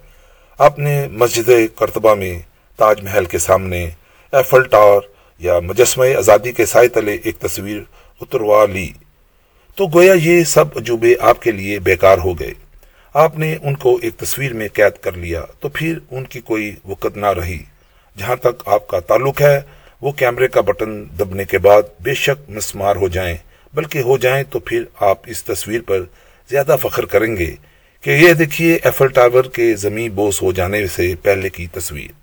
آپ 0.57 0.79
نے 0.79 1.07
مسجد 1.11 1.49
کرتبہ 1.75 2.15
میں 2.15 2.39
تاج 2.75 3.03
محل 3.03 3.25
کے 3.25 3.37
سامنے 3.37 3.89
ایفل 4.31 4.63
ٹاور 4.63 5.01
یا 5.39 5.59
مجسمہ 5.59 6.05
آزادی 6.17 6.51
کے 6.51 6.65
سائے 6.65 6.87
تلے 6.87 7.17
ایک 7.23 7.37
تصویر 7.39 7.81
اتروا 8.21 8.65
لی۔ 8.65 8.89
تو 9.75 9.87
گویا 9.87 10.13
یہ 10.13 10.43
سب 10.43 10.65
عجوبے 10.75 11.15
آپ 11.19 11.41
کے 11.41 11.51
لیے 11.51 11.79
بیکار 11.79 12.17
ہو 12.17 12.39
گئے۔ 12.39 12.53
آپ 13.13 13.39
نے 13.39 13.55
ان 13.63 13.75
کو 13.75 13.99
ایک 14.01 14.17
تصویر 14.17 14.53
میں 14.53 14.67
قید 14.73 15.01
کر 15.01 15.11
لیا 15.11 15.43
تو 15.59 15.69
پھر 15.69 15.99
ان 16.11 16.23
کی 16.23 16.39
کوئی 16.39 16.75
وقت 16.85 17.17
نہ 17.17 17.25
رہی۔ 17.25 17.63
جہاں 18.17 18.35
تک 18.35 18.63
آپ 18.65 18.87
کا 18.87 18.99
تعلق 18.99 19.41
ہے، 19.41 19.61
وہ 20.01 20.11
کیمرے 20.11 20.47
کا 20.47 20.61
بٹن 20.61 21.03
دبنے 21.19 21.45
کے 21.45 21.57
بعد 21.57 21.81
بے 21.99 22.13
شک 22.13 22.49
مسمار 22.49 22.95
ہو 22.95 23.07
جائیں۔ 23.07 23.37
بلکہ 23.73 23.99
ہو 23.99 24.17
جائیں 24.17 24.43
تو 24.49 24.59
پھر 24.59 24.83
آپ 24.99 25.17
اس 25.25 25.43
تصویر 25.43 25.81
پر 25.81 26.01
زیادہ 26.49 26.75
فخر 26.81 27.05
کریں 27.05 27.37
گے 27.37 27.55
کہ 28.01 28.09
یہ 28.09 28.33
دیکھیے 28.33 28.77
ایفل 28.83 29.07
ٹاور 29.07 29.43
کے 29.43 29.75
زمین 29.75 30.11
بوس 30.11 30.41
ہو 30.41 30.51
جانے 30.51 30.87
سے 30.87 31.15
پہلے 31.23 31.49
کی 31.49 31.67
تصویر۔ 31.67 32.18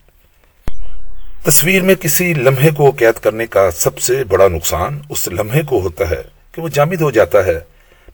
تصویر 1.45 1.83
میں 1.83 1.95
کسی 1.95 2.35
لمحے 2.35 2.71
کو 2.71 2.91
قید 2.91 3.19
کرنے 3.23 3.47
کا 3.47 3.71
سب 3.71 3.99
سے 3.99 4.25
بڑا 4.25 4.49
نقصان 4.49 4.99
اس 5.09 5.29
لمحے 5.29 5.63
کو 5.63 5.81
ہوتا 5.81 6.11
ہے 6.11 6.23
کہ 6.53 6.63
وہ 6.63 6.69
جامد 6.69 7.01
ہو 7.01 7.11
جاتا 7.11 7.45
ہے۔ 7.47 7.59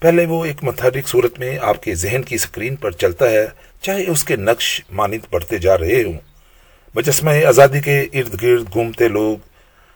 پہلے 0.01 0.27
وہ 0.27 0.45
ایک 0.45 0.65
متحرک 0.65 1.09
صورت 1.09 1.39
میں 1.39 1.59
آپ 1.63 1.83
کے 1.83 1.95
ذہن 1.95 2.23
کی 2.23 2.39
سکرین 2.39 2.77
پر 2.77 2.91
چلتا 2.91 3.31
ہے، 3.31 3.47
چاہے 3.81 4.05
اس 4.09 4.25
کے 4.25 4.37
نقش 4.37 4.81
مانند 4.91 5.31
پڑھتے 5.31 5.59
جا 5.59 5.79
رہے 5.79 6.03
ہوں۔ 6.03 6.19
مجسمہ 6.95 7.31
آزادی 7.49 7.81
کے 7.81 8.01
ارد 8.01 8.43
گرد 8.43 8.73
گھومتے 8.73 9.09
لوگ 9.09 9.37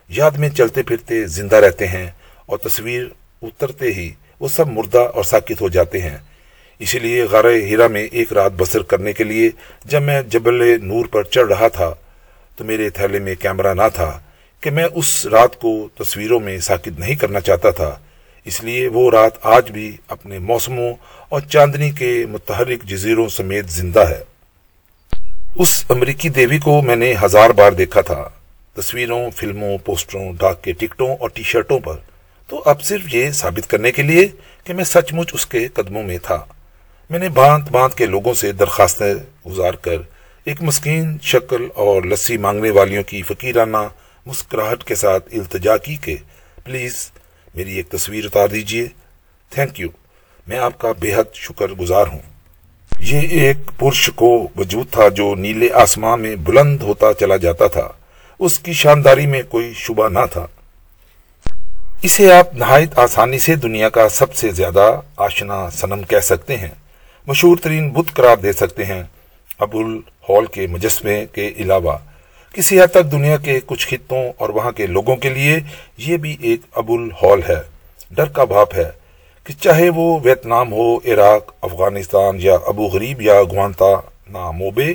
یاد 0.08 0.30
میں 0.30 0.48
چلتے 0.48 0.82
پھرتے 0.82 1.26
زندہ 1.26 1.56
رہتے 1.56 1.86
ہیں 1.86 2.10
اور 2.46 2.58
تصویر 2.58 3.04
اترتے 3.42 3.92
ہی 3.92 4.10
وہ 4.40 4.48
سب 4.48 4.68
مردہ 4.68 5.06
اور 5.14 5.24
ساکت 5.24 5.60
ہو 5.60 5.68
جاتے 5.68 6.02
ہیں۔ 6.02 6.16
اسی 6.78 6.98
لیے 6.98 7.22
غار 7.22 7.44
ہیرا 7.44 7.86
میں 7.86 8.06
ایک 8.12 8.32
رات 8.32 8.52
بسر 8.56 8.82
کرنے 8.82 9.12
کے 9.12 9.24
لیے 9.24 9.50
جب 9.84 10.02
میں 10.02 10.22
جبل 10.22 10.86
نور 10.86 11.06
پر 11.06 11.22
چڑھ 11.22 11.48
رہا 11.48 11.68
تھا 11.68 11.94
تو 12.56 12.64
میرے 12.64 12.90
تھیلے 12.90 13.18
میں 13.18 13.34
کیمرہ 13.34 13.74
نہ 13.74 13.82
تھا 13.94 14.20
کہ 14.60 14.70
میں 14.70 14.84
اس 14.94 15.26
رات 15.26 15.60
کو 15.60 15.88
تصویروں 15.94 16.40
میں 16.40 16.58
ساکت 16.58 16.98
نہیں 16.98 17.14
کرنا 17.14 17.40
چاہتا 17.40 17.70
تھا۔ 17.70 17.98
اس 18.44 18.64
لیے 18.64 18.88
وہ 18.88 19.10
رات 19.10 19.32
آج 19.42 19.70
بھی 19.70 19.96
اپنے 20.08 20.38
موسموں 20.38 20.94
اور 21.28 21.40
چاندنی 21.40 21.90
کے 21.90 22.26
متحرک 22.28 22.82
جزیروں 22.84 23.28
سمیت 23.28 23.70
زندہ 23.70 24.00
ہے۔ 24.00 24.22
اس 25.54 25.84
امریکی 25.88 26.28
دیوی 26.28 26.58
کو 26.58 26.82
میں 26.82 26.96
نے 26.96 27.14
ہزار 27.24 27.50
بار 27.50 27.72
دیکھا 27.72 28.00
تھا۔ 28.00 28.28
تصویروں، 28.74 29.30
فلموں، 29.30 29.78
پوسٹروں، 29.78 30.32
ڈاک 30.32 30.64
کے 30.64 30.72
ٹکٹوں 30.72 31.16
اور 31.16 31.28
ٹی 31.34 31.42
شرٹوں 31.42 31.78
پر۔ 31.78 31.96
تو 32.46 32.62
اب 32.66 32.82
صرف 32.82 33.14
یہ 33.14 33.30
ثابت 33.30 33.70
کرنے 33.70 33.92
کے 33.92 34.02
لیے 34.02 34.28
کہ 34.64 34.74
میں 34.74 34.84
سچ 34.84 35.12
مچ 35.12 35.30
اس 35.32 35.46
کے 35.46 35.68
قدموں 35.68 36.02
میں 36.02 36.18
تھا۔ 36.22 36.44
میں 37.10 37.18
نے 37.18 37.28
بانت 37.28 37.70
بانت 37.70 37.94
کے 37.94 38.06
لوگوں 38.06 38.34
سے 38.34 38.52
درخواستیں 38.52 39.14
گزار 39.48 39.72
کر 39.72 39.96
ایک 40.46 40.62
مسکین 40.62 41.16
شکل 41.22 41.68
اور 41.74 42.02
لسی 42.02 42.36
مانگنے 42.36 42.70
والیوں 42.70 43.02
کی 43.02 43.22
فقیرانہ 43.22 43.76
مسکراہٹ 44.26 44.84
کے 44.84 44.94
ساتھ 44.94 45.28
التجا 45.32 45.76
کی 45.76 45.96
کہ 45.96 46.16
پلیز 46.64 47.10
میری 47.54 47.74
ایک 47.74 47.88
تصویر 47.88 48.24
اتار 48.24 48.48
دیجیے۔ 48.48 48.88
تھینک 49.50 49.80
یو 49.80 49.88
میں 50.46 50.58
آپ 50.58 50.78
کا 50.78 50.92
بے 51.00 51.14
حد 51.14 51.34
شکر 51.34 51.68
گزار 51.68 52.06
ہوں۔ 52.06 52.18
یہ 53.00 53.20
ایک 53.20 53.56
پرش 53.78 54.10
کو 54.14 54.48
وجود 54.56 54.90
تھا 54.90 55.08
جو 55.08 55.34
نیلے 55.34 55.68
آسمان 55.72 56.20
میں 56.20 56.36
بلند 56.36 56.82
ہوتا 56.82 57.06
چلا 57.20 57.36
جاتا 57.36 57.66
تھا۔ 57.66 57.88
اس 58.38 58.58
کی 58.58 58.72
شانداری 58.72 59.26
میں 59.26 59.42
کوئی 59.48 59.72
شبہ 59.76 60.08
نہ 60.08 60.26
تھا۔ 60.32 60.46
اسے 62.02 62.32
آپ 62.32 62.54
نہایت 62.54 62.98
آسانی 62.98 63.38
سے 63.38 63.54
دنیا 63.54 63.88
کا 63.88 64.08
سب 64.08 64.34
سے 64.34 64.50
زیادہ 64.50 65.00
آشنا 65.16 65.70
سنم 65.70 66.02
کہہ 66.02 66.20
سکتے 66.20 66.56
ہیں۔ 66.56 66.74
مشہور 67.26 67.56
ترین 67.56 67.90
بت 67.90 68.14
قرار 68.14 68.36
دے 68.36 68.52
سکتے 68.52 68.84
ہیں۔ 68.84 69.02
ابو 69.60 69.78
الحال 69.78 70.46
کے 70.46 70.66
مجسمے 70.66 71.24
کے 71.32 71.50
علاوہ 71.56 71.96
کسی 72.54 72.80
حد 72.80 72.90
تک 72.90 73.10
دنیا 73.12 73.36
کے 73.36 73.58
کچھ 73.66 73.86
خطوں 73.88 74.22
اور 74.36 74.48
وہاں 74.48 74.72
کے 74.72 74.86
لوگوں 74.86 75.16
کے 75.16 75.30
لیے 75.30 75.58
یہ 75.98 76.16
بھی 76.16 76.36
ایک 76.40 76.60
ابو 76.72 76.94
الحال 76.94 77.40
ہے۔ 77.48 77.60
ڈر 78.10 78.28
کا 78.28 78.44
بھاپ 78.44 78.74
ہے 78.74 78.90
کہ 79.46 79.52
چاہے 79.62 79.88
وہ 79.90 80.18
ویتنام 80.22 80.72
ہو، 80.72 80.96
عراق، 80.96 81.52
افغانستان 81.62 82.36
یا 82.40 82.54
ابو 82.66 82.86
غریب 82.86 83.22
یا 83.22 83.42
گوانتا 83.42 83.92
ناموبے، 84.28 84.92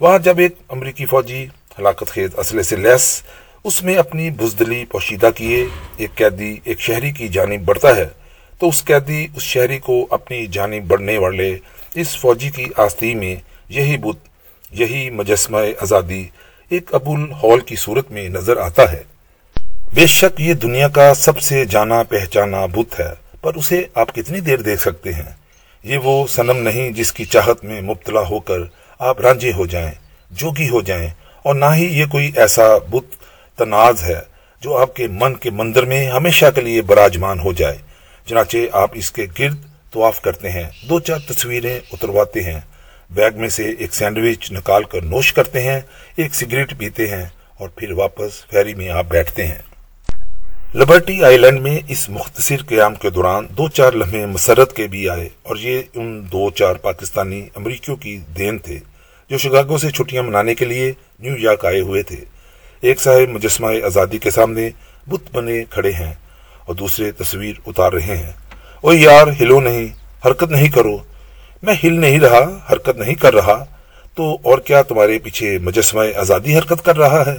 وہاں 0.00 0.18
جب 0.18 0.38
ایک 0.38 0.54
امریکی 0.68 1.06
فوجی 1.06 1.46
ہلاکت 1.78 2.08
خیز 2.08 2.38
اسلحے 2.38 2.62
سے 2.62 2.76
لیس، 2.76 3.22
اس 3.64 3.82
میں 3.82 3.96
اپنی 3.96 4.30
بزدلی 4.30 4.84
پوشیدہ 4.84 5.30
کیے، 5.36 5.64
ایک 5.96 6.14
قیدی 6.14 6.54
ایک 6.64 6.80
شہری 6.80 7.10
کی 7.12 7.28
جانب 7.28 7.64
بڑھتا 7.64 7.96
ہے، 7.96 8.08
تو 8.60 8.68
اس 8.68 8.84
قیدی 8.84 9.26
اس 9.36 9.42
شہری 9.42 9.78
کو 9.78 10.06
اپنی 10.10 10.46
جانب 10.46 10.86
بڑھنے 10.88 11.18
والے 11.18 11.56
اس 11.94 12.16
فوجی 12.16 12.50
کی 12.50 12.64
آستی 12.76 13.14
میں 13.14 13.34
یہی 13.68 13.96
بت، 13.96 14.18
یہی 14.70 15.08
مجسمہ 15.10 15.58
آزادی 15.80 16.22
ایک 16.70 16.94
ابول 16.94 17.30
ہال 17.42 17.60
کی 17.60 17.76
صورت 17.76 18.10
میں 18.10 18.28
نظر 18.28 18.56
آتا 18.56 18.90
ہے۔ 18.92 19.02
بے 19.94 20.06
شک 20.06 20.40
یہ 20.40 20.54
دنیا 20.54 20.88
کا 20.88 21.12
سب 21.14 21.40
سے 21.40 21.64
جانا 21.64 22.02
پہچانا 22.02 22.64
بت 22.66 22.98
ہے، 23.00 23.12
پر 23.40 23.54
اسے 23.54 23.82
آپ 23.94 24.14
کتنی 24.14 24.40
دیر 24.40 24.62
دیکھ 24.62 24.80
سکتے 24.80 25.12
ہیں؟ 25.12 25.30
یہ 25.84 25.98
وہ 26.04 26.26
سنم 26.26 26.56
نہیں 26.58 26.90
جس 26.90 27.12
کی 27.12 27.24
چاہت 27.24 27.64
میں 27.64 27.80
مبتلا 27.80 28.20
ہو 28.20 28.38
کر 28.40 28.60
آپ 29.00 29.20
رانجے 29.20 29.52
ہو 29.52 29.66
جائیں، 29.66 29.90
جوگی 30.30 30.68
ہو 30.68 30.80
جائیں، 30.80 31.08
اور 31.44 31.54
نہ 31.54 31.74
ہی 31.74 31.84
یہ 31.98 32.06
کوئی 32.06 32.30
ایسا 32.36 32.66
بت 32.90 33.14
تناز 33.58 34.02
ہے 34.02 34.20
جو 34.62 34.76
آپ 34.76 34.96
کے 34.96 35.06
من 35.10 35.34
کے 35.34 35.50
مندر 35.50 35.84
میں 35.84 36.06
ہمیشہ 36.10 36.46
کے 36.54 36.60
لیے 36.60 36.82
براجمان 36.82 37.40
ہو 37.40 37.52
جائے۔ 37.52 37.76
چنانچہ 38.26 38.56
آپ 38.72 38.90
اس 38.94 39.10
کے 39.12 39.26
گرد 39.38 39.60
طواف 39.92 40.20
کرتے 40.20 40.50
ہیں، 40.50 40.68
دو 40.88 41.00
چار 41.00 41.18
تصویریں 41.28 41.78
اترواتے 41.92 42.42
ہیں۔ 42.42 42.60
بیگ 43.10 43.30
میں 43.36 43.48
سے 43.48 43.70
ایک 43.78 43.94
سینڈوچ 43.94 44.52
نکال 44.52 44.82
کر 44.82 45.00
نوش 45.00 45.32
کرتے 45.32 45.62
ہیں، 45.62 45.80
ایک 46.16 46.34
سگریٹ 46.34 46.78
پیتے 46.78 47.06
ہیں 47.06 47.26
اور 47.58 47.68
پھر 47.68 47.92
واپس 47.92 48.46
فیری 48.50 48.74
میں 48.74 48.88
آپ 48.88 49.04
بیٹھتے 49.08 49.46
ہیں۔ 49.46 49.58
لبرٹی 50.74 51.24
آئی 51.24 51.36
لینڈ 51.36 51.60
میں 51.60 51.78
اس 51.88 52.08
مختصر 52.08 52.56
قیام 52.68 52.94
کے 52.94 53.10
دوران 53.10 53.46
دو 53.50 53.68
چار 53.68 53.92
لمحے 53.92 54.26
مسرت 54.26 54.76
کے 54.76 54.86
بھی 54.86 55.08
آئے 55.08 55.28
اور 55.42 55.56
یہ 55.56 55.82
ان 55.94 56.24
دو 56.32 56.50
چار 56.50 56.74
پاکستانی 56.74 57.48
امریکیوں 57.54 57.96
کی 57.96 58.18
دین 58.38 58.58
تھے 58.58 58.78
جو 59.30 59.38
شگاگو 59.38 59.78
سے 59.78 59.90
چھٹیاں 59.90 60.22
منانے 60.22 60.54
کے 60.54 60.64
لیے 60.64 60.92
نیو 61.18 61.34
یارک 61.38 61.64
آئے 61.64 61.80
ہوئے 61.80 62.02
تھے۔ 62.02 62.16
ایک 62.80 63.00
صاحب 63.00 63.28
مجسمہ 63.28 63.66
آزادی 63.84 64.18
کے 64.18 64.30
سامنے 64.30 64.70
بت 65.06 65.36
بنے 65.36 65.64
کھڑے 65.70 65.92
ہیں 65.92 66.14
اور 66.66 66.74
دوسرے 66.74 67.10
تصویر 67.12 67.54
اتار 67.66 67.92
رہے 67.92 68.16
ہیں۔ 68.16 68.32
او 68.80 68.92
یار، 68.92 69.26
ہلو 69.40 69.60
نہیں، 69.60 69.86
حرکت 70.26 70.50
نہیں 70.50 70.68
کرو۔ 70.68 70.98
میں 71.62 71.74
ہل 71.84 72.00
نہیں 72.00 72.20
رہا، 72.20 72.58
حرکت 72.72 72.96
نہیں 72.96 73.14
کر 73.14 73.34
رہا، 73.34 73.64
تو 74.14 74.38
اور 74.42 74.58
کیا 74.58 74.82
تمہارے 74.82 75.18
پیچھے 75.18 75.58
مجسمہ 75.58 76.02
آزادی 76.16 76.58
حرکت 76.58 76.84
کر 76.84 76.98
رہا 76.98 77.26
ہے؟ 77.26 77.36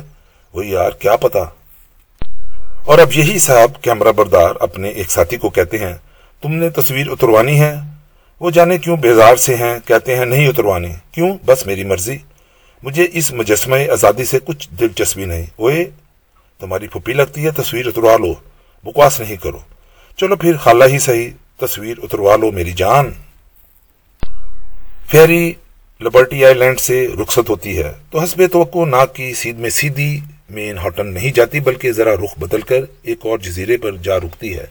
وہ 0.54 0.66
یار 0.66 0.92
کیا 0.92 1.16
پتا؟ 1.16 1.40
اور 2.86 3.00
اب 3.00 3.14
یہی 3.14 3.40
صاحب 3.40 3.82
کیمرہ 3.82 4.12
بردار 4.12 4.56
اپنے 4.60 4.90
ایک 4.90 5.12
ساتھی 5.12 5.38
کو 5.38 5.50
کہتے 5.50 5.78
ہیں، 5.78 5.94
تم 6.42 6.54
نے 6.54 6.70
تصویر 6.70 7.08
اتروانی 7.10 7.60
ہے؟ 7.60 7.76
وہ 8.40 8.52
جانے 8.52 8.78
کیوں 8.78 8.98
بیزار 8.98 9.36
سے 9.36 9.56
ہیں؟ 9.56 9.80
کہتے 9.86 10.16
ہیں، 10.16 10.26
نہیں 10.26 10.48
اتروانی۔ 10.48 10.94
کیوں؟ 11.12 11.38
بس 11.46 11.68
میری 11.68 11.84
مرضی۔ 11.84 12.18
مجھے 12.84 13.08
اس 13.14 13.32
مجسمہ 13.32 13.76
آزادی 13.92 14.26
سے 14.26 14.40
کچھ 14.46 14.70
دلچسپی 14.80 15.26
نہیں۔ 15.26 15.46
وہ 15.58 15.72
تمہاری 16.60 16.88
پھپی 16.88 17.14
لگتی 17.14 17.46
ہے، 17.46 17.52
تصویر 17.52 17.88
اتروا 17.88 18.18
لو۔ 18.18 18.34
بکواس 18.84 19.20
نہیں 19.20 19.36
کرو۔ 19.36 19.60
چلو 20.18 20.36
پھر، 20.36 20.58
خالہ 20.58 20.84
ہی 20.84 21.00
صحیح، 21.00 21.30
تصویر 21.58 21.98
اتروا 22.04 22.36
لو 22.36 22.52
میری 22.52 22.72
جان۔ 22.72 23.12
فیری 25.12 25.54
لبرٹی 26.02 26.46
آئی 26.46 26.54
لینڈ 26.54 26.80
سے 26.80 27.08
رخصت 27.22 27.50
ہوتی 27.50 27.78
ہے۔ 27.78 27.92
تو 28.12 28.20
حسب 28.20 28.42
توقع 28.52 28.86
ناک 28.86 29.16
کی 29.16 29.34
سیدھ 29.34 29.58
میں 29.58 29.70
سیدھی 29.70 30.20
مین 30.50 30.78
ہاٹن 30.78 31.14
نہیں 31.14 31.32
جاتی، 31.32 31.60
بلکہ 31.60 31.92
ذرا 31.92 32.16
رخ 32.16 32.40
بدل 32.40 32.62
کر 32.62 32.80
ایک 33.02 33.18
اور 33.22 33.40
جزیرے 33.40 33.78
پر 33.78 33.92
جا 33.92 34.18
رکتی 34.18 34.58
ہے۔ 34.58 34.66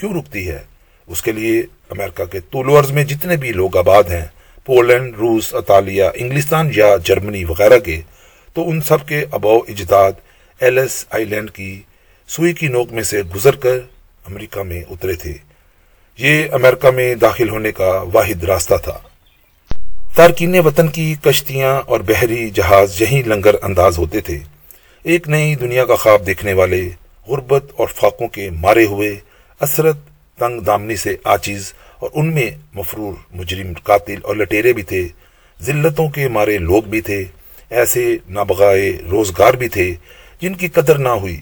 کیوں 0.00 0.14
رکتی 0.14 0.48
ہے؟ 0.48 0.58
اس 1.06 1.22
کے 1.22 1.32
لیے 1.32 1.60
امریکہ 1.90 2.24
کے 2.24 2.40
طولورز 2.40 2.90
میں 2.90 3.04
جتنے 3.04 3.36
بھی 3.36 3.52
لوگ 3.52 3.76
آباد 3.76 4.02
ہیں، 4.02 4.24
پولینڈ، 4.64 5.14
روس 5.14 5.54
اطالیہ 5.54 6.04
انگلستان 6.14 6.70
یا 6.76 6.96
جرمنی 7.04 7.44
وغیرہ 7.44 7.78
کے، 7.78 8.00
تو 8.54 8.70
ان 8.70 8.80
سب 8.80 9.08
کے 9.08 9.24
ابو 9.30 9.56
اجداد 9.56 10.12
ایلس 10.60 11.04
آئی 11.10 11.24
لینڈ 11.24 11.50
کی 11.50 11.80
سوئی 12.28 12.52
کی 12.52 12.68
نوک 12.68 12.92
میں 12.92 13.02
سے 13.02 13.22
گزر 13.22 13.56
کر 13.56 13.78
امریکہ 14.24 14.62
میں 14.62 14.82
اترے 14.90 15.12
تھے۔ 15.12 15.34
یہ 16.18 16.44
امریکہ 16.52 16.90
میں 16.90 17.14
داخل 17.14 17.48
ہونے 17.48 17.72
کا 17.72 18.04
واحد 18.12 18.44
راستہ 18.44 18.74
تھا۔ 18.84 18.98
تارکین 20.16 20.58
وطن 20.58 20.88
کی 20.88 21.14
کشتیاں 21.22 21.82
اور 21.86 22.00
بحری 22.00 22.50
جہاز 22.50 23.02
یہیں 23.02 23.22
لنگر 23.28 23.54
انداز 23.62 23.98
ہوتے 23.98 24.20
تھے۔ 24.20 24.38
ایک 25.02 25.28
نئی 25.28 25.54
دنیا 25.54 25.84
کا 25.84 25.94
خواب 25.94 26.26
دیکھنے 26.26 26.52
والے، 26.52 26.88
غربت 27.28 27.72
اور 27.76 27.88
فاقوں 27.88 28.28
کے 28.28 28.50
مارے 28.50 28.84
ہوئے 28.84 29.18
اثرت 29.60 29.96
تنگ 30.38 30.60
دامنی 30.60 30.96
سے 30.96 31.16
آچیز 31.24 31.72
اور 31.98 32.10
ان 32.14 32.34
میں 32.34 32.50
مفرور 32.74 33.12
مجرم 33.32 33.72
قاتل 33.82 34.14
اور 34.22 34.36
لٹیرے 34.36 34.72
بھی 34.72 34.82
تھے۔ 34.82 35.08
ذلتوں 35.62 36.08
کے 36.08 36.28
مارے 36.28 36.58
لوگ 36.58 36.82
بھی 36.82 37.00
تھے۔ 37.00 37.24
ایسے 37.70 38.16
نابغائے 38.28 38.92
روزگار 39.10 39.54
بھی 39.54 39.68
تھے 39.68 39.94
جن 40.40 40.54
کی 40.54 40.68
قدر 40.68 40.98
نہ 40.98 41.08
ہوئی۔ 41.08 41.40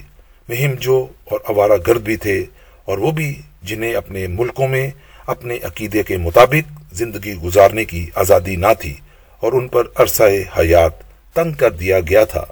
مہم 0.48 0.74
جو 0.80 1.06
اور 1.24 1.40
اوارہ 1.46 1.78
گرد 1.86 2.02
بھی 2.02 2.16
تھے 2.16 2.44
اور 2.84 2.98
وہ 2.98 3.10
بھی 3.10 3.40
جنہیں 3.62 3.94
اپنے 3.94 4.26
ملکوں 4.26 4.68
میں 4.68 4.90
اپنے 5.26 5.58
عقیدے 5.62 6.02
کے 6.02 6.16
مطابق 6.16 6.80
زندگی 6.92 7.34
گزارنے 7.34 7.84
کی 7.84 8.06
آزادی 8.14 8.56
نہ 8.56 8.66
تھی 8.78 8.94
اور 9.40 9.52
ان 9.52 9.68
پر 9.68 9.82
عرصہ 9.94 10.22
حیات 10.58 10.92
تنگ 11.34 11.52
کر 11.52 11.70
دیا 11.70 12.00
گیا 12.00 12.24
تھا۔ 12.24 12.44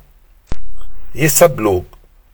یہ 1.15 1.29
سب 1.29 1.61
لوگ 1.61 1.83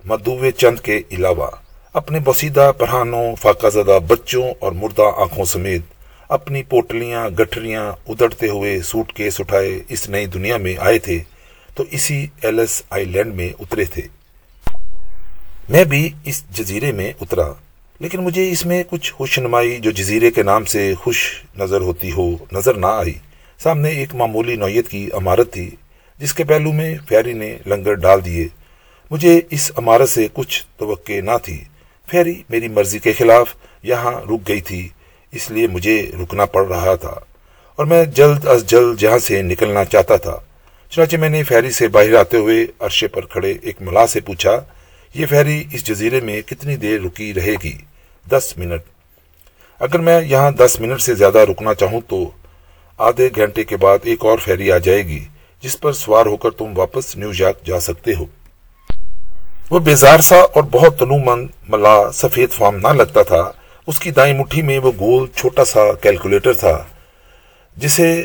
مدو 0.05 0.51
چند 0.51 0.80
کے 0.80 1.03
علاوہ 1.11 1.51
اپنے 1.93 2.20
بسیدہ 2.24 2.72
پرہانوں 2.78 3.35
فاقہ 3.37 3.66
زدہ 3.66 3.99
بچوں 4.07 4.53
اور 4.59 4.72
مردہ 4.72 5.11
آنکھوں 5.16 5.45
سمیت 5.45 5.82
اپنی 6.28 6.62
پوٹلیاں، 6.62 7.28
گٹھریاں 7.28 7.93
ادڑتے 8.09 8.49
ہوئے 8.49 8.82
سوٹ 8.82 9.12
کیس 9.12 9.41
اٹھائے 9.41 9.82
اس 9.89 10.09
نئی 10.09 10.26
دنیا 10.26 10.57
میں 10.57 10.76
آئے 10.78 10.99
تھے 10.99 11.22
تو 11.74 11.85
اسی 11.91 12.26
ایلس 12.43 12.82
آئی 12.91 13.05
لینڈ 13.05 13.35
میں 13.35 13.49
اترے 13.61 13.85
تھے۔ 13.85 14.03
میں 15.68 15.85
بھی 15.85 16.11
اس 16.24 16.43
جزیرے 16.51 16.93
میں 16.93 17.12
اترا۔ 17.20 17.53
لیکن 18.01 18.21
مجھے 18.21 18.51
اس 18.51 18.67
میں 18.67 18.83
کچھ 18.91 19.13
خوش 19.13 19.39
نمائی 19.39 19.79
جو 19.79 19.91
جزیرے 19.91 20.31
کے 20.31 20.43
نام 20.43 20.65
سے 20.65 20.95
خوش 20.95 21.45
نظر 21.59 21.81
ہوتی 21.81 22.13
ہو، 22.13 22.37
نظر 22.53 22.75
نہ 22.75 22.87
آئی۔ 22.87 23.13
سامنے 23.59 23.89
ایک 23.89 24.15
معمولی 24.15 24.57
نوعیت 24.57 24.89
کی 24.89 25.11
عمارت 25.13 25.53
تھی، 25.53 25.71
جس 26.19 26.35
کے 26.35 26.45
پہلو 26.45 26.73
میں 26.73 26.95
فیری 27.09 27.33
نے 27.33 27.57
لنگر 27.67 27.95
ڈال 27.95 28.25
دیے۔ 28.25 28.49
مجھے 29.11 29.41
اس 29.51 29.73
عمارت 29.77 30.09
سے 30.09 30.27
کچھ 30.33 30.65
توقع 30.77 31.21
نہ 31.25 31.31
تھی۔ 31.43 31.65
فیری 32.11 32.43
میری 32.51 32.69
مرضی 32.69 32.99
کے 32.99 33.13
خلاف 33.13 33.55
یہاں 33.83 34.13
رک 34.13 34.49
گئی 34.49 34.61
تھی، 34.61 34.89
اس 35.33 35.51
لیے 35.51 35.67
مجھے 35.67 36.11
رکنا 36.23 36.45
پڑ 36.45 36.67
رہا 36.67 36.95
تھا۔ 36.95 37.15
اور 37.77 37.87
میں 37.87 38.05
جلد 38.05 38.47
از 38.47 38.67
جلد 38.67 38.99
جہاں 38.99 39.19
سے 39.19 39.43
نکلنا 39.43 39.85
چاہتا 39.85 40.17
تھا۔ 40.17 40.41
چنانچہ 40.91 41.17
میں 41.17 41.29
نے 41.29 41.43
فیری 41.43 41.71
سے 41.71 41.89
باہر 41.89 42.15
آتے 42.15 42.37
ہوئے 42.37 42.67
عرشے 42.81 43.09
پر 43.09 43.27
کھڑے 43.27 43.55
ایک 43.63 43.77
ملا 43.81 44.07
سے 44.07 44.21
پوچھا 44.21 44.61
یہ 45.15 45.27
فیری 45.27 45.65
اس 45.73 45.85
جزیرے 45.85 46.21
میں 46.21 46.43
کتنی 46.43 46.77
دیر 46.77 47.01
رکی 47.01 47.35
رہے 47.35 47.55
گی؟ 47.65 47.79
دس 48.31 48.55
منٹ۔ 48.57 48.83
اگر 49.81 49.99
میں 49.99 50.21
یہاں 50.23 50.51
دس 50.51 50.81
منٹ 50.81 51.01
سے 51.01 51.15
زیادہ 51.15 51.39
رکنا 51.39 51.75
چاہوں 51.75 52.01
تو 52.09 52.31
آدھے 52.99 53.29
گھنٹے 53.37 53.65
کے 53.65 53.77
بعد 53.77 53.99
ایک 54.03 54.25
اور 54.25 54.39
فیری 54.39 54.73
آ 54.73 54.79
جائے 54.79 55.07
گی، 55.07 55.25
جس 55.61 55.81
پر 55.81 55.93
سوار 55.93 56.27
ہو 56.27 56.37
کر 56.37 56.51
تم 56.51 56.79
واپس 56.79 57.17
نیو 57.17 57.31
یارک 57.39 57.67
جا 57.67 57.81
سکتے 57.81 58.15
ہو۔ 58.15 58.25
وہ 59.71 59.79
بیزار 59.79 60.19
سا 60.19 60.37
اور 60.37 60.62
بہت 60.62 60.99
تنو 60.99 61.19
مند 61.19 61.49
ملا 61.69 62.12
سفید 62.12 62.51
فارم 62.51 62.77
نہ 62.77 62.93
لگتا 62.93 63.23
تھا۔ 63.23 63.51
اس 63.87 63.99
کی 63.99 64.11
دائیں 64.11 64.39
مٹھی 64.39 64.62
میں 64.62 64.79
وہ 64.79 64.93
گول 64.99 65.27
چھوٹا 65.35 65.65
سا 65.65 65.81
کیلکولیٹر 65.93 66.53
تھا، 66.53 66.85
جسے 67.77 68.25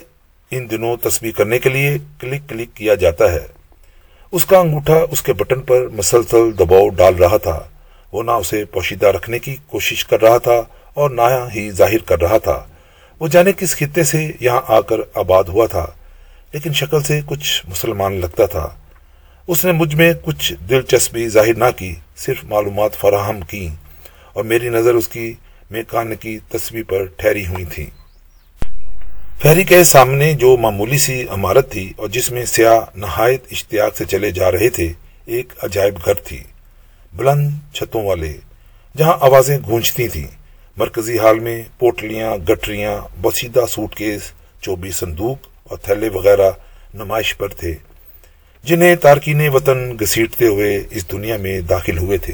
ان 0.51 0.69
دنوں 0.71 0.97
تصویر 0.97 1.31
کرنے 1.31 1.59
کے 1.59 1.69
لیے 1.69 1.97
کلک 2.19 2.49
کلک 2.49 2.75
کیا 2.75 2.95
جاتا 2.95 3.31
ہے۔ 3.31 3.58
اس 4.31 4.45
کا 4.45 4.57
انگوٹھا 4.57 4.97
اس 5.11 5.21
کے 5.21 5.33
بٹن 5.33 5.61
پر 5.61 5.87
مسلسل 5.87 6.51
دباؤ 6.59 6.89
ڈال 6.89 7.15
رہا 7.15 7.37
تھا۔ 7.37 7.59
وہ 8.11 8.23
نہ 8.23 8.31
اسے 8.31 8.65
پوشیدہ 8.65 9.07
رکھنے 9.07 9.39
کی 9.39 9.55
کوشش 9.67 10.05
کر 10.05 10.21
رہا 10.21 10.37
تھا 10.37 10.61
اور 10.93 11.09
نہ 11.09 11.21
ہی 11.55 11.71
ظاہر 11.71 11.97
کر 11.97 12.21
رہا 12.21 12.37
تھا۔ 12.37 12.65
وہ 13.19 13.27
جانے 13.27 13.51
کس 13.57 13.75
خطے 13.75 14.03
سے 14.03 14.31
یہاں 14.39 14.61
آ 14.67 14.79
کر 14.81 14.99
آباد 15.13 15.43
ہوا 15.43 15.65
تھا، 15.65 15.85
لیکن 16.53 16.73
شکل 16.73 17.01
سے 17.03 17.19
کچھ 17.25 17.65
مسلمان 17.69 18.19
لگتا 18.21 18.45
تھا۔ 18.45 18.67
اس 19.47 19.65
نے 19.65 19.71
مجھ 19.71 19.95
میں 19.95 20.13
کچھ 20.21 20.53
دلچسپی 20.69 21.27
ظاہر 21.29 21.55
نہ 21.55 21.69
کی، 21.77 21.95
صرف 22.17 22.43
معلومات 22.43 22.95
فراہم 22.95 23.41
کی 23.41 23.67
اور 24.33 24.43
میری 24.43 24.69
نظر 24.69 24.93
اس 24.93 25.07
کی 25.07 25.33
میکان 25.71 26.15
کی 26.15 26.37
تصویر 26.49 26.83
پر 26.83 27.05
ٹھہری 27.17 27.45
ہوئی 27.45 27.65
تھی 27.65 27.89
فہری 29.43 29.63
کے 29.63 29.83
سامنے 29.83 30.33
جو 30.33 30.57
معمولی 30.57 30.97
سی 30.97 31.25
عمارت 31.29 31.71
تھی 31.71 31.93
اور 31.95 32.07
جس 32.07 32.31
میں 32.31 32.45
سیاہ 32.45 32.79
نہایت 32.95 33.43
اشتیاق 33.51 33.97
سے 33.97 34.05
چلے 34.05 34.31
جا 34.31 34.51
رہے 34.51 34.69
تھے، 34.69 34.91
ایک 35.25 35.53
عجائب 35.63 35.97
گھر 36.05 36.13
تھی، 36.13 36.43
بلند 37.13 37.49
چھتوں 37.73 38.05
والے، 38.05 38.33
جہاں 38.97 39.17
آوازیں 39.19 39.57
گونجتی 39.67 40.07
تھیں۔ 40.07 40.27
مرکزی 40.77 41.19
حال 41.19 41.39
میں 41.39 41.63
پوٹلیاں، 41.79 42.51
گٹریاں، 42.51 43.21
بسیدہ 43.21 43.65
سوٹ 43.69 43.95
کیس 43.95 44.21
چوبی 44.61 44.91
صندوق 44.91 45.37
اور 45.63 45.77
تھیلے 45.77 46.09
وغیرہ 46.09 46.51
نمائش 46.93 47.37
پر 47.37 47.47
تھے، 47.47 47.73
جنہیں 48.63 48.95
تارکین 48.95 49.49
وطن 49.49 49.97
گسیٹتے 50.01 50.47
ہوئے 50.47 50.83
اس 50.91 51.11
دنیا 51.11 51.37
میں 51.37 51.61
داخل 51.61 51.97
ہوئے 51.97 52.17
تھے۔ 52.17 52.33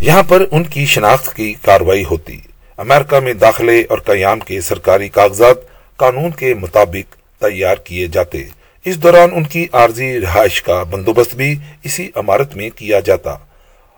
یہاں 0.00 0.22
پر 0.22 0.44
ان 0.50 0.64
کی 0.64 0.86
شناخت 0.86 1.36
کی 1.36 1.54
کاروائی 1.62 2.04
ہوتی۔ 2.10 2.40
امریکہ 2.76 3.20
میں 3.20 3.32
داخلے 3.32 3.84
اور 3.88 3.98
قیام 3.98 4.40
کے 4.40 4.60
سرکاری 4.60 5.08
کاغذات 5.08 5.69
قانون 6.00 6.30
کے 6.30 6.54
مطابق 6.54 7.40
تیار 7.40 7.76
کیے 7.76 8.06
جاتے۔ 8.06 8.44
اس 8.84 9.02
دوران 9.02 9.28
ان 9.32 9.44
کی 9.44 9.66
عارضی 9.72 10.20
رہائش 10.20 10.62
کا 10.62 10.82
بندوبست 10.82 11.34
بھی 11.34 11.54
اسی 11.82 12.10
عمارت 12.14 12.56
میں 12.56 12.70
کیا 12.70 13.00
جاتا۔ 13.00 13.30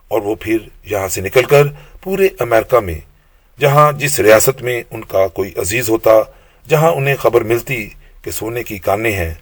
اور 0.08 0.22
وہ 0.22 0.34
پھر 0.40 0.58
یہاں 0.84 1.08
سے 1.08 1.20
نکل 1.20 1.42
کر 1.42 1.62
پورے 2.02 2.28
امریکہ 2.38 2.80
میں، 2.80 2.98
جہاں 3.60 3.92
جس 3.92 4.20
ریاست 4.20 4.62
میں 4.62 4.82
ان 4.90 5.04
کا 5.04 5.26
کوئی 5.26 5.50
عزیز 5.56 5.88
ہوتا، 5.88 6.10
جہاں 6.68 6.92
انہیں 6.92 7.16
خبر 7.16 7.40
ملتی 7.40 7.88
کہ 8.22 8.30
سونے 8.30 8.62
کی 8.62 8.78
کانے 8.78 9.12
ہیں، 9.12 9.34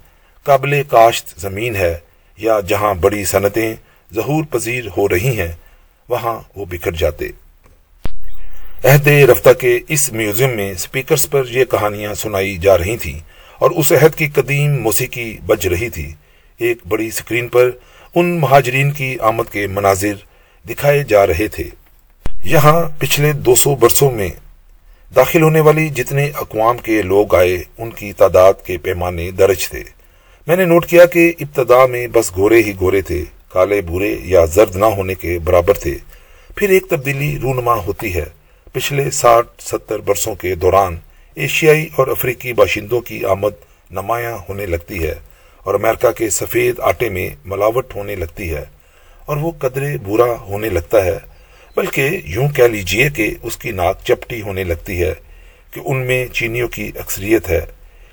قابل 0.43 0.83
کاشت 0.89 1.41
زمین 1.41 1.77
ہے 1.77 1.99
یا 2.37 2.61
جہاں 2.69 2.95
بڑی 2.95 3.25
صنعتیں 3.25 3.75
ظہور 4.15 4.45
پذیر 4.51 4.85
ہو 4.97 5.09
رہی 5.09 5.41
ہیں، 5.41 5.53
وہاں 6.09 6.41
وہ 6.57 6.65
بکھر 6.65 6.93
جاتے۔ 6.93 7.29
عہد 8.85 9.07
رفتہ 9.07 9.51
کے 9.61 9.79
اس 9.89 10.13
میوزیم 10.13 10.51
میں 10.51 10.75
سپیکرز 10.75 11.31
پر 11.31 11.43
یہ 11.49 11.65
کہانیاں 11.65 12.15
سنائی 12.15 12.57
جا 12.57 12.79
رہی 12.79 12.97
تھیں 12.97 13.19
اور 13.59 13.71
اس 13.71 13.93
عہد 13.93 14.15
کی 14.15 14.27
قدیم 14.35 14.83
موسیقی 14.83 15.37
بج 15.47 15.67
رہی 15.67 15.89
تھی۔ 15.89 16.13
ایک 16.59 16.79
بڑی 16.89 17.11
سکرین 17.11 17.49
پر 17.49 17.71
ان 18.15 18.41
مہاجرین 18.41 18.91
کی 18.91 19.17
آمد 19.21 19.53
کے 19.53 19.67
مناظر 19.67 20.15
دکھائے 20.69 21.05
جا 21.09 21.27
رہے 21.27 21.49
تھے۔ 21.49 21.65
یہاں 22.45 22.89
پچھلے 22.99 23.33
دو 23.33 23.55
سو 23.55 23.75
برسوں 23.75 24.11
میں 24.11 24.29
داخل 25.17 25.43
ہونے 25.43 25.61
والی 25.61 25.89
جتنے 25.89 26.31
اقوام 26.35 26.79
کے 26.79 27.03
لوگ 27.03 27.35
آئے، 27.35 27.63
ان 27.79 27.91
کی 27.91 28.13
تعداد 28.13 28.53
کے 28.67 28.79
پیمانے 28.79 29.31
درج 29.31 29.69
تھے۔ 29.69 29.83
میں 30.47 30.57
نے 30.57 30.65
نوٹ 30.65 30.87
کیا 30.87 31.05
کہ 31.05 31.33
ابتدا 31.41 31.87
میں 31.87 32.07
بس 32.07 32.37
گورے 32.37 32.63
ہی 32.63 32.73
گورے 32.81 33.01
تھے، 33.01 33.25
کالے 33.49 33.81
بورے 33.81 34.17
یا 34.23 34.45
زرد 34.45 34.77
نہ 34.77 34.85
ہونے 34.85 35.15
کے 35.15 35.39
برابر 35.39 35.75
تھے۔ 35.75 35.99
پھر 36.57 36.71
ایک 36.71 36.87
تبدیلی 36.89 37.39
رونما 37.43 37.75
ہوتی 37.75 38.15
ہے۔ 38.15 38.40
پچھلے 38.73 39.11
ساٹھ 39.11 39.47
ستر 39.59 39.99
برسوں 39.99 40.35
کے 40.35 40.55
دوران 40.55 40.97
ایشیائی 41.35 41.89
اور 41.97 42.07
افریقی 42.07 42.53
باشندوں 42.53 43.01
کی 43.01 43.25
آمد 43.25 43.51
نمایاں 43.91 44.39
ہونے 44.49 44.67
لگتی 44.67 45.03
ہے 45.03 45.15
اور 45.65 45.75
امریکہ 45.75 46.11
کے 46.11 46.31
سفید 46.31 46.81
آٹے 46.81 47.09
میں 47.09 47.31
ملاوٹ 47.45 47.97
ہونے 47.97 48.15
لگتی 48.15 48.55
ہے 48.55 48.65
اور 49.27 49.37
وہ 49.37 49.51
قدرے 49.59 49.97
برا 49.99 50.33
ہونے 50.41 50.69
لگتا 50.69 51.05
ہے، 51.05 51.19
بلکہ 51.77 52.09
یوں 52.25 52.49
کہہ 52.49 52.65
لیجیے 52.65 53.11
کہ 53.11 53.35
اس 53.43 53.57
کی 53.57 53.71
ناک 53.71 53.99
چپٹی 54.05 54.43
ہونے 54.43 54.65
لگتی 54.65 55.03
ہے 55.03 55.15
کہ 55.71 55.81
ان 55.85 56.07
میں 56.07 56.27
چینیوں 56.27 56.69
کی 56.69 56.91
اکثریت 56.99 57.51
ہے۔ 57.51 57.61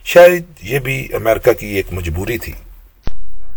شاید 0.05 0.43
یہ 0.61 0.79
بھی 0.79 1.07
امریکہ 1.13 1.53
کی 1.53 1.67
ایک 1.67 1.85
مجبوری 1.91 2.37
تھی۔ 2.37 2.53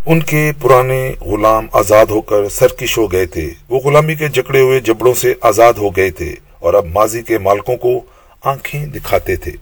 ان 0.06 0.20
کے 0.20 0.52
پرانے 0.62 1.12
غلام 1.20 1.66
آزاد 1.72 2.06
ہو 2.06 2.20
کر 2.20 2.48
سرکش 2.48 2.98
ہو 2.98 3.12
گئے 3.12 3.26
تھے۔ 3.26 3.50
وہ 3.68 3.80
غلامی 3.80 4.14
کے 4.14 4.28
جکڑے 4.28 4.60
ہوئے 4.60 4.80
جبڑوں 4.80 5.14
سے 5.14 5.34
آزاد 5.40 5.72
ہو 5.72 5.90
گئے 5.90 6.10
تھے۔ 6.10 6.34
اور 6.60 6.74
اب 6.74 6.86
ماضی 6.86 7.22
کے 7.22 7.38
مالکوں 7.38 7.76
کو 7.76 8.00
آنکھیں 8.42 8.86
دکھاتے 8.86 9.36
تھے۔ 9.36 9.52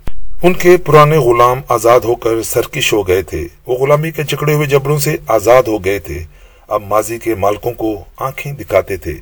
ان 0.42 0.54
کے 0.54 0.76
پرانے 0.76 1.16
غلام 1.16 1.60
آزاد 1.68 2.00
ہو 2.00 2.14
کر 2.14 2.42
سرکش 2.42 2.92
ہو 2.92 3.08
گئے 3.08 3.22
تھے۔ 3.22 3.48
وہ 3.66 3.74
غلامی 3.74 4.10
کے 4.10 4.24
چکڑے 4.24 4.54
ہوئے 4.54 4.66
جبروں 4.66 4.98
سے 4.98 5.16
آزاد 5.26 5.62
ہو 5.62 5.84
گئے 5.84 5.98
تھے۔ 5.98 6.24
اب 6.68 6.82
ماضی 6.82 7.18
کے 7.18 7.34
مالکوں 7.34 7.72
کو 7.72 8.04
آنکھیں 8.16 8.52
دکھاتے 8.52 8.96
تھے۔ 8.96 9.14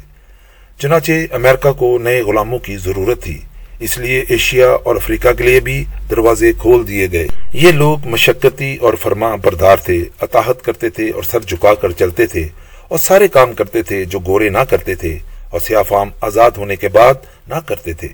چنانچہ 0.79 1.13
امریکہ 1.31 1.73
کو 1.73 1.99
نئے 1.99 2.23
غلاموں 2.23 2.59
کی 2.59 2.77
ضرورت 2.77 3.23
تھی۔ 3.23 3.41
اس 3.79 3.99
لیے 3.99 4.25
ایشیا 4.29 4.71
اور 4.71 4.97
افریقہ 4.97 5.33
کے 5.33 5.45
لیے 5.45 5.61
بھی 5.61 5.85
دروازے 6.11 6.53
کھول 6.59 6.89
دیے 6.89 7.09
گئے۔ 7.13 7.27
یہ 7.53 7.73
لوگ 7.73 7.99
مشقتی 8.07 8.77
اور 8.77 8.95
فرما 8.95 9.35
بردار 9.35 9.77
تھے۔ 9.77 10.05
اطاحت 10.21 10.63
کرتے 10.63 10.89
تھے 10.89 11.11
اور 11.11 11.23
سر 11.23 11.41
جھکا 11.41 11.75
کر 11.75 11.91
چلتے 11.91 12.27
تھے 12.27 12.49
اور 12.89 12.99
سارے 12.99 13.29
کام 13.29 13.53
کرتے 13.53 13.83
تھے 13.83 14.05
جو 14.05 14.19
گورے 14.19 14.49
نہ 14.49 14.59
کرتے 14.59 14.95
تھے۔ 14.95 15.19
اور 15.51 15.61
سیافام 15.61 16.11
آزاد 16.21 16.51
ہونے 16.57 16.77
کے 16.77 16.89
بعد 16.89 17.15
نہ 17.49 17.55
کرتے 17.67 17.93
تھے۔ 17.93 18.09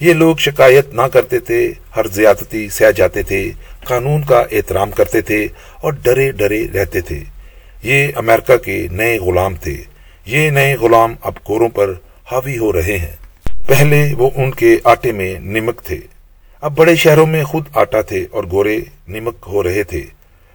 یہ 0.00 0.12
لوگ 0.12 0.36
شکایت 0.36 0.94
نہ 0.94 1.02
کرتے 1.12 1.38
تھے، 1.38 1.72
ہر 1.96 2.06
زیادتی 2.06 2.68
سہ 2.68 2.90
جاتے 2.96 3.22
تھے، 3.22 3.50
قانون 3.84 4.22
کا 4.22 4.44
احترام 4.52 4.90
کرتے 4.90 5.20
تھے 5.20 5.48
اور 5.80 5.92
ڈرے 5.92 6.32
ڈرے 6.32 6.66
رہتے 6.74 7.00
تھے۔ 7.00 7.20
یہ 7.82 8.08
امریکہ 8.14 8.56
کے 8.56 8.86
نئے 8.92 9.18
غلام 9.18 9.54
تھے۔ 9.54 9.76
یہ 10.26 10.50
نئے 10.50 10.76
غلام 10.76 11.14
اب 11.20 11.32
گوروں 11.48 11.68
پر 11.68 11.92
حاوی 12.32 12.58
ہو 12.58 12.72
رہے 12.72 12.98
ہیں۔ 12.98 13.16
پہلے 13.66 14.14
وہ 14.18 14.30
ان 14.36 14.50
کے 14.50 14.76
آٹے 14.84 15.12
میں 15.12 15.38
نمک 15.38 15.80
تھے۔ 15.84 15.98
اب 16.60 16.76
بڑے 16.76 16.96
شہروں 16.96 17.26
میں 17.26 17.44
خود 17.44 17.64
آٹا 17.74 18.00
تھے 18.00 18.26
اور 18.30 18.44
گورے 18.50 18.78
نمک 19.08 19.36
ہو 19.46 19.62
رہے 19.62 19.82
تھے۔ 19.82 20.02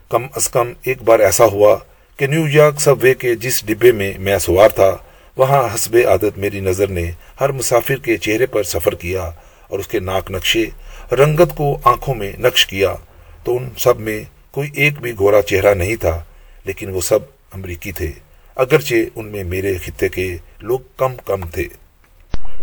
کم 0.10 0.24
از 0.36 0.50
کم 0.50 0.74
ایک 0.84 1.02
بار 1.02 1.20
ایسا 1.20 1.46
ہوا 1.46 1.78
کہ 2.18 2.28
نیو 2.28 2.48
یارک 2.48 2.82
سب 2.82 2.96
وے 3.02 3.14
کے 3.14 3.36
جس 3.36 3.66
ڈبے 3.66 3.92
میں 3.92 4.14
میں 4.20 4.38
سوار 4.38 4.70
تھا 4.70 4.98
وہاں 5.38 5.76
حسب 5.76 5.98
عادت 6.08 6.38
میری 6.38 6.60
نظر 6.60 6.88
نے 6.88 7.12
ہر 7.42 7.52
مسافر 7.52 7.96
کے 7.96 8.18
چہرے 8.18 8.46
پر 8.46 8.64
سفر 8.64 8.96
کیا 8.96 9.32
اور 9.68 9.80
اس 9.80 9.88
کے 9.88 10.00
ناک 10.00 10.32
نقشے، 10.32 10.66
رنگت 11.12 11.56
کو 11.56 11.78
آنکھوں 11.84 12.16
میں 12.16 12.32
نقش 12.40 12.68
کیا۔ 12.68 12.96
تو 13.44 13.58
ان 13.58 13.70
سب 13.78 14.00
میں 14.00 14.24
کوئی 14.52 14.70
ایک 14.74 15.00
بھی 15.00 15.12
گورا 15.20 15.42
چہرہ 15.42 15.74
نہیں 15.74 15.96
تھا، 15.96 16.24
لیکن 16.66 16.90
وہ 16.90 17.02
سب 17.02 17.20
امریکی 17.52 17.92
تھے۔ 17.92 18.12
اگرچہ 18.56 18.96
ان 19.16 19.26
میں 19.26 19.44
میرے 19.44 19.78
خطے 19.78 20.10
کے 20.10 20.38
لوگ 20.60 20.80
کم 20.98 21.14
کم 21.26 21.42
تھے۔ 21.48 21.68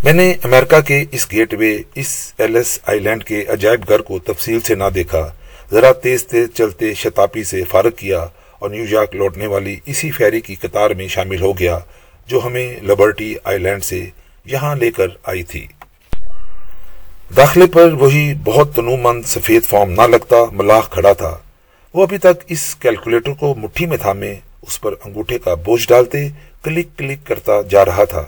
میں 0.04 0.12
نے 0.12 0.34
امریکہ 0.42 0.80
کے 0.80 1.04
اس 1.12 1.32
گیٹ 1.32 1.54
وے، 1.54 1.78
اس 1.94 2.32
ایلس 2.38 2.78
آئی 2.86 2.98
لینڈ 2.98 3.24
کے 3.24 3.44
عجائب 3.48 3.88
گھر 3.88 4.02
کو 4.02 4.18
تفصیل 4.18 4.60
سے 4.60 4.74
نہ 4.74 4.84
دیکھا۔ 4.94 5.32
ذرا 5.70 5.92
تیز 5.92 6.26
تیز 6.26 6.48
چلتے 6.54 6.94
شتاپی 6.94 7.44
سے 7.44 7.64
فارغ 7.64 7.90
کیا 7.90 8.26
اور 8.58 8.70
نیو 8.70 8.84
یارک 8.88 9.14
لوٹنے 9.14 9.46
والی 9.46 9.76
اسی 9.86 10.10
فیری 10.10 10.40
کی 10.40 10.54
قطار 10.54 10.90
میں 10.90 11.08
شامل 11.08 11.40
ہو 11.40 11.58
گیا۔ 11.58 11.78
جو 12.26 12.40
ہمیں 12.44 12.80
لبرٹی 12.80 13.34
آئی 13.44 13.58
لینڈ 13.58 13.84
سے 13.84 14.06
یہاں 14.44 14.76
لے 14.76 14.90
کر 14.90 15.06
آئی 15.22 15.42
تھی۔ 15.42 15.66
داخلے 17.36 17.66
پر 17.66 17.92
وہی 17.92 18.34
بہت 18.44 18.74
تنو 18.74 18.96
مند 18.96 19.22
سفید 19.26 19.62
فارم 19.62 19.90
نہ 19.90 20.02
لگتا 20.02 20.36
ملاح 20.52 20.80
کھڑا 20.80 21.12
تھا۔ 21.12 21.38
وہ 21.94 22.02
ابھی 22.02 22.18
تک 22.18 22.44
اس 22.48 22.74
کیلکولیٹر 22.74 23.32
کو 23.32 23.54
مٹھی 23.54 23.86
میں 23.86 23.96
تھامے، 23.96 24.34
اس 24.62 24.80
پر 24.80 24.94
انگوٹھے 25.04 25.38
کا 25.38 25.54
بوجھ 25.54 25.88
ڈالتے 25.88 26.28
کلک 26.62 26.98
کلک 26.98 27.26
کرتا 27.26 27.52
جا 27.62 27.84
رہا 27.84 28.04
تھا۔ 28.04 28.24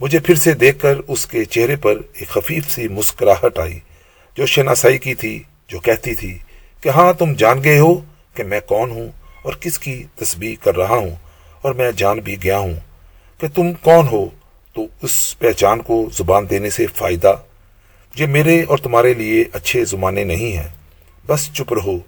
مجھے 0.00 0.18
پھر 0.18 0.34
سے 0.34 0.52
دیکھ 0.52 0.78
کر 0.80 0.94
اس 1.08 1.26
کے 1.26 1.44
چہرے 1.44 1.76
پر 1.76 1.94
ایک 2.12 2.28
خفیف 2.28 2.70
سی 2.70 2.88
مسکراہٹ 2.88 3.58
آئی، 3.58 3.78
جو 4.36 4.46
شناسائی 4.46 4.98
کی 4.98 5.14
تھی، 5.14 5.42
جو 5.68 5.80
کہتی 5.80 6.14
تھی 6.14 6.38
کہ 6.80 6.88
ہاں 6.88 7.12
تم 7.12 7.32
جان 7.32 7.64
گئے 7.64 7.78
ہو 7.78 8.00
کہ 8.34 8.42
میں 8.44 8.60
کون 8.60 8.90
ہوں 8.90 9.08
اور 9.42 9.52
کس 9.52 9.78
کی 9.78 10.04
تسبیح 10.16 10.56
کر 10.60 10.76
رہا 10.76 10.96
ہوں 10.96 11.14
اور 11.62 11.74
میں 11.74 11.92
جان 11.92 12.18
بھی 12.18 12.36
گیا 12.42 12.58
ہوں۔ 12.58 12.74
کہ 13.38 13.48
تم 13.48 13.72
کون 13.72 14.08
ہو؟ 14.08 14.28
تو 14.72 14.86
اس 15.02 15.38
پہچان 15.38 15.82
کو 15.82 16.08
زبان 16.12 16.50
دینے 16.50 16.70
سے 16.70 16.86
فائدہ، 16.86 17.32
یہ 18.16 18.26
میرے 18.26 18.62
اور 18.62 18.78
تمہارے 18.78 19.14
لیے 19.14 19.44
اچھے 19.52 19.84
زمانے 19.84 20.24
نہیں 20.24 20.56
ہیں۔ 20.56 20.68
بس 21.26 21.52
چپ 21.52 21.72
رہو 21.72 21.98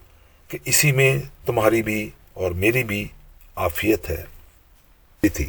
کہ 0.48 0.58
اسی 0.64 0.92
میں 0.92 1.18
تمہاری 1.46 1.82
بھی 1.82 2.10
اور 2.34 2.50
میری 2.50 2.84
بھی 2.84 3.08
آفیت 3.54 4.10
ہے۔ 4.10 4.24
تھی 5.34 5.44